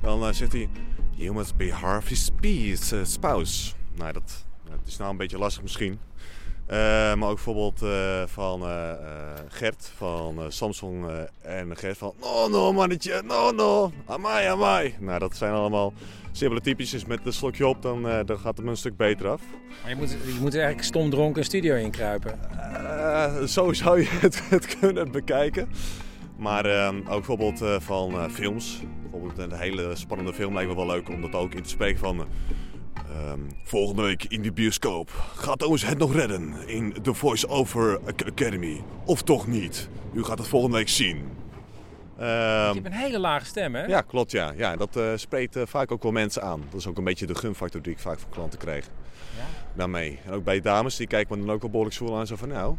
dan 0.00 0.34
zegt 0.34 0.52
hij... 0.52 0.68
You 1.16 1.34
must 1.34 1.56
be 1.56 1.72
Harvey's 1.72 2.24
spe- 2.24 2.96
eh, 2.96 3.04
spouse. 3.04 3.72
Nou, 3.96 4.12
dat, 4.12 4.44
dat 4.64 4.78
is 4.86 4.96
nou 4.96 5.10
een 5.10 5.16
beetje 5.16 5.38
lastig 5.38 5.62
misschien. 5.62 5.98
Eh, 6.66 6.76
maar 7.14 7.28
ook 7.28 7.34
bijvoorbeeld 7.34 7.82
eh, 7.82 8.22
van 8.26 8.62
eh, 8.62 8.90
Gert 9.48 9.92
van 9.96 10.42
Samsung 10.48 11.06
en 11.42 11.76
Gert 11.76 11.98
van... 11.98 12.14
No, 12.20 12.48
no, 12.48 12.72
mannetje, 12.72 13.22
no, 13.26 13.50
no, 13.50 13.92
amai, 14.06 14.46
amai. 14.46 14.94
Nou, 14.98 15.18
dat 15.18 15.36
zijn 15.36 15.52
allemaal 15.52 15.92
simpele 16.32 16.60
typetjes 16.60 17.04
met 17.04 17.20
een 17.24 17.32
slokje 17.32 17.66
op, 17.66 17.82
dan, 17.82 18.02
dan 18.02 18.38
gaat 18.38 18.56
het 18.56 18.64
me 18.64 18.70
een 18.70 18.76
stuk 18.76 18.96
beter 18.96 19.28
af. 19.28 19.40
Maar 19.82 19.90
je 19.90 19.96
moet, 19.96 20.10
je 20.10 20.36
moet 20.40 20.54
eigenlijk 20.54 20.84
stom 20.84 21.10
dronken 21.10 21.38
een 21.38 21.44
studio 21.44 21.74
inkruipen. 21.74 22.38
Eh, 22.50 23.42
zo 23.42 23.72
zou 23.72 24.00
je 24.00 24.08
het, 24.08 24.42
het 24.50 24.78
kunnen 24.78 25.10
bekijken. 25.10 25.68
Maar 26.36 26.88
ook 26.88 27.04
bijvoorbeeld 27.04 27.60
van 27.78 28.30
films. 28.30 28.80
Bijvoorbeeld 29.02 29.38
een 29.38 29.58
hele 29.58 29.96
spannende 29.96 30.34
film 30.34 30.54
lijkt 30.54 30.70
me 30.70 30.76
wel 30.76 30.86
leuk 30.86 31.08
om 31.08 31.20
dat 31.20 31.34
ook 31.34 31.54
in 31.54 31.62
te 31.62 31.68
spreken 31.68 31.98
van... 31.98 32.26
eh, 32.94 33.30
ehm, 33.30 33.40
volgende 33.64 34.02
week 34.02 34.24
in 34.24 34.42
de 34.42 34.52
bioscoop. 34.52 35.10
Gaat 35.34 35.58
Thomas 35.58 35.86
het 35.86 35.98
nog 35.98 36.14
redden 36.14 36.68
in 36.68 36.94
The 37.02 37.14
Voice 37.14 37.48
Over 37.48 38.00
Ac- 38.06 38.26
Academy? 38.26 38.82
Of 39.04 39.22
toch 39.22 39.46
niet? 39.46 39.88
U 40.12 40.24
gaat 40.24 40.38
het 40.38 40.48
volgende 40.48 40.76
week 40.76 40.88
zien. 40.88 41.16
Ehm, 42.18 42.26
je 42.26 42.72
hebt 42.74 42.86
een 42.86 42.92
hele 42.92 43.18
lage 43.18 43.44
stem, 43.44 43.74
hè? 43.74 43.84
Ja, 43.84 44.00
klopt 44.00 44.30
ja. 44.30 44.52
ja 44.56 44.76
dat 44.76 44.96
eh, 44.96 45.04
spreekt 45.16 45.56
eh, 45.56 45.62
vaak 45.66 45.92
ook 45.92 46.02
wel 46.02 46.12
mensen 46.12 46.42
aan. 46.42 46.62
Dat 46.70 46.80
is 46.80 46.86
ook 46.86 46.98
een 46.98 47.04
beetje 47.04 47.26
de 47.26 47.34
gunfactor 47.34 47.82
die 47.82 47.92
ik 47.92 47.98
vaak 47.98 48.18
van 48.18 48.30
klanten 48.30 48.58
krijg. 48.58 48.84
Ja. 49.36 49.42
Daarmee. 49.74 50.18
En 50.24 50.32
ook 50.32 50.44
bij 50.44 50.60
dames, 50.60 50.96
die 50.96 51.06
kijken 51.06 51.38
me 51.38 51.44
dan 51.44 51.54
ook 51.54 51.60
wel 51.60 51.70
behoorlijk 51.70 51.96
zwoel 51.96 52.18
aan. 52.18 52.26
Zo 52.26 52.36
van, 52.36 52.48
nou, 52.48 52.76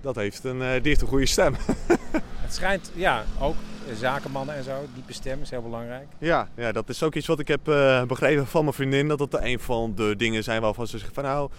dat 0.00 0.14
heeft 0.16 0.44
een, 0.44 0.58
die 0.58 0.66
heeft 0.82 1.00
een 1.00 1.08
goede 1.08 1.26
stem. 1.26 1.54
Het 2.44 2.54
schijnt, 2.54 2.92
ja, 2.94 3.24
ook 3.40 3.54
zakenmannen 3.96 4.54
en 4.54 4.64
zo, 4.64 4.86
diepe 4.94 5.12
stem 5.12 5.40
is 5.40 5.50
heel 5.50 5.62
belangrijk. 5.62 6.06
ja, 6.18 6.48
ja, 6.56 6.72
dat 6.72 6.88
is 6.88 7.02
ook 7.02 7.14
iets 7.14 7.26
wat 7.26 7.38
ik 7.38 7.48
heb 7.48 7.68
eh, 7.68 8.04
begrepen 8.04 8.46
van 8.46 8.62
mijn 8.62 8.74
vriendin. 8.74 9.08
Dat 9.08 9.18
dat 9.18 9.38
een 9.40 9.60
van 9.60 9.94
de 9.94 10.14
dingen 10.16 10.44
zijn 10.44 10.60
waarvan 10.60 10.86
ze 10.86 10.98
zeggen 10.98 11.14
van, 11.14 11.24
nou, 11.24 11.50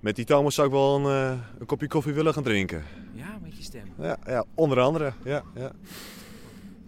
met 0.00 0.16
die 0.16 0.24
Thomas 0.24 0.54
zou 0.54 0.66
ik 0.66 0.72
wel 0.72 0.96
een, 0.96 1.32
eh, 1.32 1.38
een 1.58 1.66
kopje 1.66 1.88
koffie 1.88 2.12
willen 2.12 2.34
gaan 2.34 2.42
drinken. 2.42 2.84
Ja, 3.12 3.38
met 3.42 3.56
je 3.56 3.62
stem. 3.62 3.92
Ja, 3.98 4.16
ja 4.26 4.44
onder 4.54 4.80
andere. 4.80 5.12
Ja, 5.24 5.42
ja. 5.54 5.72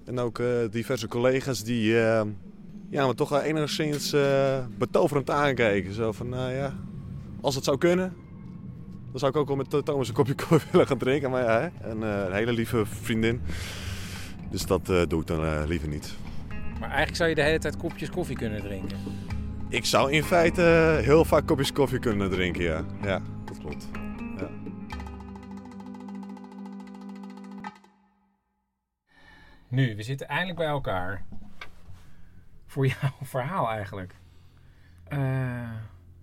En 0.05 0.19
ook 0.19 0.39
eh, 0.39 0.47
diverse 0.71 1.09
collega's 1.09 1.65
die 1.65 2.01
eh, 2.01 2.23
ja, 2.91 3.07
me 3.07 3.15
toch 3.15 3.29
wel 3.29 3.41
enigszins 3.41 4.13
eh, 4.13 4.59
betoverend 4.79 5.31
aankijken. 5.31 5.95
Zo 5.95 6.13
van, 6.13 6.29
nou 6.29 6.53
ja, 6.53 6.75
als 7.41 7.55
het 7.55 7.65
zou 7.65 7.79
kunnen, 7.79 8.15
dan 9.11 9.19
zou 9.19 9.31
ik 9.31 9.37
ook 9.37 9.47
wel 9.49 9.57
met 9.57 9.85
Thomas 9.85 10.09
een 10.09 10.15
kopje 10.15 10.35
koffie 10.35 10.71
willen 10.73 10.87
gaan 10.87 10.99
drinken. 10.99 11.31
Maar 11.31 11.43
ja, 11.43 11.61
hè, 11.61 11.67
eh, 11.67 12.27
een 12.27 12.33
hele 12.33 12.53
lieve 12.53 12.87
vriendin. 12.87 13.41
Dus 14.51 14.67
dat 14.67 14.89
eh, 14.91 15.03
doe 15.09 15.21
ik 15.21 15.27
dan 15.27 15.45
eh, 15.45 15.63
liever 15.67 15.89
niet. 15.89 16.15
Maar 16.81 16.89
eigenlijk 16.89 17.17
zou 17.17 17.29
je 17.29 17.35
de 17.35 17.43
hele 17.43 17.59
tijd 17.59 17.77
kopjes 17.77 18.11
koffie 18.11 18.37
kunnen 18.37 18.61
drinken. 18.61 18.99
Ik 19.69 19.85
zou 19.85 20.13
in 20.13 20.23
feite 20.23 20.63
eh, 20.99 21.05
heel 21.05 21.25
vaak 21.25 21.47
kopjes 21.47 21.73
koffie 21.73 21.99
kunnen 21.99 22.31
drinken, 22.31 22.63
ja. 22.63 22.85
Ja, 23.03 23.21
dat 23.45 23.59
klopt. 23.59 23.89
Ja. 24.39 24.49
Nu, 29.69 29.97
we 29.97 30.03
zitten 30.03 30.29
eindelijk 30.29 30.59
bij 30.59 30.67
elkaar. 30.67 31.25
Voor 32.67 32.87
jouw 32.87 33.11
verhaal 33.35 33.69
eigenlijk. 33.71 34.15
Eh, 35.09 35.71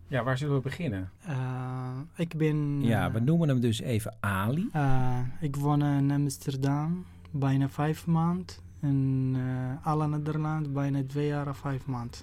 ja, 0.07 0.23
waar 0.23 0.38
zullen 0.38 0.55
we 0.55 0.61
beginnen? 0.61 1.11
Eh, 1.26 1.99
ik 2.15 2.38
ben... 2.38 2.82
Ja, 2.82 3.11
we 3.11 3.19
noemen 3.19 3.47
hem 3.47 3.59
dus 3.59 3.82
even 3.82 4.15
Ali. 4.19 4.69
eh, 4.73 5.19
ik 5.39 5.55
woon 5.55 5.84
in 5.84 6.11
Amsterdam 6.11 7.05
bijna 7.40 7.70
vijf 7.70 8.06
maanden. 8.06 8.56
In 8.82 9.36
eh 9.38 9.88
alle 9.88 10.08
Nederland 10.08 10.74
bijna 10.74 11.04
twee 11.08 11.28
jaar 11.28 11.48
en 11.48 11.56
vijf 11.56 11.86
maanden. 11.86 12.20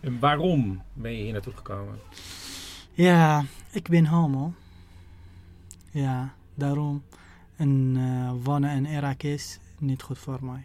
En 0.00 0.18
waarom 0.18 0.82
ben 0.92 1.12
je 1.12 1.22
hier 1.22 1.32
naartoe 1.32 1.52
gekomen? 1.52 1.94
Ja, 2.92 3.44
ik 3.72 3.88
ben 3.88 4.06
homo. 4.06 4.52
Ja, 5.90 6.34
daarom. 6.54 7.02
En 7.56 7.92
eh, 7.96 8.32
wonen 8.44 8.76
in 8.76 8.86
Irak 8.86 9.22
is 9.22 9.58
niet 9.78 10.02
goed 10.02 10.18
voor 10.18 10.38
mij. 10.44 10.64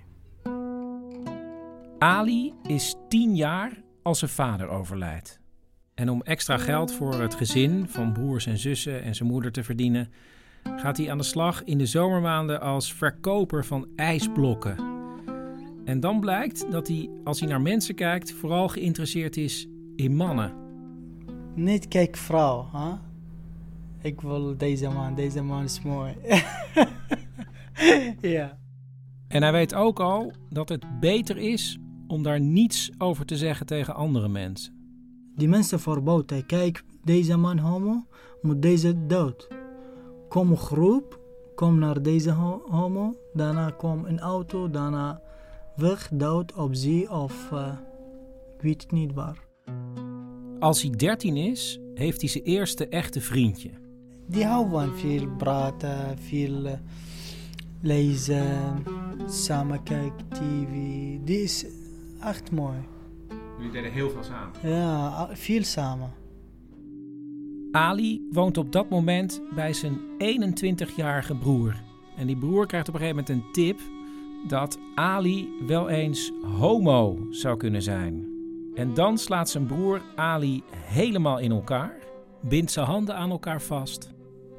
Ali 1.99 2.53
is 2.63 2.95
tien 3.07 3.35
jaar 3.35 3.71
als 4.01 4.19
zijn 4.19 4.31
vader 4.31 4.67
overlijdt. 4.67 5.39
En 5.93 6.09
om 6.09 6.21
extra 6.21 6.57
geld 6.57 6.93
voor 6.93 7.21
het 7.21 7.35
gezin 7.35 7.87
van 7.87 8.13
broers 8.13 8.45
en 8.45 8.57
zussen 8.57 9.03
en 9.03 9.15
zijn 9.15 9.29
moeder 9.29 9.51
te 9.51 9.63
verdienen, 9.63 10.09
gaat 10.75 10.97
hij 10.97 11.11
aan 11.11 11.17
de 11.17 11.23
slag 11.23 11.63
in 11.63 11.77
de 11.77 11.85
zomermaanden 11.85 12.61
als 12.61 12.93
verkoper 12.93 13.65
van 13.65 13.87
ijsblokken. 13.95 14.75
En 15.85 15.99
dan 15.99 16.19
blijkt 16.19 16.71
dat 16.71 16.87
hij, 16.87 17.09
als 17.23 17.39
hij 17.39 17.49
naar 17.49 17.61
mensen 17.61 17.95
kijkt, 17.95 18.31
vooral 18.31 18.67
geïnteresseerd 18.67 19.37
is 19.37 19.67
in 19.95 20.15
mannen. 20.15 20.53
Niet 21.55 21.87
kijk 21.87 22.15
vrouw, 22.15 22.69
hè? 22.71 22.93
Ik 24.01 24.21
wil 24.21 24.57
deze 24.57 24.89
man, 24.89 25.15
deze 25.15 25.41
man 25.41 25.63
is 25.63 25.81
mooi. 25.81 26.13
ja. 28.37 28.57
En 29.27 29.41
hij 29.41 29.51
weet 29.51 29.73
ook 29.73 29.99
al 29.99 30.31
dat 30.49 30.69
het 30.69 30.99
beter 30.99 31.37
is 31.37 31.77
om 32.07 32.23
daar 32.23 32.39
niets 32.39 32.91
over 32.97 33.25
te 33.25 33.37
zeggen 33.37 33.65
tegen 33.65 33.95
andere 33.95 34.27
mensen. 34.27 34.73
Die 35.35 35.47
mensen 35.47 35.79
verboden, 35.79 36.45
kijk, 36.45 36.83
deze 37.03 37.37
man 37.37 37.57
homo, 37.57 38.05
moet 38.41 38.61
deze 38.61 39.05
dood. 39.05 39.47
Kom 40.27 40.57
groep, 40.57 41.19
kom 41.55 41.79
naar 41.79 42.01
deze 42.01 42.31
ho- 42.31 42.61
homo, 42.69 43.13
daarna 43.33 43.69
kom 43.69 44.05
een 44.05 44.19
auto, 44.19 44.69
daarna 44.69 45.21
weg, 45.75 46.09
dood 46.13 46.53
op 46.53 46.75
zee 46.75 47.11
of 47.11 47.51
eh, 47.51 47.67
ik 48.55 48.61
weet 48.61 48.81
het 48.81 48.91
niet 48.91 49.13
waar. 49.13 49.37
Als 50.59 50.81
hij 50.81 50.91
13 50.91 51.37
is, 51.37 51.79
heeft 51.93 52.21
hij 52.21 52.29
zijn 52.29 52.43
eerste 52.43 52.87
echte 52.87 53.21
vriendje. 53.21 53.69
Die 54.25 54.45
hou 54.45 54.69
van 54.69 54.95
veel 54.95 55.27
praten, 55.37 56.17
veel 56.19 56.65
eh, 56.65 56.73
lezen, 57.81 58.83
samen 59.27 59.83
kijken, 59.83 60.27
tv. 60.29 60.69
Die 61.25 61.41
is 61.41 61.65
echt 62.21 62.51
mooi. 62.51 62.77
Jullie 63.57 63.71
deden 63.71 63.91
heel 63.91 64.09
veel 64.09 64.23
samen. 64.23 64.75
Ja, 64.77 65.29
veel 65.33 65.63
samen. 65.63 66.11
Ali 67.77 68.27
woont 68.31 68.57
op 68.57 68.71
dat 68.71 68.89
moment 68.89 69.41
bij 69.55 69.73
zijn 69.73 69.99
21-jarige 70.17 71.35
broer. 71.35 71.75
En 72.15 72.27
die 72.27 72.37
broer 72.37 72.65
krijgt 72.65 72.87
op 72.87 72.93
een 72.93 72.99
gegeven 72.99 73.23
moment 73.23 73.45
een 73.45 73.51
tip 73.51 73.79
dat 74.47 74.79
Ali 74.95 75.49
wel 75.67 75.89
eens 75.89 76.31
homo 76.57 77.27
zou 77.29 77.57
kunnen 77.57 77.81
zijn. 77.81 78.27
En 78.75 78.93
dan 78.93 79.17
slaat 79.17 79.49
zijn 79.49 79.65
broer 79.65 80.01
Ali 80.15 80.63
helemaal 80.75 81.39
in 81.39 81.51
elkaar, 81.51 81.97
bindt 82.41 82.71
zijn 82.71 82.85
handen 82.85 83.15
aan 83.15 83.29
elkaar 83.29 83.61
vast 83.61 84.13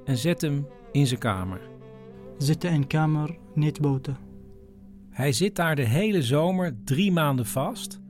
en 0.04 0.16
zet 0.16 0.40
hem 0.40 0.66
in 0.92 1.06
zijn 1.06 1.20
kamer. 1.20 1.60
Zitten 2.36 2.70
in 2.70 2.86
kamer, 2.86 3.36
niet 3.54 3.80
buiten. 3.80 4.16
Hij 5.10 5.32
zit 5.32 5.56
daar 5.56 5.76
de 5.76 5.86
hele 5.86 6.22
zomer 6.22 6.76
drie 6.84 7.12
maanden 7.12 7.46
vast 7.46 8.00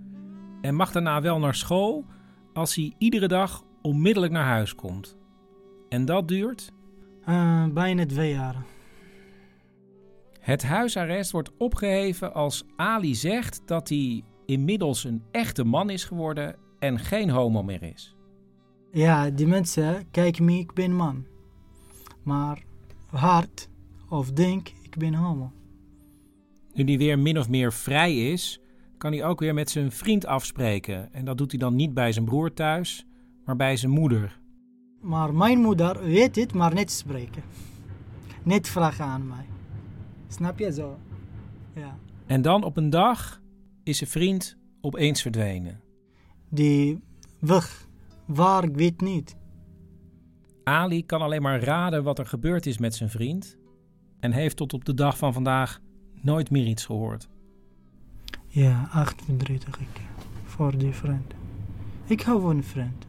en 0.60 0.74
mag 0.74 0.92
daarna 0.92 1.20
wel 1.20 1.38
naar 1.38 1.54
school 1.54 2.04
als 2.52 2.74
hij 2.74 2.94
iedere 2.98 3.28
dag 3.28 3.66
onmiddellijk 3.88 4.32
naar 4.32 4.44
huis 4.46 4.74
komt. 4.74 5.16
En 5.88 6.04
dat 6.04 6.28
duurt 6.28 6.72
Eh, 7.24 7.66
bijna 7.66 8.06
twee 8.06 8.32
jaar. 8.32 8.56
Het 10.40 10.62
huisarrest 10.62 11.30
wordt 11.30 11.50
opgeheven 11.58 12.34
als 12.34 12.64
Ali 12.76 13.14
zegt 13.14 13.62
dat 13.64 13.88
hij 13.88 14.22
inmiddels 14.46 15.04
een 15.04 15.22
echte 15.30 15.64
man 15.64 15.90
is 15.90 16.04
geworden 16.04 16.56
en 16.78 16.98
geen 16.98 17.30
homo 17.30 17.62
meer 17.62 17.82
is. 17.82 18.16
Ja, 18.92 19.30
die 19.30 19.46
mensen 19.46 20.10
kijken 20.10 20.44
me, 20.44 20.58
ik 20.58 20.72
ben 20.72 20.92
man. 20.92 21.26
Maar 22.22 22.62
hart 23.06 23.68
of 24.08 24.32
denk, 24.32 24.68
ik 24.82 24.96
ben 24.96 25.14
homo. 25.14 25.52
Nu 26.72 26.84
hij 26.84 26.98
weer 26.98 27.18
min 27.18 27.38
of 27.38 27.48
meer 27.48 27.72
vrij 27.72 28.30
is, 28.32 28.60
kan 28.98 29.12
hij 29.12 29.24
ook 29.24 29.40
weer 29.40 29.54
met 29.54 29.70
zijn 29.70 29.92
vriend 29.92 30.26
afspreken. 30.26 31.12
En 31.12 31.24
dat 31.24 31.38
doet 31.38 31.50
hij 31.50 31.60
dan 31.60 31.76
niet 31.76 31.94
bij 31.94 32.12
zijn 32.12 32.24
broer 32.24 32.52
thuis, 32.52 33.06
maar 33.48 33.56
bij 33.56 33.76
zijn 33.76 33.92
moeder. 33.92 34.38
Maar 35.00 35.34
mijn 35.34 35.58
moeder 35.58 36.04
weet 36.04 36.36
het, 36.36 36.54
maar 36.54 36.74
niet 36.74 36.90
spreken. 36.90 37.42
Niet 38.42 38.68
vragen 38.68 39.04
aan 39.04 39.26
mij. 39.26 39.44
Snap 40.26 40.58
je 40.58 40.72
zo? 40.72 40.98
Ja. 41.74 41.98
En 42.26 42.42
dan 42.42 42.64
op 42.64 42.76
een 42.76 42.90
dag 42.90 43.40
is 43.82 43.98
zijn 43.98 44.10
vriend 44.10 44.56
opeens 44.80 45.22
verdwenen. 45.22 45.80
Die 46.48 47.00
weg. 47.38 47.86
Waar, 48.24 48.64
ik 48.64 48.74
weet 48.74 49.00
niet. 49.00 49.36
Ali 50.64 51.06
kan 51.06 51.20
alleen 51.20 51.42
maar 51.42 51.62
raden 51.62 52.02
wat 52.02 52.18
er 52.18 52.26
gebeurd 52.26 52.66
is 52.66 52.78
met 52.78 52.94
zijn 52.94 53.10
vriend 53.10 53.58
en 54.20 54.32
heeft 54.32 54.56
tot 54.56 54.72
op 54.72 54.84
de 54.84 54.94
dag 54.94 55.18
van 55.18 55.32
vandaag 55.32 55.80
nooit 56.20 56.50
meer 56.50 56.66
iets 56.66 56.84
gehoord. 56.84 57.28
Ja, 58.46 58.88
echt 58.94 59.22
verdrietig 59.24 59.80
ik. 59.80 60.00
Voor 60.44 60.78
die 60.78 60.92
vriend. 60.92 61.34
Ik 62.06 62.20
hou 62.20 62.40
van 62.40 62.56
een 62.56 62.64
vriend. 62.64 63.07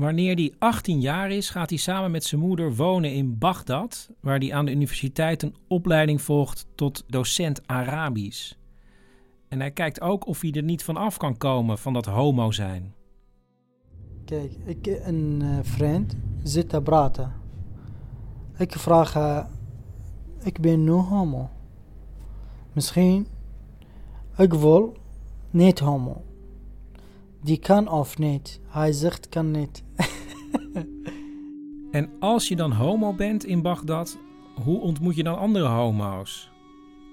Wanneer 0.00 0.34
hij 0.34 0.54
18 0.58 1.00
jaar 1.00 1.30
is, 1.30 1.50
gaat 1.50 1.68
hij 1.68 1.78
samen 1.78 2.10
met 2.10 2.24
zijn 2.24 2.40
moeder 2.40 2.74
wonen 2.74 3.12
in 3.12 3.38
Bagdad, 3.38 4.10
waar 4.20 4.38
hij 4.38 4.54
aan 4.54 4.64
de 4.64 4.72
universiteit 4.72 5.42
een 5.42 5.54
opleiding 5.68 6.22
volgt 6.22 6.66
tot 6.74 7.04
docent 7.06 7.66
Arabisch. 7.66 8.52
En 9.48 9.60
hij 9.60 9.70
kijkt 9.70 10.00
ook 10.00 10.26
of 10.26 10.40
hij 10.40 10.52
er 10.52 10.62
niet 10.62 10.84
van 10.84 10.96
af 10.96 11.16
kan 11.16 11.36
komen 11.36 11.78
van 11.78 11.92
dat 11.92 12.06
homo 12.06 12.50
zijn. 12.50 12.94
Kijk, 14.24 14.52
ik 14.64 14.86
een 14.86 15.42
eh, 15.42 15.58
vriend 15.62 16.16
zit 16.42 16.68
te 16.68 16.82
praten. 16.82 17.32
Ik 18.58 18.72
vraag 18.72 19.12
haar, 19.12 19.48
ik 20.42 20.60
ben 20.60 20.84
nu 20.84 20.90
homo. 20.90 21.50
Misschien, 22.72 23.26
ik 24.36 24.52
wil 24.52 24.96
niet 25.50 25.78
homo. 25.78 26.22
Die 27.42 27.58
kan 27.58 27.88
of 27.88 28.18
niet. 28.18 28.60
Hij 28.66 28.92
zegt 28.92 29.28
kan 29.28 29.50
niet. 29.50 29.82
En 31.90 32.10
als 32.20 32.48
je 32.48 32.56
dan 32.56 32.72
homo 32.72 33.14
bent 33.14 33.44
in 33.44 33.62
Bagdad, 33.62 34.18
hoe 34.64 34.80
ontmoet 34.80 35.16
je 35.16 35.22
dan 35.22 35.38
andere 35.38 35.66
homo's? 35.66 36.50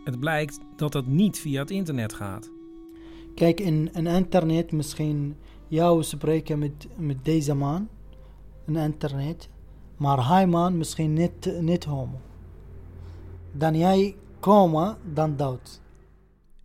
Het 0.04 0.20
blijkt 0.20 0.60
dat 0.76 0.92
dat 0.92 1.06
niet 1.06 1.40
via 1.40 1.62
het 1.62 1.72
internet 1.72 2.14
gaat. 2.14 2.52
Kijk, 3.36 3.60
in, 3.60 3.90
in 3.94 4.08
internet 4.08 4.72
misschien 4.72 5.36
jou 5.68 6.04
spreken 6.04 6.60
met, 6.60 6.88
met 6.96 7.26
deze 7.26 7.54
man. 7.54 7.88
In 8.68 8.76
internet. 8.76 9.50
Maar 9.98 10.28
hij 10.28 10.48
man 10.48 10.78
misschien 10.78 11.14
niet, 11.14 11.62
niet 11.62 11.84
homo. 11.84 12.20
Dan 13.52 13.78
jij 13.78 14.16
Komen, 14.40 14.98
dan 15.14 15.36
dood. 15.36 15.82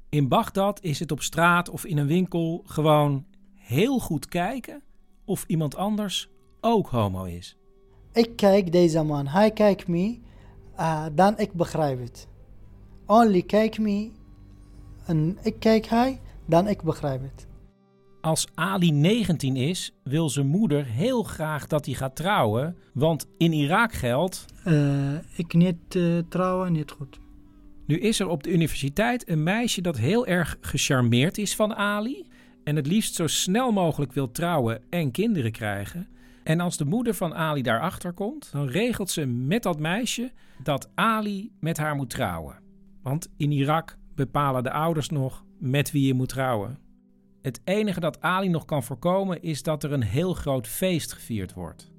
In 0.09 0.29
Bagdad 0.29 0.83
is 0.83 0.99
het 0.99 1.13
op 1.13 1.23
straat 1.23 1.71
of 1.71 1.85
in 1.85 1.99
een 1.99 2.07
winkel 2.07 2.63
gewoon 2.67 3.25
heel 3.73 3.99
goed 3.99 4.29
kijken 4.29 4.83
of 5.25 5.45
iemand 5.47 5.77
anders 5.77 6.29
ook 6.61 6.89
homo 6.89 7.25
is. 7.25 7.57
Ik 8.13 8.37
kijk 8.37 8.73
deze 8.73 9.03
man, 9.03 9.27
hij 9.27 9.51
kijkt 9.51 9.89
me, 9.89 10.19
uh, 10.79 11.07
dan 11.13 11.39
ik 11.39 11.53
begrijp 11.53 12.01
het. 12.01 12.29
Only 13.07 13.43
kijk 13.43 13.79
me, 13.79 14.11
en 15.07 15.39
ik 15.43 15.55
kijk 15.59 15.87
hij, 15.87 16.21
dan 16.47 16.69
ik 16.69 16.83
begrijp 16.83 17.23
het. 17.23 17.47
Als 18.21 18.47
Ali 18.55 18.93
19 18.93 19.57
is, 19.57 19.95
wil 20.05 20.29
zijn 20.29 20.47
moeder 20.47 20.85
heel 20.85 21.23
graag 21.23 21.67
dat 21.67 21.85
hij 21.85 21.95
gaat 21.95 22.17
trouwen, 22.17 22.77
want 22.95 23.27
in 23.39 23.53
Irak 23.53 23.93
geldt. 23.93 24.45
Uh, 24.67 25.15
ik 25.37 25.55
niet 25.55 25.95
uh, 25.95 26.19
trouwen, 26.29 26.73
niet 26.73 26.91
goed. 26.91 27.21
Nu 27.87 27.99
is 27.99 28.21
er 28.21 28.29
op 28.29 28.43
de 28.43 28.51
universiteit 28.51 29.29
een 29.29 29.43
meisje 29.43 29.81
dat 29.81 29.99
heel 29.99 30.27
erg 30.27 30.57
gecharmeerd 30.61 31.39
is 31.39 31.57
van 31.57 31.75
Ali 31.75 32.27
en 32.65 32.77
het 32.77 32.87
liefst 32.87 33.15
zo 33.15 33.27
snel 33.27 33.73
mogelijk 33.73 34.13
wil 34.13 34.31
trouwen 34.31 34.83
en 34.91 35.11
kinderen 35.11 35.53
krijgen. 35.53 36.09
En 36.43 36.61
als 36.61 36.77
de 36.77 36.85
moeder 36.85 37.15
van 37.15 37.35
Ali 37.35 37.63
daarachter 37.63 38.13
komt, 38.13 38.53
dan 38.53 38.67
regelt 38.67 39.11
ze 39.11 39.27
met 39.27 39.63
dat 39.63 39.79
meisje 39.79 40.33
dat 40.63 40.91
Ali 40.95 41.53
met 41.61 41.77
haar 41.77 41.95
moet 41.95 42.11
trouwen. 42.11 42.59
Want 43.03 43.29
in 43.37 43.53
Irak 43.53 43.97
bepalen 44.15 44.63
de 44.63 44.71
ouders 44.71 45.09
nog 45.09 45.45
met 45.59 45.91
wie 45.91 46.07
je 46.07 46.15
moet 46.15 46.29
trouwen. 46.29 46.79
Het 47.43 47.61
enige 47.65 48.01
dat 48.01 48.21
Ali 48.21 48.49
nog 48.49 48.65
kan 48.65 48.83
voorkomen 48.83 49.43
is 49.43 49.63
dat 49.63 49.85
er 49.85 49.93
een 49.93 50.03
heel 50.03 50.35
groot 50.35 50.67
feest 50.67 51.13
gevierd 51.13 51.55
wordt. 51.55 51.91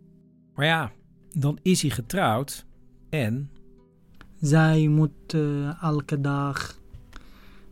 Maar 0.55 0.65
ja, 0.65 0.91
dan 1.29 1.59
is 1.61 1.81
hij 1.81 1.91
getrouwd 1.91 2.65
en. 3.09 3.51
Zij 4.39 4.87
moet 4.87 5.33
uh, 5.35 5.83
elke 5.83 6.21
dag, 6.21 6.79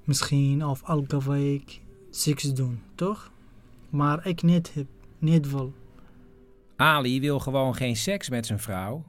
misschien 0.04 0.66
of 0.66 0.82
elke 0.84 1.30
week, 1.30 1.81
seks 2.12 2.54
doen, 2.54 2.82
toch? 2.96 3.32
Maar 3.90 4.28
ik 4.28 4.42
niet 4.42 4.74
heb, 4.74 4.88
niet 5.18 5.52
wil. 5.52 5.74
Ali 6.76 7.20
wil 7.20 7.40
gewoon 7.40 7.76
geen 7.76 7.96
seks 7.96 8.30
met 8.30 8.46
zijn 8.46 8.60
vrouw. 8.60 9.04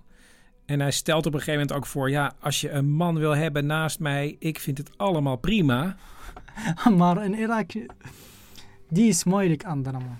En 0.64 0.80
hij 0.80 0.90
stelt 0.90 1.26
op 1.26 1.32
een 1.34 1.38
gegeven 1.38 1.60
moment 1.60 1.76
ook 1.76 1.86
voor: 1.86 2.10
ja, 2.10 2.32
als 2.40 2.60
je 2.60 2.70
een 2.70 2.90
man 2.90 3.18
wil 3.18 3.36
hebben 3.36 3.66
naast 3.66 3.98
mij, 3.98 4.36
ik 4.38 4.58
vind 4.58 4.78
het 4.78 4.98
allemaal 4.98 5.36
prima. 5.36 5.96
maar 6.98 7.24
in 7.24 7.34
Irak, 7.34 7.70
die 8.88 9.08
is 9.08 9.24
moeilijk 9.24 9.64
andere 9.64 9.98
man. 9.98 10.18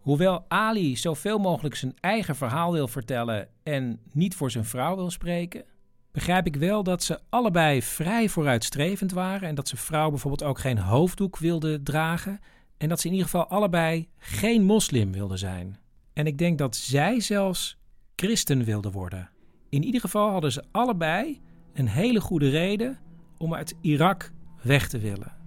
Hoewel 0.00 0.44
Ali 0.48 0.96
zoveel 0.96 1.38
mogelijk 1.38 1.74
zijn 1.74 1.94
eigen 2.00 2.36
verhaal 2.36 2.72
wil 2.72 2.88
vertellen 2.88 3.48
en 3.62 4.00
niet 4.12 4.34
voor 4.34 4.50
zijn 4.50 4.64
vrouw 4.64 4.96
wil 4.96 5.10
spreken, 5.10 5.64
begrijp 6.12 6.46
ik 6.46 6.56
wel 6.56 6.82
dat 6.82 7.02
ze 7.02 7.20
allebei 7.28 7.82
vrij 7.82 8.28
vooruitstrevend 8.28 9.12
waren 9.12 9.48
en 9.48 9.54
dat 9.54 9.68
zijn 9.68 9.80
vrouw 9.80 10.10
bijvoorbeeld 10.10 10.50
ook 10.50 10.58
geen 10.58 10.78
hoofddoek 10.78 11.38
wilde 11.38 11.82
dragen 11.82 12.40
en 12.76 12.88
dat 12.88 13.00
ze 13.00 13.06
in 13.06 13.12
ieder 13.12 13.28
geval 13.28 13.46
allebei 13.46 14.08
geen 14.18 14.64
moslim 14.64 15.12
wilden 15.12 15.38
zijn. 15.38 15.78
En 16.12 16.26
ik 16.26 16.38
denk 16.38 16.58
dat 16.58 16.76
zij 16.76 17.20
zelfs 17.20 17.78
christen 18.16 18.64
wilden 18.64 18.92
worden. 18.92 19.30
In 19.68 19.84
ieder 19.84 20.00
geval 20.00 20.30
hadden 20.30 20.52
ze 20.52 20.64
allebei 20.70 21.40
een 21.74 21.88
hele 21.88 22.20
goede 22.20 22.48
reden 22.48 22.98
om 23.38 23.54
uit 23.54 23.74
Irak 23.80 24.32
weg 24.62 24.88
te 24.88 24.98
willen. 24.98 25.40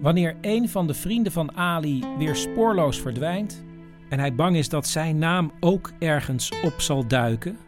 Wanneer 0.00 0.36
een 0.40 0.68
van 0.68 0.86
de 0.86 0.94
vrienden 0.94 1.32
van 1.32 1.56
Ali 1.56 2.04
weer 2.18 2.36
spoorloos 2.36 3.00
verdwijnt 3.00 3.64
en 4.08 4.18
hij 4.18 4.34
bang 4.34 4.56
is 4.56 4.68
dat 4.68 4.86
zijn 4.86 5.18
naam 5.18 5.52
ook 5.60 5.92
ergens 5.98 6.52
op 6.62 6.80
zal 6.80 7.06
duiken, 7.06 7.58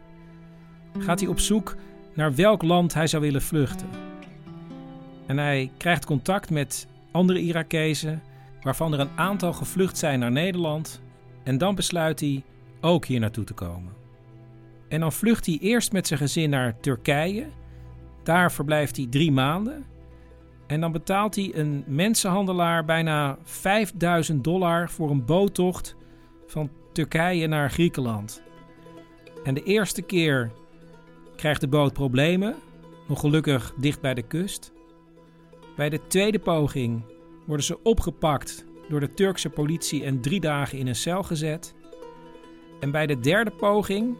gaat 0.97 1.19
hij 1.19 1.29
op 1.29 1.39
zoek 1.39 1.75
naar 2.13 2.35
welk 2.35 2.63
land 2.63 2.93
hij 2.93 3.07
zou 3.07 3.23
willen 3.23 3.41
vluchten. 3.41 3.87
En 5.25 5.37
hij 5.37 5.71
krijgt 5.77 6.05
contact 6.05 6.49
met 6.49 6.87
andere 7.11 7.39
Irakezen, 7.39 8.21
waarvan 8.61 8.93
er 8.93 8.99
een 8.99 9.09
aantal 9.15 9.53
gevlucht 9.53 9.97
zijn 9.97 10.19
naar 10.19 10.31
Nederland, 10.31 11.01
en 11.43 11.57
dan 11.57 11.75
besluit 11.75 12.19
hij 12.19 12.43
ook 12.81 13.05
hier 13.05 13.19
naartoe 13.19 13.43
te 13.43 13.53
komen. 13.53 13.93
En 14.87 14.99
dan 14.99 15.13
vlucht 15.13 15.45
hij 15.45 15.57
eerst 15.61 15.91
met 15.91 16.07
zijn 16.07 16.19
gezin 16.19 16.49
naar 16.49 16.79
Turkije. 16.79 17.45
Daar 18.23 18.51
verblijft 18.51 18.95
hij 18.95 19.07
drie 19.09 19.31
maanden. 19.31 19.85
En 20.67 20.81
dan 20.81 20.91
betaalt 20.91 21.35
hij 21.35 21.51
een 21.53 21.83
mensenhandelaar 21.87 22.85
bijna 22.85 23.37
5000 23.43 24.43
dollar 24.43 24.89
voor 24.89 25.09
een 25.09 25.25
boottocht 25.25 25.95
van 26.47 26.69
Turkije 26.93 27.47
naar 27.47 27.71
Griekenland. 27.71 28.41
En 29.43 29.53
de 29.53 29.63
eerste 29.63 30.01
keer 30.01 30.51
krijgt 31.39 31.61
de 31.61 31.67
boot 31.67 31.93
problemen, 31.93 32.55
nog 33.07 33.19
gelukkig 33.19 33.73
dicht 33.77 34.01
bij 34.01 34.13
de 34.13 34.21
kust. 34.21 34.71
Bij 35.75 35.89
de 35.89 36.07
tweede 36.07 36.39
poging 36.39 37.03
worden 37.45 37.65
ze 37.65 37.83
opgepakt 37.83 38.65
door 38.89 38.99
de 38.99 39.13
Turkse 39.13 39.49
politie 39.49 40.03
en 40.03 40.21
drie 40.21 40.39
dagen 40.39 40.77
in 40.77 40.87
een 40.87 40.95
cel 40.95 41.23
gezet. 41.23 41.73
En 42.79 42.91
bij 42.91 43.05
de 43.05 43.19
derde 43.19 43.51
poging 43.51 44.17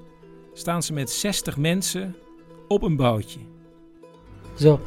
staan 0.53 0.83
ze 0.83 0.93
met 0.93 1.09
60 1.09 1.57
mensen 1.57 2.15
op 2.67 2.81
een 2.81 2.95
bootje. 2.95 3.39
Zo. 4.55 4.79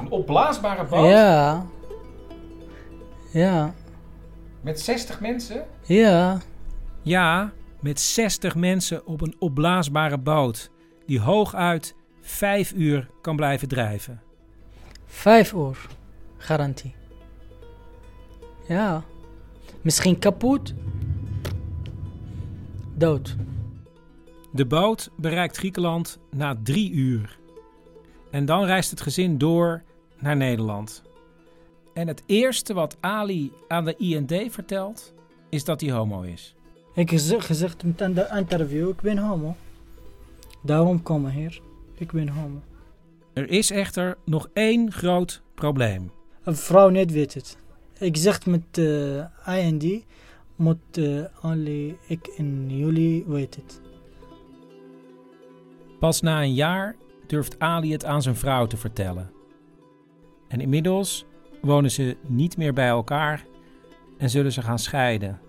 Een 0.00 0.10
opblaasbare 0.10 0.84
boot? 0.84 1.10
Ja. 1.10 1.66
Ja. 3.32 3.74
Met 4.60 4.80
60 4.80 5.20
mensen? 5.20 5.66
Ja. 5.82 6.40
Ja, 7.02 7.52
met 7.80 8.00
60 8.00 8.54
mensen 8.54 9.06
op 9.06 9.20
een 9.20 9.36
opblaasbare 9.38 10.18
boot 10.18 10.70
die 11.08 11.20
hooguit 11.20 11.94
5 12.20 12.72
uur 12.72 13.08
kan 13.20 13.36
blijven 13.36 13.68
drijven. 13.68 14.20
Vijf 15.06 15.52
uur. 15.52 15.86
Garantie. 16.36 16.94
Ja. 18.68 19.04
Misschien 19.80 20.18
kapot. 20.18 20.74
Dood. 22.94 23.36
De 24.52 24.66
boot 24.66 25.10
bereikt 25.16 25.56
Griekenland 25.56 26.18
na 26.30 26.56
drie 26.62 26.92
uur. 26.92 27.38
En 28.30 28.44
dan 28.44 28.64
reist 28.64 28.90
het 28.90 29.00
gezin 29.00 29.38
door 29.38 29.82
naar 30.18 30.36
Nederland. 30.36 31.02
En 31.94 32.08
het 32.08 32.22
eerste 32.26 32.74
wat 32.74 32.96
Ali 33.00 33.52
aan 33.68 33.84
de 33.84 33.96
IND 33.96 34.52
vertelt, 34.52 35.12
is 35.48 35.64
dat 35.64 35.80
hij 35.80 35.90
homo 35.90 36.22
is. 36.22 36.54
Ik 36.94 37.10
heb 37.10 37.40
gezegd 37.40 37.82
in 37.82 37.94
de 37.96 38.28
interview, 38.36 38.88
ik 38.88 39.00
ben 39.00 39.18
homo. 39.18 39.56
Daarom 40.62 41.02
kom 41.02 41.26
ik 41.26 41.32
hier. 41.32 41.60
Ik 41.94 42.12
ben 42.12 42.28
homo. 42.28 42.60
Er 43.32 43.50
is 43.50 43.70
echter 43.70 44.16
nog 44.24 44.48
één 44.52 44.92
groot 44.92 45.42
probleem. 45.54 46.10
Een 46.42 46.56
vrouw 46.56 46.88
niet 46.88 47.12
weet 47.12 47.34
het. 47.34 47.58
Ik 47.98 48.16
zeg 48.16 48.46
met 48.46 48.78
uh, 48.78 49.24
IND, 49.46 50.04
moet 50.56 50.98
uh, 50.98 51.24
only 51.42 51.96
ik 52.06 52.26
en 52.26 52.76
jullie 52.76 53.24
weten 53.26 53.62
het. 53.62 53.80
Pas 55.98 56.20
na 56.20 56.42
een 56.42 56.54
jaar 56.54 56.96
durft 57.26 57.58
Ali 57.58 57.92
het 57.92 58.04
aan 58.04 58.22
zijn 58.22 58.36
vrouw 58.36 58.66
te 58.66 58.76
vertellen. 58.76 59.30
En 60.48 60.60
inmiddels 60.60 61.26
wonen 61.62 61.90
ze 61.90 62.16
niet 62.26 62.56
meer 62.56 62.72
bij 62.72 62.88
elkaar 62.88 63.44
en 64.18 64.30
zullen 64.30 64.52
ze 64.52 64.62
gaan 64.62 64.78
scheiden. 64.78 65.40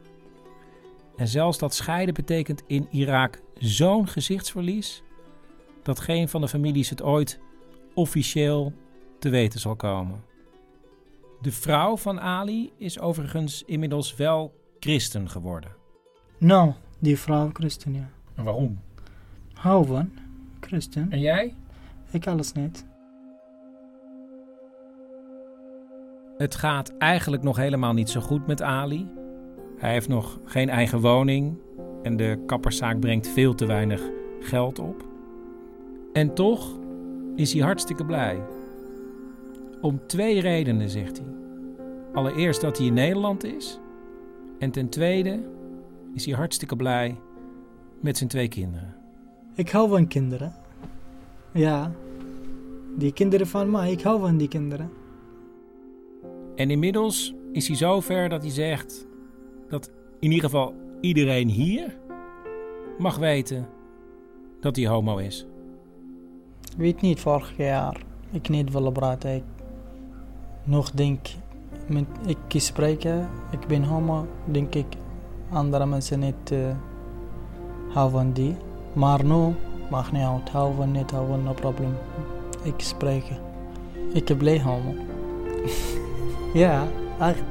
En 1.16 1.28
zelfs 1.28 1.57
dat 1.57 1.74
scheiden 1.74 2.14
betekent 2.14 2.64
in 2.68 2.88
Irak 2.91 3.39
zo'n 3.60 4.07
gezichtsverlies 4.07 5.03
dat 5.84 5.99
geen 5.99 6.30
van 6.30 6.41
de 6.41 6.47
families 6.47 6.89
het 6.89 7.01
ooit 7.01 7.39
officieel 7.93 8.74
te 9.20 9.30
weten 9.30 9.60
zal 9.60 9.76
komen. 9.76 10.24
De 11.41 11.51
vrouw 11.51 11.97
van 11.97 12.20
Ali 12.20 12.72
is 12.78 12.99
overigens 12.99 13.64
inmiddels 13.66 14.16
wel 14.16 14.53
christen 14.80 15.30
geworden. 15.30 15.72
Nou, 16.38 16.74
die 16.99 17.20
vrouw 17.20 17.49
christen, 17.53 17.93
ja. 17.93 18.10
En 18.36 18.43
waarom? 18.43 18.80
Hou 19.53 19.86
van 19.86 20.12
christen. 20.60 21.12
En 21.12 21.20
jij? 21.20 21.55
Ik 22.12 22.28
alles 22.28 22.51
niet. 22.51 22.86
Het 26.38 26.55
gaat 26.55 26.97
eigenlijk 26.97 27.43
nog 27.43 27.57
helemaal 27.57 27.93
niet 27.93 28.10
zo 28.10 28.22
goed 28.22 28.47
met 28.47 28.62
Ali. 28.62 29.07
Hij 29.78 29.91
heeft 29.91 30.07
nog 30.07 30.39
geen 30.45 30.70
eigen 30.70 31.01
woning 31.01 31.57
en 32.04 32.18
de 32.18 32.43
kapperszaak 32.45 33.00
brengt 33.00 33.28
veel 33.28 33.56
te 33.56 33.66
weinig 33.66 34.02
geld 34.39 34.80
op. 34.80 35.04
En 36.14 36.34
toch 36.34 36.78
is 37.36 37.54
hij 37.54 37.62
hartstikke 37.62 38.06
blij. 38.06 38.41
Om 39.82 40.00
twee 40.08 40.41
redenen, 40.41 40.89
zegt 40.89 41.18
hij. 41.18 41.28
Allereerst 42.14 42.62
dat 42.62 42.78
hij 42.78 42.88
in 42.88 42.93
Nederland 42.93 43.43
is. 43.43 43.80
En 44.60 44.72
ten 44.72 44.89
tweede 44.89 45.39
is 46.14 46.26
hij 46.26 46.36
hartstikke 46.36 46.76
blij 46.76 47.16
met 48.00 48.18
zijn 48.18 48.30
twee 48.30 48.47
kinderen. 48.47 48.95
Ik 49.56 49.70
hou 49.70 49.89
van 49.89 50.08
kinderen. 50.08 50.54
Ja, 51.52 51.91
die 52.97 53.14
kinderen 53.14 53.47
van 53.47 53.72
mij, 53.72 53.91
ik 53.91 54.02
hou 54.02 54.20
van 54.20 54.38
die 54.38 54.47
kinderen. 54.47 54.89
En 56.56 56.70
inmiddels 56.70 57.34
is 57.52 57.68
hij 57.68 57.78
zo 57.78 58.00
ver 58.00 58.30
dat 58.30 58.41
hij 58.41 58.52
zegt 58.52 59.08
dat 59.70 59.91
in 60.20 60.32
ieder 60.32 60.50
geval 60.50 60.74
iedereen 61.02 61.47
hier 61.47 61.97
mag 62.97 63.18
weten 63.18 63.68
dat 64.60 64.76
hij 64.76 64.88
homo 64.88 65.18
is. 65.18 65.45
Weet 66.78 67.02
niet, 67.02 67.20
vorig 67.20 67.58
jaar. 67.58 68.02
Ik 68.32 68.50
niet 68.50 68.72
willen 68.72 68.91
praten. 68.91 69.43
Nog 70.64 70.91
denk, 70.91 71.28
met, 71.88 72.06
ik 72.26 72.62
spreken, 72.62 73.30
ik 73.52 73.68
ben 73.68 73.84
homo, 73.84 74.28
denk 74.45 74.76
ik, 74.76 74.86
andere 75.50 75.86
mensen 75.86 76.20
niet 76.20 76.52
uh, 76.52 76.76
houden 77.89 78.34
die. 78.34 78.56
Maar 78.93 79.26
nu, 79.26 79.56
mag 79.89 80.12
niet 80.12 80.24
uit, 80.24 80.50
houden 80.50 80.91
niet, 80.91 81.12
houden, 81.12 81.43
no 81.43 81.54
problem. 81.54 81.93
Ik 82.64 82.74
spreken. 82.78 83.38
Ik 84.14 84.38
blij 84.38 84.62
homo. 84.62 84.93
ja, 86.64 86.88
echt. 87.20 87.43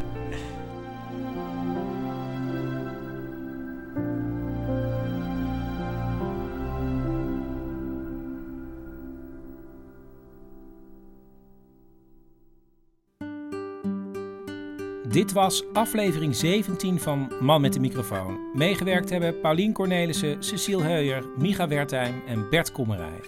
Dit 15.19 15.33
was 15.33 15.65
aflevering 15.73 16.37
17 16.37 17.01
van 17.01 17.33
Man 17.41 17.61
met 17.61 17.73
de 17.73 17.81
microfoon. 17.81 18.39
Meegewerkt 18.55 19.11
hebben 19.11 19.41
Paulien 19.41 19.73
Cornelissen, 19.73 20.43
Cecile 20.45 20.83
Heuyer, 20.83 21.25
Micha 21.39 21.69
Wertheim 21.69 22.23
en 22.27 22.51
Bert 22.51 22.73
Kommerij. 22.73 23.21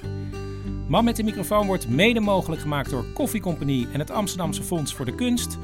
Man 0.88 1.04
met 1.04 1.16
de 1.16 1.22
microfoon 1.22 1.66
wordt 1.66 1.88
mede 1.88 2.20
mogelijk 2.20 2.62
gemaakt 2.62 2.90
door 2.90 3.04
Koffiecompagnie 3.14 3.88
en 3.92 3.98
het 3.98 4.10
Amsterdamse 4.10 4.62
Fonds 4.62 4.94
voor 4.94 5.04
de 5.04 5.14
Kunst. 5.14 5.58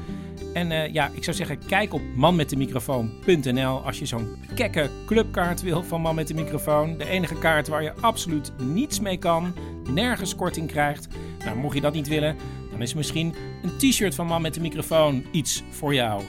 En 0.53 0.71
uh, 0.71 0.93
ja, 0.93 1.11
ik 1.13 1.23
zou 1.23 1.35
zeggen, 1.35 1.59
kijk 1.67 1.93
op 1.93 2.01
manmetdemicrofoon.nl 2.15 3.85
als 3.85 3.99
je 3.99 4.05
zo'n 4.05 4.35
kekke 4.55 4.89
clubkaart 5.05 5.61
wil 5.61 5.83
van 5.83 6.01
Man 6.01 6.15
met 6.15 6.27
de 6.27 6.33
Microfoon. 6.33 6.97
De 6.97 7.07
enige 7.07 7.35
kaart 7.35 7.67
waar 7.67 7.83
je 7.83 7.93
absoluut 8.01 8.51
niets 8.57 8.99
mee 8.99 9.17
kan, 9.17 9.53
nergens 9.89 10.35
korting 10.35 10.67
krijgt. 10.67 11.07
Nou, 11.45 11.57
mocht 11.57 11.75
je 11.75 11.81
dat 11.81 11.93
niet 11.93 12.07
willen, 12.07 12.35
is 12.81 12.93
misschien 12.93 13.33
een 13.63 13.77
t-shirt 13.77 14.15
van 14.15 14.27
Man 14.27 14.41
met 14.41 14.53
de 14.53 14.61
Microfoon 14.61 15.25
iets 15.31 15.63
voor 15.69 15.93
jou. 15.93 16.21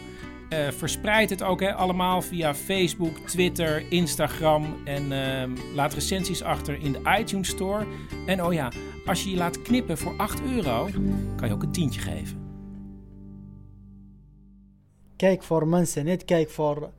Uh, 0.52 0.68
verspreid 0.68 1.30
het 1.30 1.42
ook 1.42 1.60
hè, 1.60 1.74
allemaal 1.74 2.22
via 2.22 2.54
Facebook, 2.54 3.18
Twitter, 3.18 3.92
Instagram. 3.92 4.76
En 4.84 5.12
uh, 5.12 5.74
laat 5.74 5.94
recensies 5.94 6.42
achter 6.42 6.82
in 6.82 6.92
de 6.92 7.00
iTunes 7.18 7.48
Store. 7.48 7.86
En 8.26 8.44
oh 8.44 8.52
ja, 8.52 8.72
als 9.06 9.24
je 9.24 9.30
je 9.30 9.36
laat 9.36 9.62
knippen 9.62 9.98
voor 9.98 10.14
8 10.16 10.42
euro, 10.42 10.88
kan 11.36 11.48
je 11.48 11.54
ook 11.54 11.62
een 11.62 11.72
tientje 11.72 12.00
geven. 12.00 12.46
Kijk 15.16 15.42
voor 15.42 15.68
mensen, 15.68 16.04
niet 16.04 16.24
kijk 16.24 16.50
voor 16.50 16.90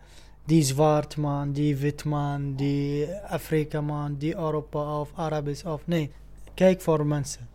die 0.45 0.63
zwart 0.63 1.17
man, 1.17 1.51
die 1.51 1.75
wit 1.75 2.05
man, 2.05 2.55
die 2.55 3.07
Afrika 3.27 3.81
man, 3.81 4.15
die 4.17 4.35
Europa 4.35 4.99
of 4.99 5.11
Arabisch 5.15 5.65
of 5.65 5.81
nee. 5.85 6.11
Kijk 6.53 6.81
voor 6.81 7.05
mensen. 7.05 7.47